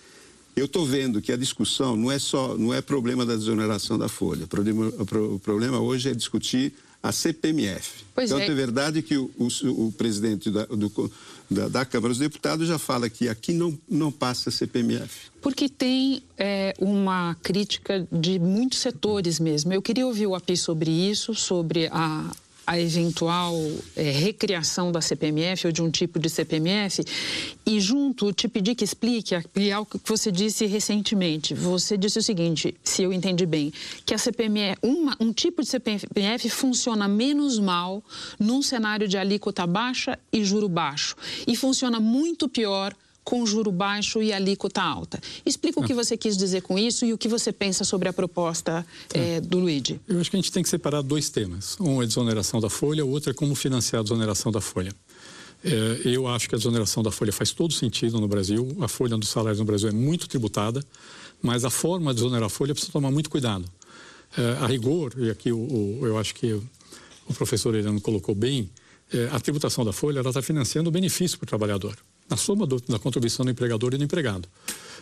eu 0.56 0.66
estou 0.66 0.86
vendo 0.86 1.22
que 1.22 1.32
a 1.32 1.38
discussão 1.38 1.96
não 1.96 2.12
é 2.12 2.18
só, 2.18 2.58
não 2.58 2.74
é 2.74 2.82
problema 2.82 3.26
da 3.26 3.36
desoneração 3.36 3.98
da 3.98 4.08
folha. 4.08 4.46
O 4.46 4.48
problema, 4.48 4.88
o 4.88 5.40
problema 5.40 5.80
hoje 5.80 6.10
é 6.10 6.14
discutir 6.14 6.74
a 7.02 7.12
CPMF. 7.12 8.06
Pois 8.14 8.32
então, 8.32 8.42
é. 8.42 8.48
é 8.48 8.54
verdade 8.54 9.02
que 9.02 9.18
o, 9.18 9.30
o, 9.38 9.88
o 9.88 9.92
presidente 9.92 10.50
da, 10.50 10.66
do, 10.66 11.12
da, 11.50 11.68
da, 11.68 11.86
Câmara 11.86 12.10
dos 12.10 12.20
Deputados 12.20 12.68
já 12.68 12.78
fala 12.78 13.10
que 13.10 13.30
aqui 13.30 13.54
não, 13.54 13.78
não 13.90 14.12
passa 14.12 14.52
CPMF. 14.52 15.32
Porque 15.42 15.70
tem 15.70 16.22
é, 16.38 16.74
uma 16.80 17.36
crítica 17.42 18.08
de 18.12 18.38
muitos 18.38 18.80
setores 18.80 19.40
mesmo. 19.40 19.74
Eu 19.74 19.82
queria 19.82 20.06
ouvir 20.06 20.28
o 20.28 20.36
API 20.36 20.58
sobre 20.58 20.92
isso, 20.92 21.34
sobre 21.34 21.88
a, 21.88 22.30
a 22.68 22.78
eventual 22.78 23.56
é, 23.96 24.12
recriação 24.12 24.92
da 24.92 25.00
CPMF 25.00 25.68
ou 25.68 25.72
de 25.72 25.82
um 25.82 25.90
tipo 25.90 26.20
de 26.20 26.30
CPMF 26.30 27.02
e 27.66 27.80
junto 27.80 28.34
te 28.34 28.50
pedir 28.50 28.76
que 28.76 28.84
explique 28.84 29.34
algo 29.74 29.90
que 29.98 30.10
você 30.10 30.30
disse 30.30 30.66
recentemente. 30.66 31.54
Você 31.54 31.98
disse 31.98 32.20
o 32.20 32.22
seguinte, 32.22 32.76
se 32.84 33.04
eu 33.04 33.14
entendi 33.14 33.46
bem, 33.46 33.72
que 34.06 34.14
a 34.14 34.18
CPMF, 34.18 34.78
uma, 34.84 35.16
um 35.18 35.32
tipo 35.32 35.62
de 35.62 35.70
CPMF 35.70 36.50
funciona 36.50 37.08
menos 37.08 37.58
mal 37.58 38.04
num 38.38 38.62
cenário 38.62 39.08
de 39.08 39.18
alíquota 39.18 39.66
baixa 39.66 40.20
e 40.32 40.44
juro 40.44 40.68
baixo 40.68 41.16
e 41.48 41.56
funciona 41.56 42.02
muito 42.02 42.50
pior 42.50 42.94
com 43.28 43.46
juro 43.46 43.74
baixo 43.74 44.24
e 44.24 44.32
alíquota 44.32 44.82
alta. 44.82 45.20
Explica 45.46 45.82
o 45.82 45.84
que 45.84 45.94
você 45.94 46.16
quis 46.16 46.38
dizer 46.38 46.62
com 46.62 46.80
isso 46.80 47.06
e 47.06 47.12
o 47.12 47.18
que 47.18 47.28
você 47.28 47.52
pensa 47.52 47.84
sobre 47.84 48.08
a 48.08 48.14
proposta 48.14 48.88
é, 49.14 49.42
do 49.42 49.60
Luigi. 49.60 50.00
Eu 50.08 50.22
acho 50.22 50.32
que 50.32 50.38
a 50.38 50.40
gente 50.40 50.50
tem 50.50 50.64
que 50.64 50.70
separar 50.70 51.02
dois 51.02 51.30
temas. 51.30 51.76
Um 51.78 52.02
é 52.02 52.06
a 52.06 52.08
desoneração 52.08 52.62
da 52.62 52.70
folha, 52.70 53.06
o 53.06 53.10
outro 53.10 53.30
é 53.30 53.34
como 53.34 53.54
financiar 53.54 54.00
a 54.00 54.04
desoneração 54.04 54.50
da 54.50 54.62
folha. 54.62 54.96
É, 55.62 56.08
eu 56.08 56.26
acho 56.26 56.48
que 56.48 56.56
a 56.56 56.58
desoneração 56.58 57.04
da 57.04 57.12
folha 57.12 57.34
faz 57.34 57.52
todo 57.52 57.74
sentido 57.74 58.22
no 58.22 58.30
Brasil. 58.30 58.78
A 58.80 58.88
folha 58.88 59.18
dos 59.18 59.28
salários 59.28 59.60
no 59.60 59.66
Brasil 59.66 59.90
é 59.90 59.92
muito 59.92 60.30
tributada, 60.30 60.82
mas 61.42 61.66
a 61.66 61.70
forma 61.70 62.14
de 62.14 62.22
desonerar 62.22 62.46
a 62.46 62.50
folha 62.50 62.74
precisa 62.74 62.94
tomar 62.94 63.12
muito 63.12 63.30
cuidado. 63.30 63.66
É, 64.38 64.64
a 64.64 64.68
rigor, 64.68 65.14
e 65.18 65.30
aqui 65.30 65.52
o, 65.52 65.58
o, 65.58 66.00
eu 66.04 66.18
acho 66.18 66.34
que 66.34 66.54
o 67.28 67.34
professor 67.34 67.76
Heleno 67.76 68.00
colocou 68.00 68.34
bem, 68.34 68.70
é, 69.12 69.28
a 69.34 69.40
tributação 69.42 69.84
da 69.84 69.92
folha 69.92 70.22
está 70.22 70.42
financiando 70.42 70.88
o 70.88 70.94
benefício 70.94 71.38
para 71.38 71.44
o 71.44 71.48
trabalhador 71.48 71.98
na 72.30 72.38
soma 72.38 72.66
do, 72.66 72.82
da 72.88 73.00
contribuição 73.00 73.46
do 73.46 73.52
empregador 73.52 73.94
e 73.94 73.98
do 73.98 74.04
empregado. 74.04 74.48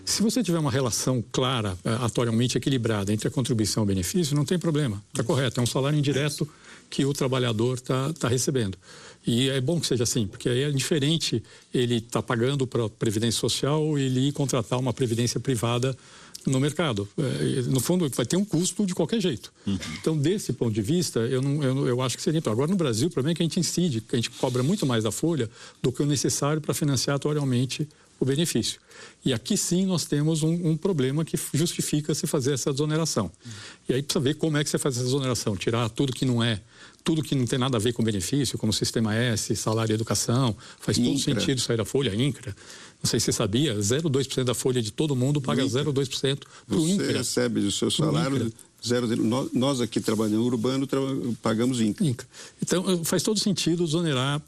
Se 0.05 0.21
você 0.21 0.43
tiver 0.43 0.59
uma 0.59 0.69
relação 0.69 1.23
clara, 1.31 1.75
eh, 1.83 1.97
atualmente 2.01 2.57
equilibrada 2.57 3.11
entre 3.11 3.27
a 3.27 3.31
contribuição 3.31 3.81
e 3.81 3.85
o 3.85 3.87
benefício, 3.87 4.35
não 4.35 4.45
tem 4.45 4.59
problema. 4.59 5.01
Está 5.09 5.23
correto. 5.23 5.59
É 5.59 5.63
um 5.63 5.65
salário 5.65 5.97
indireto 5.97 6.47
que 6.89 7.03
o 7.03 7.13
trabalhador 7.13 7.75
está 7.75 8.13
tá 8.13 8.27
recebendo. 8.27 8.77
E 9.25 9.49
é 9.49 9.59
bom 9.59 9.79
que 9.79 9.87
seja 9.87 10.03
assim, 10.03 10.27
porque 10.27 10.47
aí 10.47 10.61
é 10.61 10.71
diferente 10.71 11.43
ele 11.73 11.95
estar 11.95 12.21
tá 12.21 12.23
pagando 12.23 12.67
para 12.67 12.85
a 12.85 12.89
Previdência 12.89 13.39
Social 13.39 13.97
e 13.97 14.03
ele 14.03 14.27
ir 14.27 14.31
contratar 14.31 14.77
uma 14.77 14.93
Previdência 14.93 15.39
privada 15.39 15.97
no 16.45 16.59
mercado. 16.59 17.07
É, 17.17 17.61
no 17.63 17.79
fundo, 17.79 18.09
vai 18.09 18.25
ter 18.25 18.37
um 18.37 18.45
custo 18.45 18.85
de 18.85 18.93
qualquer 18.93 19.19
jeito. 19.19 19.51
Uhum. 19.65 19.77
Então, 19.99 20.17
desse 20.17 20.53
ponto 20.53 20.73
de 20.73 20.81
vista, 20.81 21.19
eu, 21.19 21.41
não, 21.41 21.63
eu, 21.63 21.87
eu 21.87 22.01
acho 22.01 22.15
que 22.15 22.23
seria. 22.23 22.41
Agora, 22.45 22.69
no 22.69 22.77
Brasil, 22.77 23.07
o 23.07 23.11
problema 23.11 23.33
é 23.33 23.35
que 23.35 23.43
a 23.43 23.45
gente 23.45 23.59
incide, 23.59 24.01
que 24.01 24.15
a 24.15 24.17
gente 24.17 24.29
cobra 24.31 24.61
muito 24.63 24.85
mais 24.85 25.03
da 25.03 25.11
folha 25.11 25.49
do 25.81 25.91
que 25.91 26.01
o 26.01 26.05
necessário 26.05 26.61
para 26.61 26.73
financiar 26.73 27.15
atualmente 27.15 27.87
o 28.19 28.25
benefício. 28.25 28.79
E 29.23 29.33
aqui 29.33 29.57
sim 29.57 29.85
nós 29.85 30.05
temos 30.05 30.43
um, 30.43 30.69
um, 30.69 30.77
problema 30.77 31.25
que 31.25 31.37
justifica 31.53 32.13
se 32.13 32.27
fazer 32.27 32.53
essa 32.53 32.71
desoneração. 32.71 33.25
Uhum. 33.25 33.51
E 33.89 33.93
aí 33.93 34.03
precisa 34.03 34.23
ver 34.23 34.35
como 34.35 34.57
é 34.57 34.63
que 34.63 34.69
você 34.69 34.77
faz 34.77 34.95
essa 34.95 35.03
desoneração, 35.03 35.55
tirar 35.55 35.89
tudo 35.89 36.13
que 36.13 36.25
não 36.25 36.43
é, 36.43 36.61
tudo 37.05 37.21
que 37.21 37.35
não 37.35 37.45
tem 37.45 37.57
nada 37.57 37.77
a 37.77 37.79
ver 37.79 37.93
com 37.93 38.03
benefício, 38.03 38.57
como 38.57 38.73
sistema 38.73 39.15
S, 39.15 39.55
salário 39.55 39.93
e 39.93 39.95
educação, 39.95 40.55
faz 40.79 40.97
todo 40.97 41.17
sentido 41.19 41.61
sair 41.61 41.77
da 41.77 41.85
folha, 41.85 42.13
INCRA. 42.13 42.53
Não 43.01 43.09
sei 43.09 43.19
se 43.19 43.25
você 43.25 43.31
sabia, 43.31 43.75
0,2% 43.77 44.43
da 44.43 44.55
folha 44.55 44.81
de 44.81 44.91
todo 44.91 45.15
mundo 45.15 45.39
paga 45.39 45.63
0,2% 45.63 46.39
para 46.67 46.75
o 46.75 46.89
INCRA. 46.89 47.05
Você 47.05 47.13
recebe 47.13 47.61
do 47.61 47.71
seu 47.71 47.91
salário... 47.91 48.51
Zero, 48.85 49.07
nós 49.51 49.81
aqui 49.81 49.99
trabalhando 49.99 50.43
urbano 50.43 50.85
tra, 50.85 50.99
pagamos 51.41 51.79
INCRA. 51.79 52.05
INCRA. 52.05 52.27
Então 52.61 53.03
faz 53.03 53.23
todo 53.23 53.39
sentido 53.39 53.83
exonerar 53.83 54.41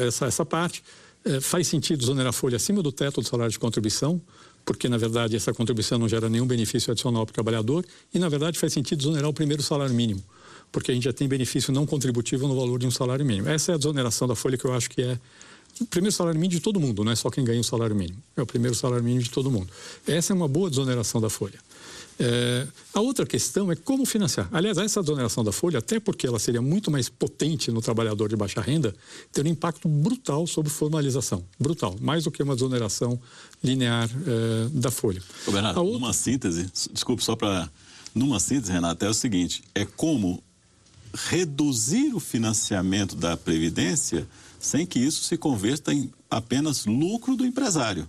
essa, 0.00 0.26
essa 0.26 0.44
parte. 0.44 0.82
É, 1.24 1.40
faz 1.40 1.68
sentido 1.68 2.02
exonerar 2.02 2.30
a 2.30 2.32
folha 2.32 2.56
acima 2.56 2.82
do 2.82 2.90
teto 2.90 3.20
do 3.20 3.26
salário 3.26 3.50
de 3.50 3.58
contribuição, 3.58 4.20
porque 4.64 4.88
na 4.88 4.96
verdade 4.96 5.36
essa 5.36 5.52
contribuição 5.52 5.98
não 5.98 6.08
gera 6.08 6.28
nenhum 6.28 6.46
benefício 6.46 6.90
adicional 6.90 7.24
para 7.26 7.32
o 7.32 7.34
trabalhador, 7.34 7.84
e 8.12 8.18
na 8.18 8.28
verdade 8.28 8.58
faz 8.58 8.72
sentido 8.72 9.02
exonerar 9.02 9.28
o 9.28 9.32
primeiro 9.32 9.62
salário 9.62 9.94
mínimo, 9.94 10.22
porque 10.70 10.90
a 10.90 10.94
gente 10.94 11.04
já 11.04 11.12
tem 11.12 11.26
benefício 11.28 11.72
não 11.72 11.86
contributivo 11.86 12.46
no 12.46 12.56
valor 12.56 12.78
de 12.78 12.86
um 12.86 12.90
salário 12.90 13.24
mínimo. 13.24 13.48
Essa 13.48 13.72
é 13.72 13.74
a 13.74 13.78
desoneração 13.78 14.28
da 14.28 14.34
folha 14.34 14.56
que 14.56 14.64
eu 14.64 14.72
acho 14.74 14.90
que 14.90 15.02
é 15.02 15.18
o 15.80 15.86
primeiro 15.86 16.14
salário 16.14 16.38
mínimo 16.40 16.58
de 16.58 16.60
todo 16.60 16.80
mundo, 16.80 17.04
não 17.04 17.12
é 17.12 17.16
só 17.16 17.28
quem 17.28 17.44
ganha 17.44 17.60
o 17.60 17.64
salário 17.64 17.94
mínimo. 17.94 18.22
É 18.36 18.42
o 18.42 18.46
primeiro 18.46 18.74
salário 18.74 19.04
mínimo 19.04 19.22
de 19.22 19.30
todo 19.30 19.50
mundo. 19.50 19.68
Essa 20.06 20.32
é 20.32 20.34
uma 20.34 20.48
boa 20.48 20.70
desoneração 20.70 21.20
da 21.20 21.28
folha. 21.28 21.58
É, 22.18 22.66
a 22.94 23.00
outra 23.00 23.26
questão 23.26 23.70
é 23.70 23.76
como 23.76 24.06
financiar. 24.06 24.48
Aliás, 24.50 24.78
essa 24.78 25.02
desoneração 25.02 25.44
da 25.44 25.52
folha, 25.52 25.80
até 25.80 26.00
porque 26.00 26.26
ela 26.26 26.38
seria 26.38 26.62
muito 26.62 26.90
mais 26.90 27.10
potente 27.10 27.70
no 27.70 27.82
trabalhador 27.82 28.28
de 28.28 28.36
baixa 28.36 28.60
renda, 28.60 28.94
tem 29.32 29.44
um 29.44 29.48
impacto 29.48 29.86
brutal 29.86 30.46
sobre 30.46 30.70
formalização. 30.70 31.44
Brutal. 31.60 31.94
Mais 32.00 32.24
do 32.24 32.30
que 32.30 32.42
uma 32.42 32.54
desoneração 32.54 33.20
linear 33.62 34.08
é, 34.08 34.68
da 34.70 34.90
folha. 34.90 35.22
Ô 35.46 35.52
Bernardo, 35.52 35.80
outra... 35.80 35.92
numa 35.92 36.12
síntese, 36.12 36.70
desculpe 36.92 37.22
só 37.22 37.36
para. 37.36 37.70
Numa 38.14 38.40
síntese, 38.40 38.72
Renato, 38.72 39.04
é 39.04 39.10
o 39.10 39.14
seguinte: 39.14 39.62
é 39.74 39.84
como 39.84 40.42
reduzir 41.14 42.14
o 42.14 42.20
financiamento 42.20 43.16
da 43.16 43.36
Previdência 43.36 44.26
sem 44.58 44.86
que 44.86 44.98
isso 44.98 45.24
se 45.24 45.36
converta 45.36 45.92
em 45.92 46.10
apenas 46.30 46.86
lucro 46.86 47.36
do 47.36 47.44
empresário. 47.46 48.08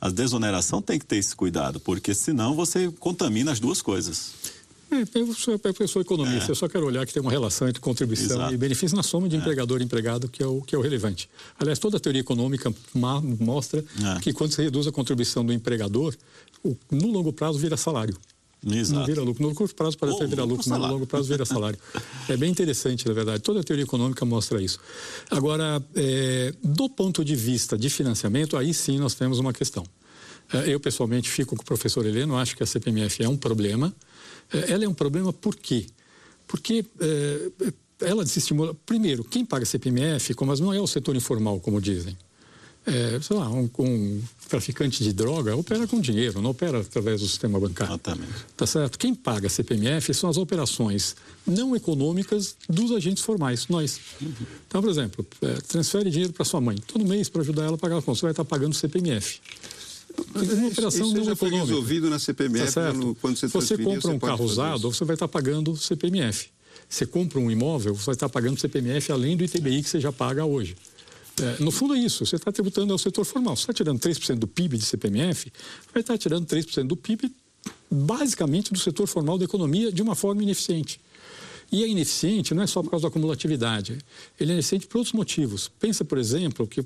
A 0.00 0.08
desoneração 0.08 0.82
tem 0.82 0.98
que 0.98 1.06
ter 1.06 1.16
esse 1.16 1.34
cuidado, 1.34 1.78
porque 1.78 2.12
senão 2.12 2.54
você 2.54 2.90
contamina 2.98 3.52
as 3.52 3.60
duas 3.60 3.80
coisas. 3.80 4.32
É, 4.90 5.18
eu, 5.18 5.32
sou, 5.32 5.58
eu 5.80 5.88
sou 5.88 6.02
economista, 6.02 6.48
é. 6.48 6.50
eu 6.50 6.54
só 6.54 6.68
quero 6.68 6.84
olhar 6.84 7.06
que 7.06 7.14
tem 7.14 7.22
uma 7.22 7.30
relação 7.30 7.66
entre 7.66 7.80
contribuição 7.80 8.36
Exato. 8.36 8.52
e 8.52 8.56
benefício 8.58 8.94
na 8.94 9.02
soma 9.02 9.26
de 9.26 9.36
é. 9.36 9.38
empregador 9.38 9.80
e 9.80 9.84
empregado, 9.84 10.28
que 10.28 10.42
é, 10.42 10.46
o, 10.46 10.60
que 10.60 10.74
é 10.74 10.78
o 10.78 10.82
relevante. 10.82 11.30
Aliás, 11.58 11.78
toda 11.78 11.96
a 11.96 12.00
teoria 12.00 12.20
econômica 12.20 12.72
mostra 12.94 13.82
é. 14.16 14.20
que 14.20 14.34
quando 14.34 14.52
você 14.52 14.64
reduz 14.64 14.86
a 14.86 14.92
contribuição 14.92 15.46
do 15.46 15.52
empregador, 15.52 16.14
o, 16.62 16.76
no 16.90 17.06
longo 17.06 17.32
prazo 17.32 17.58
vira 17.58 17.76
salário. 17.76 18.16
Exato. 18.64 19.00
Não 19.00 19.06
vira 19.06 19.22
lucro. 19.22 19.42
No 19.46 19.54
curto 19.54 19.74
prazo 19.74 19.98
parece 19.98 20.22
oh, 20.22 20.28
virar 20.28 20.44
lucro, 20.44 20.68
mas 20.68 20.78
no 20.78 20.86
longo 20.86 21.06
prazo 21.06 21.28
vira 21.28 21.44
salário. 21.44 21.78
é 22.28 22.36
bem 22.36 22.50
interessante, 22.50 23.06
na 23.06 23.12
verdade. 23.12 23.42
Toda 23.42 23.60
a 23.60 23.62
teoria 23.64 23.84
econômica 23.84 24.24
mostra 24.24 24.62
isso. 24.62 24.78
Agora, 25.30 25.82
é, 25.96 26.54
do 26.62 26.88
ponto 26.88 27.24
de 27.24 27.34
vista 27.34 27.76
de 27.76 27.90
financiamento, 27.90 28.56
aí 28.56 28.72
sim 28.72 28.98
nós 28.98 29.14
temos 29.14 29.38
uma 29.38 29.52
questão. 29.52 29.84
É, 30.52 30.68
eu, 30.68 30.78
pessoalmente, 30.78 31.28
fico 31.28 31.56
com 31.56 31.62
o 31.62 31.64
professor 31.64 32.06
Heleno, 32.06 32.36
acho 32.36 32.56
que 32.56 32.62
a 32.62 32.66
CPMF 32.66 33.22
é 33.22 33.28
um 33.28 33.36
problema. 33.36 33.92
É, 34.52 34.72
ela 34.72 34.84
é 34.84 34.88
um 34.88 34.94
problema 34.94 35.32
por 35.32 35.56
quê? 35.56 35.86
Porque 36.46 36.84
é, 37.00 37.72
ela 38.00 38.24
desestimula. 38.24 38.74
Primeiro, 38.86 39.24
quem 39.24 39.44
paga 39.44 39.64
CPMF, 39.64 40.34
como 40.34 40.54
não 40.56 40.72
é 40.72 40.80
o 40.80 40.86
setor 40.86 41.16
informal, 41.16 41.58
como 41.58 41.80
dizem 41.80 42.16
é, 42.84 43.20
sei 43.20 43.36
lá, 43.36 43.48
um, 43.48 43.70
um, 43.78 44.20
traficante 44.48 45.04
de 45.04 45.12
droga 45.12 45.54
opera 45.56 45.86
com 45.86 46.00
dinheiro, 46.00 46.42
não 46.42 46.50
opera 46.50 46.80
através 46.80 47.20
do 47.20 47.28
sistema 47.28 47.58
bancário. 47.58 47.94
Exatamente. 47.94 48.32
Tá 48.56 48.66
certo? 48.66 48.98
Quem 48.98 49.14
paga 49.14 49.48
CPMF 49.48 50.12
são 50.12 50.28
as 50.28 50.36
operações 50.36 51.14
não 51.46 51.76
econômicas 51.76 52.56
dos 52.68 52.90
agentes 52.90 53.22
formais, 53.22 53.68
nós. 53.68 54.00
Uhum. 54.20 54.32
Então, 54.66 54.80
por 54.80 54.90
exemplo, 54.90 55.24
é, 55.42 55.54
transfere 55.68 56.10
dinheiro 56.10 56.32
para 56.32 56.44
sua 56.44 56.60
mãe 56.60 56.76
todo 56.76 57.04
mês 57.04 57.28
para 57.28 57.42
ajudar 57.42 57.64
ela 57.64 57.74
a 57.76 57.78
pagar 57.78 57.98
a 57.98 58.02
conta. 58.02 58.18
Você 58.18 58.22
vai 58.22 58.32
estar 58.32 58.44
pagando 58.44 58.74
CPMF. 58.74 59.40
É 60.34 60.38
uma 60.38 60.68
operação 60.68 61.06
isso, 61.06 61.16
não 61.16 61.32
econômica. 61.32 61.66
resolvido 61.66 62.10
na 62.10 62.18
CPMF 62.18 62.72
tá 62.72 62.92
no, 62.92 63.14
quando 63.14 63.36
você 63.36 63.48
Você 63.48 63.78
compra 63.78 64.10
um 64.10 64.18
carro 64.18 64.44
usado, 64.44 64.92
você 64.92 65.04
vai 65.04 65.14
estar 65.14 65.28
pagando 65.28 65.76
CPMF. 65.76 66.50
Você 66.88 67.06
compra 67.06 67.38
um 67.38 67.50
imóvel, 67.50 67.94
você 67.94 68.06
vai 68.06 68.14
estar 68.14 68.28
pagando 68.28 68.60
CPMF 68.60 69.12
além 69.12 69.36
do 69.36 69.44
ITBI 69.44 69.82
que 69.82 69.88
você 69.88 70.00
já 70.00 70.12
paga 70.12 70.44
hoje. 70.44 70.76
É, 71.42 71.62
no 71.62 71.70
fundo 71.70 71.94
é 71.94 71.98
isso, 71.98 72.24
você 72.24 72.36
está 72.36 72.52
tributando 72.52 72.92
ao 72.92 72.98
setor 72.98 73.24
formal. 73.24 73.56
Você 73.56 73.62
está 73.62 73.72
tirando 73.72 73.98
3% 73.98 74.38
do 74.38 74.46
PIB 74.46 74.78
de 74.78 74.84
CPMF, 74.84 75.52
vai 75.92 76.00
estar 76.00 76.16
tirando 76.18 76.46
3% 76.46 76.86
do 76.86 76.96
PIB 76.96 77.32
basicamente 77.90 78.72
do 78.72 78.78
setor 78.78 79.06
formal 79.06 79.38
da 79.38 79.44
economia 79.44 79.92
de 79.92 80.02
uma 80.02 80.14
forma 80.14 80.42
ineficiente. 80.42 81.00
E 81.70 81.82
é 81.82 81.88
ineficiente 81.88 82.54
não 82.54 82.62
é 82.62 82.66
só 82.66 82.82
por 82.82 82.90
causa 82.90 83.02
da 83.02 83.08
acumulatividade, 83.08 83.98
ele 84.38 84.52
é 84.52 84.54
ineficiente 84.54 84.86
por 84.86 84.98
outros 84.98 85.14
motivos. 85.14 85.70
Pensa, 85.80 86.04
por 86.04 86.18
exemplo, 86.18 86.66
que 86.66 86.84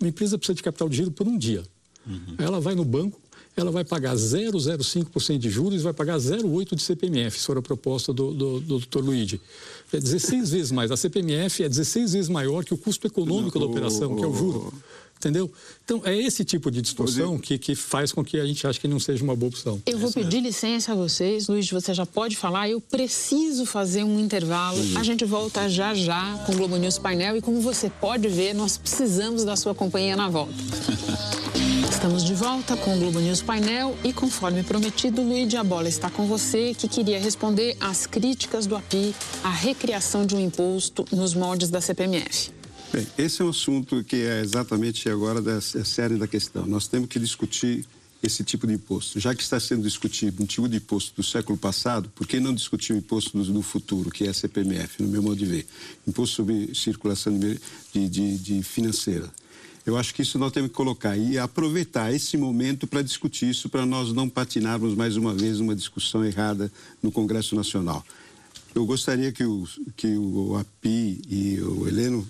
uma 0.00 0.08
empresa 0.08 0.38
precisa 0.38 0.54
de 0.54 0.62
capital 0.62 0.88
de 0.88 0.96
giro 0.96 1.10
por 1.10 1.26
um 1.26 1.36
dia. 1.36 1.62
Uhum. 2.06 2.36
Ela 2.38 2.60
vai 2.60 2.74
no 2.74 2.84
banco, 2.84 3.20
ela 3.56 3.70
vai 3.70 3.84
pagar 3.84 4.14
0,05% 4.14 5.38
de 5.38 5.50
juros 5.50 5.80
e 5.80 5.84
vai 5.84 5.92
pagar 5.92 6.16
0,8% 6.18 6.74
de 6.74 6.82
CPMF, 6.82 7.38
se 7.38 7.46
for 7.46 7.58
a 7.58 7.62
proposta 7.62 8.12
do, 8.12 8.32
do, 8.32 8.60
do 8.60 8.78
Dr. 8.78 9.00
Luigi. 9.00 9.40
É 9.92 10.00
16 10.00 10.50
vezes 10.50 10.72
mais. 10.72 10.90
A 10.90 10.96
CPMF 10.96 11.62
é 11.62 11.68
16 11.68 12.14
vezes 12.14 12.28
maior 12.28 12.64
que 12.64 12.72
o 12.72 12.78
custo 12.78 13.06
econômico 13.06 13.58
da 13.58 13.66
operação, 13.66 14.16
que 14.16 14.24
é 14.24 14.26
o 14.26 14.34
juro. 14.34 14.72
Entendeu? 15.18 15.48
Então, 15.84 16.02
é 16.04 16.16
esse 16.16 16.44
tipo 16.44 16.68
de 16.68 16.82
distorção 16.82 17.38
que, 17.38 17.56
que 17.56 17.76
faz 17.76 18.10
com 18.10 18.24
que 18.24 18.40
a 18.40 18.44
gente 18.44 18.66
ache 18.66 18.80
que 18.80 18.88
não 18.88 18.98
seja 18.98 19.22
uma 19.22 19.36
boa 19.36 19.50
opção. 19.50 19.80
Eu 19.86 19.96
vou 19.96 20.10
pedir 20.10 20.40
licença 20.40 20.90
a 20.90 20.94
vocês. 20.96 21.46
Luiz, 21.46 21.70
você 21.70 21.94
já 21.94 22.04
pode 22.04 22.36
falar. 22.36 22.68
Eu 22.68 22.80
preciso 22.80 23.64
fazer 23.64 24.02
um 24.02 24.18
intervalo. 24.18 24.80
A 24.96 25.04
gente 25.04 25.24
volta 25.24 25.68
já 25.68 25.94
já 25.94 26.42
com 26.44 26.52
o 26.52 26.56
Globo 26.56 26.76
News 26.76 26.98
Painel. 26.98 27.36
E 27.36 27.40
como 27.40 27.60
você 27.60 27.88
pode 27.88 28.26
ver, 28.26 28.52
nós 28.52 28.76
precisamos 28.76 29.44
da 29.44 29.54
sua 29.54 29.76
companhia 29.76 30.16
na 30.16 30.28
volta. 30.28 30.54
Estamos 32.02 32.24
de 32.24 32.34
volta 32.34 32.76
com 32.76 32.96
o 32.96 32.98
Globo 32.98 33.20
News 33.20 33.42
Painel 33.42 33.96
e, 34.02 34.12
conforme 34.12 34.64
prometido, 34.64 35.22
Luiz 35.22 35.54
bola 35.64 35.88
está 35.88 36.10
com 36.10 36.26
você, 36.26 36.74
que 36.74 36.88
queria 36.88 37.20
responder 37.20 37.76
às 37.78 38.08
críticas 38.08 38.66
do 38.66 38.74
API 38.74 39.14
à 39.44 39.50
recriação 39.50 40.26
de 40.26 40.34
um 40.34 40.40
imposto 40.40 41.04
nos 41.12 41.32
moldes 41.32 41.70
da 41.70 41.80
CPMF. 41.80 42.50
Bem, 42.92 43.06
esse 43.16 43.40
é 43.40 43.44
um 43.44 43.50
assunto 43.50 44.02
que 44.02 44.16
é 44.16 44.40
exatamente 44.40 45.08
agora 45.08 45.40
da 45.40 45.60
série 45.60 46.16
da 46.16 46.26
questão. 46.26 46.66
Nós 46.66 46.88
temos 46.88 47.08
que 47.08 47.20
discutir 47.20 47.86
esse 48.20 48.42
tipo 48.42 48.66
de 48.66 48.74
imposto. 48.74 49.20
Já 49.20 49.32
que 49.32 49.40
está 49.40 49.60
sendo 49.60 49.84
discutido 49.84 50.42
um 50.42 50.46
tipo 50.46 50.68
de 50.68 50.78
imposto 50.78 51.14
do 51.14 51.22
século 51.22 51.56
passado, 51.56 52.10
por 52.16 52.26
que 52.26 52.40
não 52.40 52.52
discutir 52.52 52.94
o 52.94 52.96
imposto 52.96 53.38
do, 53.38 53.44
do 53.44 53.62
futuro, 53.62 54.10
que 54.10 54.24
é 54.24 54.30
a 54.30 54.34
CPMF, 54.34 55.00
no 55.00 55.08
meu 55.08 55.22
modo 55.22 55.36
de 55.36 55.46
ver? 55.46 55.66
Imposto 56.04 56.34
sobre 56.34 56.74
circulação 56.74 57.38
de, 57.38 57.60
de, 57.94 58.38
de 58.38 58.62
financeira. 58.64 59.30
Eu 59.84 59.96
acho 59.96 60.14
que 60.14 60.22
isso 60.22 60.38
nós 60.38 60.52
temos 60.52 60.70
que 60.70 60.76
colocar 60.76 61.16
e 61.16 61.36
aproveitar 61.38 62.12
esse 62.14 62.36
momento 62.36 62.86
para 62.86 63.02
discutir 63.02 63.50
isso, 63.50 63.68
para 63.68 63.84
nós 63.84 64.12
não 64.12 64.28
patinarmos 64.28 64.94
mais 64.94 65.16
uma 65.16 65.34
vez 65.34 65.58
uma 65.58 65.74
discussão 65.74 66.24
errada 66.24 66.70
no 67.02 67.10
Congresso 67.10 67.56
Nacional. 67.56 68.04
Eu 68.74 68.86
gostaria 68.86 69.32
que 69.32 69.44
o, 69.44 69.66
que 69.96 70.16
o 70.16 70.56
API 70.56 71.20
e 71.28 71.60
o 71.60 71.88
Heleno 71.88 72.26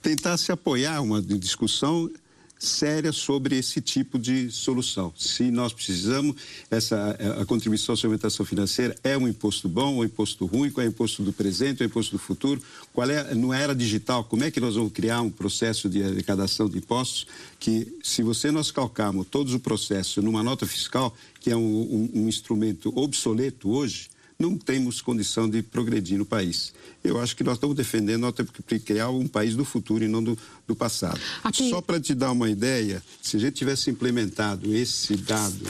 tentassem 0.00 0.52
apoiar 0.52 1.00
uma 1.02 1.20
discussão 1.20 2.10
séria 2.58 3.12
sobre 3.12 3.56
esse 3.56 3.80
tipo 3.80 4.18
de 4.18 4.50
solução. 4.50 5.12
Se 5.16 5.50
nós 5.50 5.72
precisamos, 5.72 6.36
essa, 6.70 7.16
a 7.40 7.44
contribuição 7.44 7.94
à 7.94 7.98
aumentação 8.02 8.46
financeira 8.46 8.96
é 9.04 9.16
um 9.16 9.28
imposto 9.28 9.68
bom 9.68 9.98
um 9.98 10.04
imposto 10.04 10.46
ruim, 10.46 10.70
qual 10.70 10.84
é 10.84 10.88
o 10.88 10.90
imposto 10.90 11.22
do 11.22 11.32
presente 11.32 11.82
o 11.82 11.86
imposto 11.86 12.12
do 12.12 12.18
futuro, 12.18 12.60
qual 12.92 13.08
é, 13.08 13.34
no 13.34 13.52
era 13.52 13.74
digital, 13.74 14.24
como 14.24 14.44
é 14.44 14.50
que 14.50 14.60
nós 14.60 14.74
vamos 14.74 14.92
criar 14.92 15.20
um 15.20 15.30
processo 15.30 15.88
de 15.88 16.02
arrecadação 16.02 16.68
de 16.68 16.78
impostos 16.78 17.26
que, 17.60 17.96
se 18.02 18.22
você 18.22 18.50
nós 18.50 18.70
calcarmos 18.70 19.26
todos 19.30 19.54
o 19.54 19.60
processo 19.60 20.22
numa 20.22 20.42
nota 20.42 20.66
fiscal, 20.66 21.14
que 21.40 21.50
é 21.50 21.56
um, 21.56 21.60
um, 21.60 22.10
um 22.22 22.28
instrumento 22.28 22.92
obsoleto 22.96 23.70
hoje, 23.70 24.08
não 24.38 24.56
temos 24.56 25.00
condição 25.00 25.48
de 25.48 25.62
progredir 25.62 26.18
no 26.18 26.26
país. 26.26 26.72
Eu 27.02 27.20
acho 27.20 27.34
que 27.34 27.42
nós 27.42 27.54
estamos 27.56 27.76
defendendo, 27.76 28.20
nós 28.20 28.34
temos 28.34 28.52
que 28.52 28.78
criar 28.78 29.10
um 29.10 29.26
país 29.26 29.54
do 29.56 29.64
futuro 29.64 30.04
e 30.04 30.08
não 30.08 30.22
do, 30.22 30.38
do 30.66 30.76
passado. 30.76 31.18
Aqui... 31.42 31.70
Só 31.70 31.80
para 31.80 32.00
te 32.00 32.14
dar 32.14 32.32
uma 32.32 32.50
ideia, 32.50 33.02
se 33.22 33.36
a 33.36 33.40
gente 33.40 33.54
tivesse 33.54 33.90
implementado 33.90 34.74
esse 34.74 35.16
dado 35.16 35.66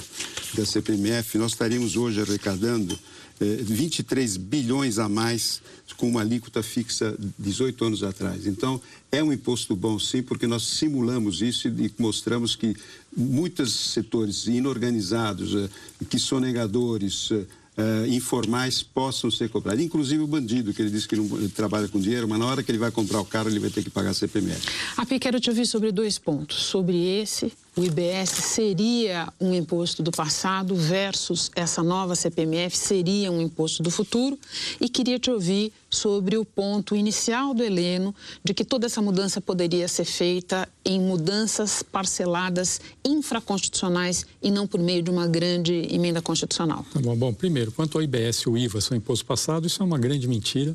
da 0.55 0.65
CPMF, 0.65 1.39
nós 1.39 1.53
estaríamos 1.53 1.97
hoje 1.97 2.21
arrecadando 2.21 2.99
eh, 3.39 3.59
23 3.61 4.37
bilhões 4.39 4.99
a 4.99 5.09
mais 5.09 5.61
com 5.97 6.09
uma 6.09 6.21
alíquota 6.21 6.63
fixa 6.63 7.17
18 7.39 7.85
anos 7.85 8.03
atrás. 8.03 8.47
Então, 8.47 8.81
é 9.13 9.23
um 9.23 9.33
imposto 9.33 9.77
bom, 9.77 9.99
sim, 9.99 10.23
porque 10.23 10.47
nós 10.47 10.65
simulamos 10.65 11.41
isso 11.41 11.69
e 11.69 11.93
mostramos 11.99 12.57
que 12.57 12.75
muitos 13.17 13.93
setores 13.93 14.47
inorganizados, 14.47 15.55
eh, 15.55 15.69
que 16.09 16.19
sonegadores, 16.19 17.31
eh, 17.31 17.45
uh, 17.77 18.07
informais 18.07 18.83
possam 18.83 19.31
ser 19.31 19.49
cobrados. 19.49 19.83
Inclusive 19.83 20.23
o 20.23 20.27
bandido, 20.27 20.73
que 20.73 20.83
ele 20.83 20.91
diz 20.91 21.07
que 21.07 21.17
não 21.17 21.49
trabalha 21.51 21.89
com 21.89 22.01
dinheiro, 22.01 22.29
mas 22.29 22.39
na 22.39 22.47
hora 22.47 22.63
que 22.63 22.71
ele 22.71 22.79
vai 22.79 22.91
comprar 22.91 23.21
o 23.21 23.25
carro, 23.25 23.49
ele 23.49 23.59
vai 23.59 23.71
ter 23.71 23.83
que 23.83 23.91
pagar 23.91 24.15
CPMF. 24.15 24.67
Api, 24.97 25.19
quero 25.19 25.41
te 25.41 25.51
ouvir 25.51 25.67
sobre 25.67 25.93
dois 25.93 26.19
pontos. 26.19 26.57
Sobre 26.65 26.97
esse 27.21 27.53
o 27.79 27.85
IBS 27.85 28.31
seria 28.31 29.31
um 29.39 29.53
imposto 29.53 30.03
do 30.03 30.11
passado 30.11 30.75
versus 30.75 31.51
essa 31.55 31.83
nova 31.83 32.17
CPMF 32.17 32.75
seria 32.75 33.31
um 33.31 33.39
imposto 33.39 33.83
do 33.83 33.91
futuro. 33.91 34.39
E 34.81 34.89
queria 34.89 35.19
te 35.19 35.31
ouvir 35.31 35.71
sobre 35.91 36.39
o 36.39 36.45
ponto 36.45 36.97
inicial 36.97 37.53
do 37.53 37.63
Heleno 37.63 38.15
de 38.43 38.55
que 38.55 38.65
toda 38.65 38.87
essa 38.87 39.03
mudança 39.03 39.43
poderia 39.43 39.87
ser 39.89 40.07
feita 40.07 40.67
em 40.87 40.99
mudanças 40.99 41.83
parceladas 41.83 42.81
infraconstitucionais 43.05 44.25
e 44.43 44.51
não 44.51 44.67
por 44.67 44.81
meio 44.81 45.03
de 45.03 45.11
uma 45.11 45.27
grande 45.27 45.87
emenda 45.91 46.23
constitucional. 46.23 46.87
Tá 46.95 47.01
bom, 47.01 47.15
bom, 47.15 47.35
primeiro, 47.35 47.71
quanto 47.73 47.99
ao 47.99 48.03
IBS 48.03 48.39
e 48.39 48.49
o 48.49 48.57
IVA 48.57 48.81
são 48.81 48.97
imposto 48.97 49.27
passado, 49.27 49.67
isso 49.67 49.83
é 49.83 49.85
uma 49.85 49.99
grande 49.99 50.27
mentira. 50.27 50.73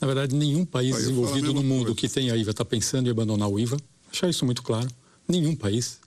Na 0.00 0.06
verdade, 0.06 0.34
nenhum 0.34 0.64
país 0.64 0.96
desenvolvido 0.96 1.54
no 1.54 1.62
mundo 1.62 1.94
coisa. 1.94 2.00
que 2.00 2.08
tem 2.08 2.28
a 2.32 2.36
IVA 2.36 2.50
está 2.50 2.64
pensando 2.64 3.06
em 3.06 3.10
abandonar 3.10 3.48
o 3.48 3.56
IVA. 3.56 3.76
Deixar 4.10 4.28
isso 4.28 4.44
muito 4.44 4.64
claro. 4.64 4.88
Nenhum 5.28 5.54
país. 5.54 6.00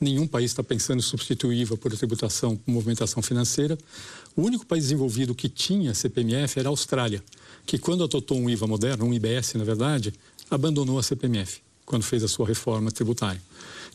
Nenhum 0.00 0.26
país 0.26 0.52
está 0.52 0.62
pensando 0.62 1.00
em 1.00 1.02
substituir 1.02 1.60
IVA 1.62 1.76
por 1.76 1.96
tributação 1.96 2.56
por 2.56 2.70
movimentação 2.70 3.22
financeira. 3.22 3.76
O 4.36 4.42
único 4.42 4.64
país 4.64 4.84
desenvolvido 4.84 5.34
que 5.34 5.48
tinha 5.48 5.92
CPMF 5.92 6.58
era 6.58 6.68
a 6.68 6.70
Austrália, 6.70 7.22
que 7.66 7.78
quando 7.78 8.04
adotou 8.04 8.38
um 8.38 8.48
IVA 8.48 8.66
moderno, 8.66 9.04
um 9.04 9.12
IBS 9.12 9.54
na 9.54 9.64
verdade, 9.64 10.14
abandonou 10.50 10.98
a 10.98 11.02
CPMF 11.02 11.60
quando 11.84 12.02
fez 12.02 12.22
a 12.22 12.28
sua 12.28 12.46
reforma 12.46 12.92
tributária. 12.92 13.40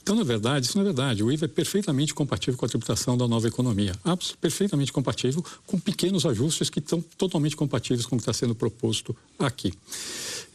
Então, 0.02 0.16
na 0.16 0.24
verdade, 0.24 0.66
isso 0.66 0.78
não 0.78 0.82
é 0.82 0.86
verdade. 0.86 1.24
O 1.24 1.32
IVA 1.32 1.46
é 1.46 1.48
perfeitamente 1.48 2.14
compatível 2.14 2.58
com 2.58 2.66
a 2.66 2.68
tributação 2.68 3.16
da 3.16 3.26
nova 3.26 3.48
economia. 3.48 3.94
Perfeitamente 4.42 4.92
compatível, 4.92 5.46
com 5.66 5.80
pequenos 5.80 6.26
ajustes 6.26 6.70
que 6.70 6.80
estão 6.80 7.02
totalmente 7.18 7.56
compatíveis 7.56 8.06
com 8.06 8.16
o 8.16 8.20
que 8.20 8.24
está 8.24 8.34
sendo 8.34 8.54
proposto 8.54 9.16
aqui. 9.40 9.74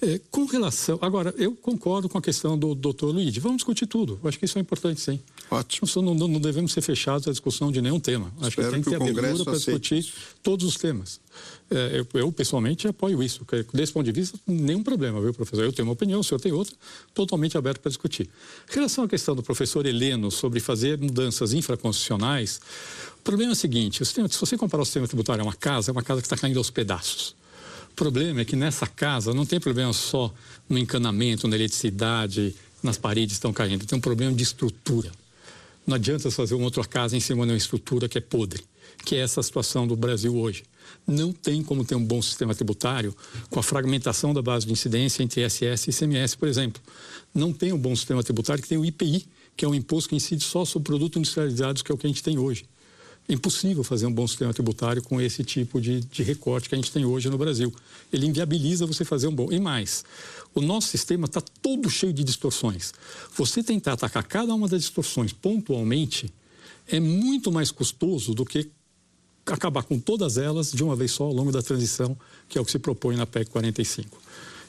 É, 0.00 0.20
com 0.30 0.44
relação. 0.44 0.96
Agora, 1.02 1.34
eu 1.36 1.56
concordo 1.56 2.08
com 2.08 2.18
a 2.18 2.22
questão 2.22 2.56
do 2.56 2.72
doutor 2.74 3.10
Luigi. 3.12 3.40
Vamos 3.40 3.58
discutir 3.58 3.86
tudo. 3.86 4.18
Eu 4.22 4.28
acho 4.28 4.38
que 4.38 4.44
isso 4.44 4.56
é 4.56 4.60
importante, 4.60 5.00
sim. 5.00 5.18
Ótimo. 5.50 5.88
Não, 5.96 6.14
não, 6.14 6.28
não 6.28 6.40
devemos 6.40 6.72
ser 6.72 6.82
fechados 6.82 7.26
à 7.26 7.30
discussão 7.32 7.72
de 7.72 7.82
nenhum 7.82 7.98
tema. 7.98 8.32
Acho 8.38 8.48
Espero 8.48 8.68
que 8.68 8.74
tem 8.74 8.82
que, 8.82 8.90
ter 8.90 8.96
abertura 8.96 9.44
para 9.44 9.54
discutir 9.54 10.12
todos 10.40 10.64
os 10.64 10.76
temas. 10.76 11.20
É, 11.68 11.98
eu, 11.98 12.20
eu, 12.20 12.30
pessoalmente, 12.30 12.86
apoio 12.86 13.20
isso. 13.20 13.44
Desse 13.74 13.92
ponto 13.92 14.04
de 14.04 14.12
vista, 14.12 14.38
nenhum 14.46 14.84
problema, 14.84 15.20
viu, 15.20 15.34
professor? 15.34 15.64
Eu 15.64 15.72
tenho 15.72 15.88
uma 15.88 15.94
opinião, 15.94 16.20
o 16.20 16.24
senhor 16.24 16.40
tem 16.40 16.52
outra, 16.52 16.74
totalmente 17.12 17.58
aberto 17.58 17.80
para 17.80 17.88
discutir. 17.88 18.28
Em 18.70 18.74
relação 18.74 19.02
à 19.02 19.08
questão 19.08 19.34
do 19.34 19.42
professor 19.42 19.84
Heleno 19.84 20.30
sobre 20.30 20.60
fazer 20.60 20.96
mudanças 20.96 21.52
infraconstitucionais, 21.52 22.60
o 23.18 23.22
problema 23.22 23.50
é 23.50 23.54
o 23.54 23.56
seguinte: 23.56 24.04
se 24.04 24.38
você 24.38 24.56
comparar 24.56 24.82
o 24.82 24.86
sistema 24.86 25.08
tributário 25.08 25.42
a 25.42 25.44
uma 25.44 25.54
casa, 25.54 25.90
é 25.90 25.92
uma 25.92 26.02
casa 26.02 26.20
que 26.20 26.26
está 26.26 26.36
caindo 26.36 26.58
aos 26.58 26.70
pedaços 26.70 27.36
problema 27.98 28.42
é 28.42 28.44
que 28.44 28.54
nessa 28.54 28.86
casa 28.86 29.34
não 29.34 29.44
tem 29.44 29.58
problema 29.58 29.92
só 29.92 30.32
no 30.68 30.78
encanamento, 30.78 31.48
na 31.48 31.56
eletricidade, 31.56 32.54
nas 32.80 32.96
paredes 32.96 33.34
estão 33.34 33.52
caindo, 33.52 33.84
tem 33.84 33.98
um 33.98 34.00
problema 34.00 34.32
de 34.32 34.42
estrutura. 34.44 35.10
Não 35.84 35.96
adianta 35.96 36.30
fazer 36.30 36.54
uma 36.54 36.64
outra 36.64 36.84
casa 36.84 37.16
em 37.16 37.20
cima 37.20 37.44
de 37.44 37.50
uma 37.50 37.58
estrutura 37.58 38.08
que 38.08 38.16
é 38.16 38.20
podre, 38.20 38.64
que 39.04 39.16
é 39.16 39.18
essa 39.18 39.42
situação 39.42 39.84
do 39.84 39.96
Brasil 39.96 40.36
hoje. 40.36 40.62
Não 41.04 41.32
tem 41.32 41.60
como 41.60 41.84
ter 41.84 41.96
um 41.96 42.04
bom 42.04 42.22
sistema 42.22 42.54
tributário 42.54 43.14
com 43.50 43.58
a 43.58 43.62
fragmentação 43.64 44.32
da 44.32 44.40
base 44.40 44.64
de 44.64 44.72
incidência 44.72 45.24
entre 45.24 45.44
ISS 45.44 45.88
e 45.88 45.90
ICMS, 45.90 46.36
por 46.36 46.46
exemplo. 46.46 46.80
Não 47.34 47.52
tem 47.52 47.72
um 47.72 47.78
bom 47.78 47.96
sistema 47.96 48.22
tributário 48.22 48.62
que 48.62 48.68
tem 48.68 48.78
o 48.78 48.84
IPI, 48.84 49.26
que 49.56 49.64
é 49.64 49.68
um 49.68 49.74
imposto 49.74 50.08
que 50.08 50.14
incide 50.14 50.44
só 50.44 50.64
sobre 50.64 50.86
produtos 50.86 51.18
industrializados, 51.18 51.82
que 51.82 51.90
é 51.90 51.94
o 51.94 51.98
que 51.98 52.06
a 52.06 52.10
gente 52.10 52.22
tem 52.22 52.38
hoje. 52.38 52.64
Impossível 53.28 53.84
fazer 53.84 54.06
um 54.06 54.12
bom 54.12 54.26
sistema 54.26 54.54
tributário 54.54 55.02
com 55.02 55.20
esse 55.20 55.44
tipo 55.44 55.80
de, 55.80 56.00
de 56.00 56.22
recorte 56.22 56.68
que 56.68 56.74
a 56.74 56.78
gente 56.78 56.90
tem 56.90 57.04
hoje 57.04 57.28
no 57.28 57.36
Brasil. 57.36 57.72
Ele 58.10 58.26
inviabiliza 58.26 58.86
você 58.86 59.04
fazer 59.04 59.28
um 59.28 59.34
bom. 59.34 59.52
E 59.52 59.60
mais, 59.60 60.02
o 60.54 60.62
nosso 60.62 60.88
sistema 60.88 61.26
está 61.26 61.40
todo 61.40 61.90
cheio 61.90 62.12
de 62.12 62.24
distorções. 62.24 62.94
Você 63.36 63.62
tentar 63.62 63.92
atacar 63.92 64.24
cada 64.24 64.54
uma 64.54 64.66
das 64.66 64.80
distorções 64.80 65.32
pontualmente 65.32 66.32
é 66.86 66.98
muito 66.98 67.52
mais 67.52 67.70
custoso 67.70 68.34
do 68.34 68.46
que 68.46 68.70
acabar 69.44 69.82
com 69.82 69.98
todas 69.98 70.38
elas 70.38 70.72
de 70.72 70.82
uma 70.82 70.96
vez 70.96 71.10
só 71.10 71.24
ao 71.24 71.32
longo 71.32 71.52
da 71.52 71.62
transição, 71.62 72.16
que 72.48 72.58
é 72.58 72.60
o 72.60 72.64
que 72.64 72.70
se 72.70 72.78
propõe 72.78 73.16
na 73.16 73.26
PEC 73.26 73.50
45. 73.50 74.18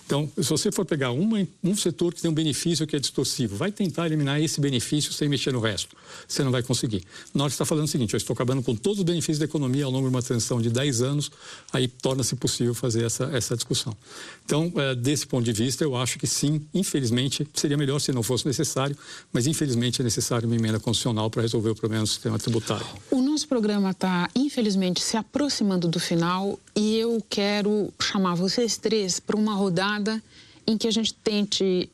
Então, 0.09 0.27
se 0.37 0.49
você 0.49 0.71
for 0.71 0.85
pegar 0.85 1.11
uma, 1.11 1.47
um 1.63 1.75
setor 1.75 2.15
que 2.15 2.19
tem 2.19 2.31
um 2.31 2.33
benefício 2.33 2.87
que 2.87 2.95
é 2.95 2.99
distorsivo, 2.99 3.55
vai 3.55 3.71
tentar 3.71 4.07
eliminar 4.07 4.41
esse 4.41 4.59
benefício 4.59 5.13
sem 5.13 5.29
mexer 5.29 5.53
no 5.53 5.59
resto. 5.59 5.95
Você 6.27 6.43
não 6.43 6.49
vai 6.51 6.63
conseguir. 6.63 7.01
Que 7.31 7.45
está 7.45 7.63
falando 7.63 7.85
o 7.85 7.87
seguinte, 7.87 8.15
eu 8.15 8.17
estou 8.17 8.33
acabando 8.33 8.63
com 8.63 8.75
todos 8.75 8.97
os 8.97 9.05
benefícios 9.05 9.37
da 9.37 9.45
economia 9.45 9.85
ao 9.85 9.91
longo 9.91 10.09
de 10.09 10.15
uma 10.15 10.23
transição 10.23 10.59
de 10.59 10.71
10 10.71 11.01
anos, 11.03 11.31
aí 11.71 11.87
torna-se 11.87 12.35
possível 12.35 12.73
fazer 12.73 13.05
essa, 13.05 13.25
essa 13.25 13.55
discussão. 13.55 13.95
Então, 14.43 14.73
é, 14.77 14.95
desse 14.95 15.27
ponto 15.27 15.45
de 15.45 15.53
vista, 15.53 15.83
eu 15.83 15.95
acho 15.95 16.17
que 16.17 16.25
sim, 16.25 16.59
infelizmente, 16.73 17.47
seria 17.53 17.77
melhor 17.77 17.99
se 17.99 18.11
não 18.11 18.23
fosse 18.23 18.47
necessário, 18.47 18.97
mas 19.31 19.45
infelizmente 19.45 20.01
é 20.01 20.03
necessário 20.03 20.47
uma 20.47 20.55
emenda 20.55 20.79
constitucional 20.79 21.29
para 21.29 21.43
resolver 21.43 21.69
o 21.69 21.75
problema 21.75 22.03
do 22.03 22.09
sistema 22.09 22.39
tributário. 22.39 22.87
O 23.11 23.21
nosso 23.21 23.47
programa 23.47 23.91
está, 23.91 24.27
infelizmente, 24.35 25.01
se 25.01 25.17
aproximando 25.17 25.87
do 25.87 25.99
final 25.99 26.59
e 26.79 26.97
eu 26.97 27.21
quero 27.29 27.91
chamar 28.01 28.35
vocês 28.35 28.77
três 28.77 29.19
para 29.19 29.35
uma 29.35 29.53
rodada 29.53 30.23
em 30.65 30.77
que 30.77 30.87
a 30.87 30.91
gente 30.91 31.13
tente 31.13 31.89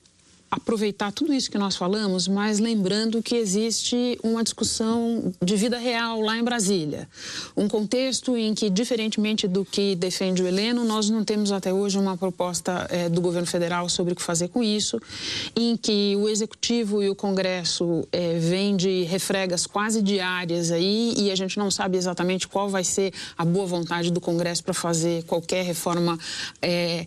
aproveitar 0.55 1.11
tudo 1.11 1.33
isso 1.33 1.51
que 1.51 1.57
nós 1.57 1.75
falamos, 1.75 2.27
mas 2.27 2.59
lembrando 2.59 3.21
que 3.21 3.35
existe 3.35 4.17
uma 4.23 4.43
discussão 4.43 5.33
de 5.43 5.55
vida 5.55 5.77
real 5.77 6.21
lá 6.21 6.37
em 6.37 6.43
Brasília. 6.43 7.07
Um 7.55 7.67
contexto 7.67 8.37
em 8.37 8.53
que, 8.53 8.69
diferentemente 8.69 9.47
do 9.47 9.65
que 9.65 9.95
defende 9.95 10.41
o 10.41 10.47
Heleno, 10.47 10.85
nós 10.85 11.09
não 11.09 11.23
temos 11.23 11.51
até 11.51 11.73
hoje 11.73 11.99
uma 11.99 12.15
proposta 12.17 12.87
é, 12.89 13.09
do 13.09 13.19
governo 13.19 13.47
federal 13.47 13.89
sobre 13.89 14.13
o 14.13 14.15
que 14.15 14.21
fazer 14.21 14.47
com 14.47 14.63
isso, 14.63 14.99
em 15.55 15.75
que 15.75 16.15
o 16.17 16.29
Executivo 16.29 17.03
e 17.03 17.09
o 17.09 17.15
Congresso 17.15 18.07
é, 18.11 18.39
vêm 18.39 18.77
de 18.77 19.03
refregas 19.03 19.67
quase 19.67 20.01
diárias 20.01 20.71
aí 20.71 21.13
e 21.17 21.31
a 21.31 21.35
gente 21.35 21.59
não 21.59 21.69
sabe 21.69 21.97
exatamente 21.97 22.47
qual 22.47 22.69
vai 22.69 22.83
ser 22.83 23.13
a 23.37 23.43
boa 23.43 23.65
vontade 23.65 24.09
do 24.11 24.21
Congresso 24.21 24.63
para 24.63 24.73
fazer 24.73 25.23
qualquer 25.23 25.65
reforma 25.65 26.17
é, 26.61 27.05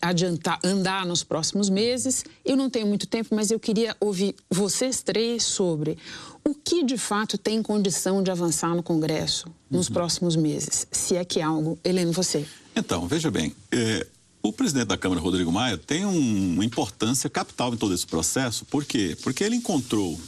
adiantar, 0.00 0.58
andar 0.64 1.04
nos 1.04 1.22
próximos 1.22 1.68
meses. 1.68 2.24
Eu 2.44 2.56
não 2.56 2.70
tenho 2.70 2.77
tenho 2.78 2.86
muito 2.86 3.08
tempo, 3.08 3.34
mas 3.34 3.50
eu 3.50 3.58
queria 3.58 3.96
ouvir 3.98 4.36
vocês 4.48 5.02
três 5.02 5.42
sobre 5.42 5.98
o 6.44 6.54
que 6.54 6.84
de 6.84 6.96
fato 6.96 7.36
tem 7.36 7.60
condição 7.60 8.22
de 8.22 8.30
avançar 8.30 8.72
no 8.72 8.84
Congresso 8.84 9.52
nos 9.68 9.88
uhum. 9.88 9.94
próximos 9.94 10.36
meses, 10.36 10.86
se 10.92 11.16
é 11.16 11.24
que 11.24 11.42
algo. 11.42 11.76
Helena, 11.82 12.12
você. 12.12 12.46
Então, 12.76 13.08
veja 13.08 13.32
bem, 13.32 13.52
é, 13.72 14.06
o 14.40 14.52
presidente 14.52 14.86
da 14.86 14.96
Câmara, 14.96 15.20
Rodrigo 15.20 15.50
Maia, 15.50 15.76
tem 15.76 16.06
um, 16.06 16.54
uma 16.54 16.64
importância 16.64 17.28
capital 17.28 17.74
em 17.74 17.76
todo 17.76 17.92
esse 17.92 18.06
processo. 18.06 18.64
Por 18.64 18.84
quê? 18.84 19.16
Porque 19.24 19.42
ele 19.42 19.56
encontrou 19.56 20.18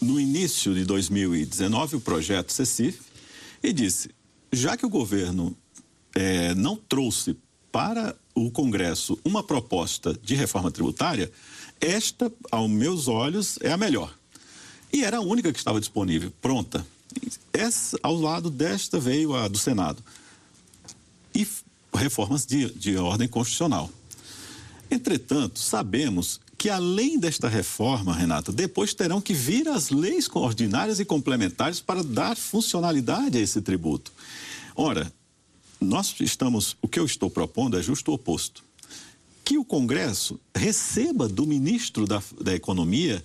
no 0.00 0.18
início 0.18 0.74
de 0.74 0.84
2019 0.84 1.96
o 1.96 2.00
projeto 2.00 2.52
CECIF 2.52 2.98
e 3.62 3.72
disse: 3.72 4.10
já 4.52 4.76
que 4.76 4.84
o 4.84 4.90
governo 4.90 5.56
é, 6.16 6.52
não 6.56 6.74
trouxe 6.74 7.36
para 7.70 8.16
o 8.34 8.50
Congresso 8.50 9.18
uma 9.24 9.42
proposta 9.42 10.18
de 10.22 10.34
reforma 10.34 10.70
tributária, 10.70 11.30
esta, 11.82 12.32
aos 12.50 12.70
meus 12.70 13.08
olhos, 13.08 13.58
é 13.60 13.72
a 13.72 13.76
melhor. 13.76 14.16
E 14.92 15.04
era 15.04 15.16
a 15.16 15.20
única 15.20 15.52
que 15.52 15.58
estava 15.58 15.80
disponível, 15.80 16.32
pronta. 16.40 16.86
Essa, 17.52 17.98
ao 18.02 18.14
lado 18.14 18.48
desta 18.48 19.00
veio 19.00 19.34
a 19.34 19.48
do 19.48 19.58
Senado. 19.58 20.02
E 21.34 21.46
reformas 21.92 22.46
de, 22.46 22.70
de 22.70 22.96
ordem 22.96 23.26
constitucional. 23.26 23.90
Entretanto, 24.88 25.58
sabemos 25.58 26.40
que 26.56 26.70
além 26.70 27.18
desta 27.18 27.48
reforma, 27.48 28.14
Renata, 28.14 28.52
depois 28.52 28.94
terão 28.94 29.20
que 29.20 29.34
vir 29.34 29.66
as 29.66 29.90
leis 29.90 30.28
ordinárias 30.32 31.00
e 31.00 31.04
complementares 31.04 31.80
para 31.80 32.04
dar 32.04 32.36
funcionalidade 32.36 33.36
a 33.36 33.40
esse 33.40 33.60
tributo. 33.60 34.12
Ora, 34.76 35.12
nós 35.80 36.14
estamos, 36.20 36.76
o 36.80 36.86
que 36.86 37.00
eu 37.00 37.04
estou 37.04 37.28
propondo 37.28 37.76
é 37.76 37.82
justo 37.82 38.12
o 38.12 38.14
oposto 38.14 38.62
que 39.44 39.58
o 39.58 39.64
Congresso 39.64 40.38
receba 40.54 41.28
do 41.28 41.46
ministro 41.46 42.06
da, 42.06 42.22
da 42.40 42.54
Economia 42.54 43.22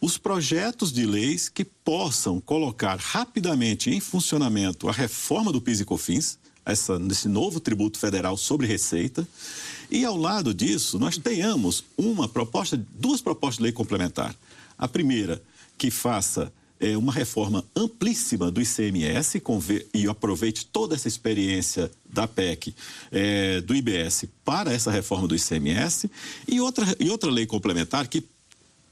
os 0.00 0.16
projetos 0.16 0.92
de 0.92 1.04
leis 1.04 1.48
que 1.48 1.64
possam 1.64 2.40
colocar 2.40 2.96
rapidamente 2.98 3.90
em 3.90 4.00
funcionamento 4.00 4.88
a 4.88 4.92
reforma 4.92 5.52
do 5.52 5.60
PIS 5.60 5.80
e 5.80 5.84
COFINS, 5.84 6.38
essa, 6.64 7.00
esse 7.10 7.28
novo 7.28 7.58
tributo 7.58 7.98
federal 7.98 8.36
sobre 8.36 8.66
receita, 8.66 9.26
e 9.90 10.04
ao 10.04 10.16
lado 10.16 10.54
disso 10.54 10.98
nós 10.98 11.18
tenhamos 11.18 11.84
uma 11.96 12.28
proposta, 12.28 12.80
duas 12.94 13.20
propostas 13.20 13.56
de 13.56 13.64
lei 13.64 13.72
complementar. 13.72 14.34
A 14.78 14.86
primeira, 14.86 15.42
que 15.76 15.90
faça 15.90 16.52
é, 16.80 16.96
uma 16.96 17.12
reforma 17.12 17.64
amplíssima 17.74 18.50
do 18.50 18.60
ICMS 18.60 19.42
e 19.92 20.06
aproveite 20.06 20.66
toda 20.66 20.94
essa 20.94 21.08
experiência 21.08 21.90
da 22.04 22.26
PEC, 22.26 22.74
é, 23.10 23.60
do 23.60 23.74
IBS, 23.74 24.26
para 24.44 24.72
essa 24.72 24.90
reforma 24.90 25.26
do 25.26 25.34
ICMS, 25.34 26.10
e 26.46 26.60
outra, 26.60 26.86
e 26.98 27.10
outra 27.10 27.30
lei 27.30 27.46
complementar 27.46 28.06
que 28.08 28.24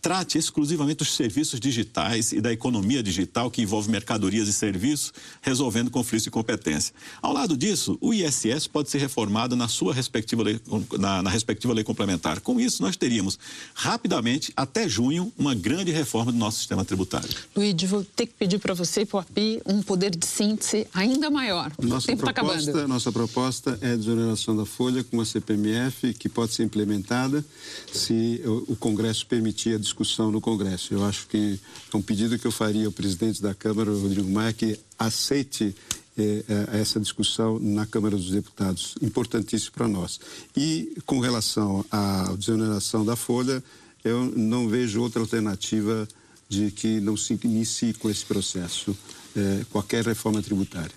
trate 0.07 0.39
exclusivamente 0.39 0.99
dos 0.99 1.17
serviços 1.17 1.59
digitais 1.59 2.31
e 2.31 2.41
da 2.41 2.53
economia 2.53 3.03
digital 3.03 3.51
que 3.51 3.61
envolve 3.61 3.91
mercadorias 3.91 4.47
e 4.47 4.53
serviços, 4.53 5.13
resolvendo 5.43 5.91
conflitos 5.91 6.23
de 6.23 6.31
competência. 6.31 6.95
Ao 7.21 7.33
lado 7.33 7.57
disso, 7.57 7.99
o 8.01 8.15
ISS 8.15 8.69
pode 8.69 8.89
ser 8.89 8.99
reformado 8.99 9.57
na 9.57 9.67
sua 9.67 9.93
respectiva 9.93 10.45
lei, 10.45 10.61
na, 10.97 11.25
na 11.25 11.29
respectiva 11.29 11.75
lei 11.75 11.83
complementar. 11.83 12.39
Com 12.39 12.61
isso, 12.61 12.85
nós 12.85 12.97
teríamos 12.97 13.37
rapidamente, 13.75 14.53
até 14.57 14.89
junho, 14.89 15.33
uma 15.37 15.57
grande 15.57 15.91
reforma 15.91 16.31
do 16.31 16.39
nosso 16.39 16.59
sistema 16.59 16.85
tributário. 16.85 17.29
Luiz, 17.57 17.75
vou 17.83 18.05
ter 18.05 18.27
que 18.27 18.35
pedir 18.35 18.61
para 18.61 18.75
você 18.75 19.01
e 19.01 19.07
para 19.07 19.17
o 19.17 19.21
API 19.21 19.61
um 19.67 19.83
poder 19.83 20.15
de 20.15 20.25
síntese 20.25 20.87
ainda 20.95 21.29
maior. 21.29 21.73
Nossa 21.83 22.05
o 22.05 22.07
tempo 22.07 22.23
está 22.23 22.31
acabando. 22.31 22.87
Nossa 22.87 23.11
proposta 23.11 23.77
é 23.81 23.95
a 23.95 23.97
desoneração 23.97 24.57
da 24.57 24.65
folha 24.65 25.03
com 25.03 25.21
a 25.21 25.25
CPMF, 25.25 26.15
que 26.15 26.29
pode 26.29 26.55
ser 26.55 26.63
implementada 26.63 27.45
se 27.93 28.41
o 28.69 28.77
Congresso 28.77 29.27
permitir 29.27 29.75
a 29.75 29.79
discussão 29.79 29.96
discussão 29.97 30.31
no 30.31 30.41
Congresso. 30.41 30.93
Eu 30.93 31.05
acho 31.05 31.27
que 31.27 31.59
é 31.93 31.97
um 31.97 32.03
pedido 32.03 32.39
que 32.39 32.47
eu 32.47 32.53
faria 32.53 32.87
ao 32.87 32.93
presidente 32.93 33.41
da 33.41 33.55
Câmara, 33.55 33.91
Rodrigo 33.91 34.29
Maia, 34.29 34.53
que 34.53 34.79
aceite 34.99 35.75
eh, 36.19 36.45
eh, 36.47 36.81
essa 36.81 37.01
discussão 37.01 37.59
na 37.59 37.87
Câmara 37.87 38.15
dos 38.15 38.31
Deputados, 38.31 38.95
importantíssimo 39.01 39.73
para 39.73 39.89
nós. 39.89 40.21
E 40.55 40.99
com 41.07 41.19
relação 41.19 41.83
à 41.91 42.35
desoneração 42.37 43.05
da 43.07 43.17
folha, 43.17 43.65
eu 44.05 44.31
não 44.37 44.69
vejo 44.69 45.01
outra 45.01 45.23
alternativa 45.23 46.07
de 46.47 46.71
que 46.71 47.01
não 47.01 47.17
se 47.17 47.39
inicie 47.43 47.95
com 47.95 48.11
esse 48.11 48.25
processo 48.25 48.95
eh, 49.35 49.65
qualquer 49.71 50.05
reforma 50.05 50.43
tributária. 50.43 50.95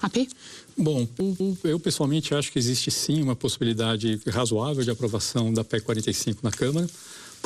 AP? 0.00 0.28
Bom, 0.78 1.08
eu 1.64 1.80
pessoalmente 1.80 2.34
acho 2.34 2.52
que 2.52 2.58
existe 2.58 2.90
sim 2.90 3.22
uma 3.22 3.34
possibilidade 3.34 4.20
razoável 4.28 4.84
de 4.84 4.90
aprovação 4.90 5.52
da 5.52 5.64
PEC 5.64 5.84
45 5.86 6.40
na 6.42 6.50
Câmara. 6.50 6.86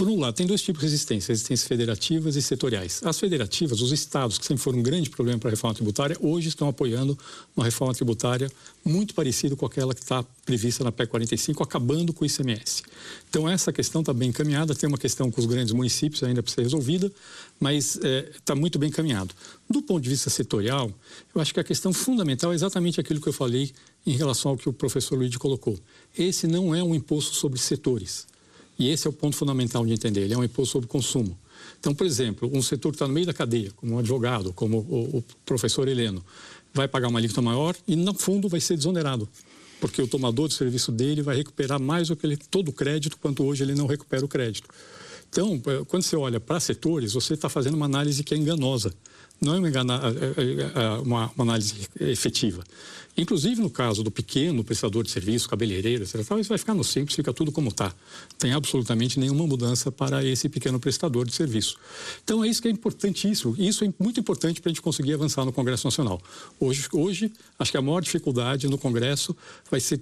Por 0.00 0.08
um 0.08 0.18
lado, 0.18 0.34
tem 0.34 0.46
dois 0.46 0.62
tipos 0.62 0.80
de 0.80 0.86
resistência, 0.86 1.30
resistências 1.30 1.68
federativas 1.68 2.34
e 2.34 2.40
setoriais. 2.40 3.02
As 3.04 3.20
federativas, 3.20 3.82
os 3.82 3.92
estados, 3.92 4.38
que 4.38 4.46
sempre 4.46 4.62
foram 4.62 4.78
um 4.78 4.82
grande 4.82 5.10
problema 5.10 5.38
para 5.38 5.50
a 5.50 5.52
reforma 5.52 5.74
tributária, 5.74 6.16
hoje 6.22 6.48
estão 6.48 6.70
apoiando 6.70 7.18
uma 7.54 7.66
reforma 7.66 7.92
tributária 7.92 8.50
muito 8.82 9.12
parecida 9.14 9.54
com 9.54 9.66
aquela 9.66 9.94
que 9.94 10.00
está 10.00 10.24
prevista 10.46 10.82
na 10.82 10.90
PEC 10.90 11.10
45, 11.10 11.62
acabando 11.62 12.14
com 12.14 12.24
o 12.24 12.26
ICMS. 12.26 12.82
Então, 13.28 13.46
essa 13.46 13.74
questão 13.74 14.00
está 14.00 14.14
bem 14.14 14.30
encaminhada, 14.30 14.74
tem 14.74 14.88
uma 14.88 14.96
questão 14.96 15.30
com 15.30 15.38
os 15.38 15.46
grandes 15.46 15.74
municípios 15.74 16.22
ainda 16.22 16.42
para 16.42 16.50
ser 16.50 16.62
resolvida, 16.62 17.12
mas 17.60 17.96
está 17.96 18.08
é, 18.08 18.32
tá 18.42 18.54
muito 18.54 18.78
bem 18.78 18.88
encaminhado. 18.88 19.34
Do 19.68 19.82
ponto 19.82 20.00
de 20.00 20.08
vista 20.08 20.30
setorial, 20.30 20.90
eu 21.34 21.42
acho 21.42 21.52
que 21.52 21.60
a 21.60 21.64
questão 21.64 21.92
fundamental 21.92 22.52
é 22.52 22.54
exatamente 22.54 22.98
aquilo 22.98 23.20
que 23.20 23.28
eu 23.28 23.34
falei 23.34 23.70
em 24.06 24.16
relação 24.16 24.52
ao 24.52 24.56
que 24.56 24.66
o 24.66 24.72
professor 24.72 25.18
Luiz 25.18 25.36
colocou. 25.36 25.78
Esse 26.16 26.46
não 26.46 26.74
é 26.74 26.82
um 26.82 26.94
imposto 26.94 27.34
sobre 27.34 27.58
setores. 27.58 28.29
E 28.80 28.88
esse 28.88 29.06
é 29.06 29.10
o 29.10 29.12
ponto 29.12 29.36
fundamental 29.36 29.84
de 29.84 29.92
entender. 29.92 30.22
Ele 30.22 30.32
é 30.32 30.38
um 30.38 30.42
imposto 30.42 30.72
sobre 30.72 30.88
consumo. 30.88 31.38
Então, 31.78 31.94
por 31.94 32.06
exemplo, 32.06 32.50
um 32.52 32.62
setor 32.62 32.90
que 32.90 32.96
está 32.96 33.06
no 33.06 33.12
meio 33.12 33.26
da 33.26 33.34
cadeia, 33.34 33.70
como 33.76 33.94
um 33.94 33.98
advogado, 33.98 34.54
como 34.54 34.78
o, 34.78 35.18
o 35.18 35.24
professor 35.44 35.86
Heleno, 35.86 36.24
vai 36.72 36.88
pagar 36.88 37.08
uma 37.08 37.18
alíquota 37.18 37.42
maior 37.42 37.76
e, 37.86 37.94
no 37.94 38.14
fundo, 38.14 38.48
vai 38.48 38.58
ser 38.58 38.76
desonerado 38.76 39.28
porque 39.80 40.02
o 40.02 40.06
tomador 40.06 40.46
de 40.46 40.54
serviço 40.54 40.92
dele 40.92 41.22
vai 41.22 41.34
recuperar 41.34 41.80
mais 41.80 42.08
do 42.08 42.16
que 42.16 42.26
ele, 42.26 42.36
todo 42.36 42.68
o 42.68 42.72
crédito, 42.72 43.16
quanto 43.16 43.42
hoje 43.42 43.64
ele 43.64 43.74
não 43.74 43.86
recupera 43.86 44.22
o 44.22 44.28
crédito. 44.28 44.68
Então, 45.30 45.60
eh, 45.66 45.82
quando 45.88 46.02
você 46.02 46.16
olha 46.16 46.38
para 46.38 46.60
setores, 46.60 47.14
você 47.14 47.34
está 47.34 47.48
fazendo 47.48 47.74
uma 47.74 47.86
análise 47.86 48.22
que 48.22 48.34
é 48.34 48.36
enganosa 48.36 48.92
não 49.40 49.54
é 49.54 49.58
uma, 49.58 49.68
é, 49.68 49.72
é, 49.72 50.88
uma, 51.00 51.32
uma, 51.34 51.44
análise 51.44 51.88
efetiva. 51.98 52.62
Inclusive, 53.16 53.60
no 53.60 53.70
caso 53.70 54.04
do 54.04 54.10
pequeno 54.10 54.62
prestador 54.62 55.02
de 55.02 55.10
serviço, 55.10 55.48
cabeleireiro, 55.48 56.04
etc., 56.04 56.20
isso 56.38 56.48
vai 56.48 56.58
ficar 56.58 56.74
no 56.74 56.84
simples, 56.84 57.16
fica 57.16 57.32
tudo 57.32 57.50
como 57.50 57.68
está. 57.68 57.92
Tem 58.38 58.52
absolutamente 58.52 59.18
nenhuma 59.18 59.46
mudança 59.46 59.90
para 59.90 60.24
esse 60.24 60.48
pequeno 60.48 60.78
prestador 60.78 61.26
de 61.26 61.32
serviço. 61.32 61.76
Então, 62.22 62.44
é 62.44 62.48
isso 62.48 62.62
que 62.62 62.68
é 62.68 62.70
importantíssimo. 62.70 63.54
Isso 63.58 63.84
é 63.84 63.92
muito 63.98 64.20
importante 64.20 64.60
para 64.60 64.70
a 64.70 64.72
gente 64.72 64.82
conseguir 64.82 65.14
avançar 65.14 65.44
no 65.44 65.52
Congresso 65.52 65.86
Nacional. 65.86 66.20
Hoje, 66.58 66.86
hoje, 66.92 67.32
acho 67.58 67.70
que 67.70 67.76
a 67.76 67.82
maior 67.82 68.00
dificuldade 68.00 68.68
no 68.68 68.78
Congresso 68.78 69.36
vai 69.70 69.80
ser 69.80 70.00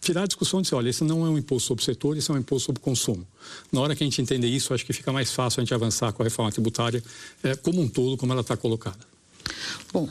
tirar 0.00 0.22
a 0.22 0.26
discussão 0.26 0.60
de 0.60 0.64
dizer, 0.64 0.76
olha, 0.76 0.88
esse 0.88 1.04
não 1.04 1.26
é 1.26 1.28
um 1.28 1.36
imposto 1.36 1.68
sobre 1.68 1.82
o 1.82 1.84
setor, 1.84 2.16
esse 2.16 2.30
é 2.30 2.34
um 2.34 2.38
imposto 2.38 2.66
sobre 2.66 2.80
consumo. 2.80 3.26
Na 3.70 3.80
hora 3.80 3.94
que 3.94 4.02
a 4.02 4.06
gente 4.06 4.20
entender 4.20 4.48
isso, 4.48 4.72
acho 4.72 4.84
que 4.84 4.92
fica 4.92 5.12
mais 5.12 5.32
fácil 5.32 5.60
a 5.60 5.64
gente 5.64 5.74
avançar 5.74 6.12
com 6.12 6.22
a 6.22 6.24
reforma 6.24 6.50
tributária 6.50 7.02
é, 7.42 7.54
como 7.56 7.80
um 7.82 7.88
todo, 7.88 8.16
como 8.16 8.32
ela 8.32 8.40
está 8.40 8.56
colocada. 8.56 8.98
Bom, 9.92 10.08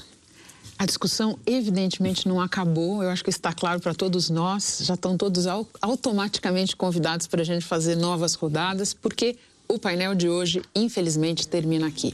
a 0.77 0.85
discussão 0.85 1.37
evidentemente 1.45 2.27
não 2.27 2.39
acabou, 2.39 3.03
eu 3.03 3.09
acho 3.09 3.23
que 3.23 3.29
está 3.29 3.51
claro 3.51 3.81
para 3.81 3.93
todos 3.93 4.29
nós, 4.29 4.79
já 4.81 4.93
estão 4.93 5.17
todos 5.17 5.45
automaticamente 5.81 6.75
convidados 6.75 7.27
para 7.27 7.41
a 7.41 7.45
gente 7.45 7.65
fazer 7.65 7.95
novas 7.95 8.35
rodadas, 8.35 8.93
porque 8.93 9.37
o 9.71 9.77
painel 9.77 10.15
de 10.15 10.27
hoje, 10.27 10.63
infelizmente, 10.75 11.47
termina 11.47 11.85
aqui. 11.85 12.11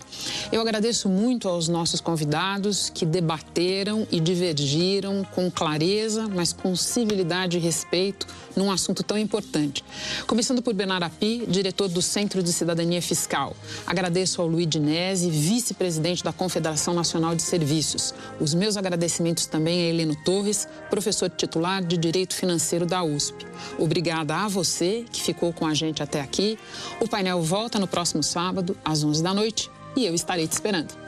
Eu 0.51 0.59
agradeço 0.59 1.07
muito 1.07 1.47
aos 1.47 1.69
nossos 1.69 2.01
convidados 2.01 2.91
que 2.93 3.05
debateram 3.05 4.05
e 4.11 4.19
divergiram 4.19 5.25
com 5.33 5.49
clareza, 5.49 6.27
mas 6.27 6.51
com 6.51 6.75
civilidade 6.75 7.55
e 7.55 7.61
respeito 7.61 8.27
num 8.57 8.69
assunto 8.69 9.03
tão 9.03 9.17
importante. 9.17 9.85
Começando 10.27 10.61
por 10.61 10.73
Bernardo 10.73 11.03
Api, 11.03 11.45
diretor 11.47 11.87
do 11.87 12.01
Centro 12.01 12.43
de 12.43 12.51
Cidadania 12.51 13.01
Fiscal. 13.01 13.55
Agradeço 13.87 14.41
ao 14.41 14.47
Luiz 14.47 14.67
Dinese, 14.67 15.29
vice-presidente 15.29 16.25
da 16.25 16.33
Confederação 16.33 16.93
Nacional 16.93 17.35
de 17.35 17.41
Serviços. 17.41 18.13
Os 18.37 18.53
meus 18.53 18.75
agradecimentos 18.75 19.45
também 19.45 19.79
a 19.79 19.89
Heleno 19.89 20.15
Torres, 20.25 20.67
professor 20.89 21.29
titular 21.29 21.81
de 21.81 21.95
Direito 21.95 22.35
Financeiro 22.35 22.85
da 22.85 23.01
USP. 23.01 23.45
Obrigada 23.79 24.35
a 24.35 24.47
você 24.49 25.05
que 25.09 25.21
ficou 25.21 25.53
com 25.53 25.65
a 25.65 25.73
gente 25.73 26.03
até 26.03 26.19
aqui. 26.19 26.59
O 26.99 27.07
painel 27.07 27.44
volta 27.45 27.79
no 27.79 27.87
próximo 27.87 28.23
sábado, 28.23 28.75
às 28.83 29.03
11 29.03 29.23
da 29.23 29.33
noite, 29.33 29.71
e 29.95 30.05
eu 30.05 30.13
estarei 30.13 30.47
te 30.47 30.53
esperando. 30.53 31.04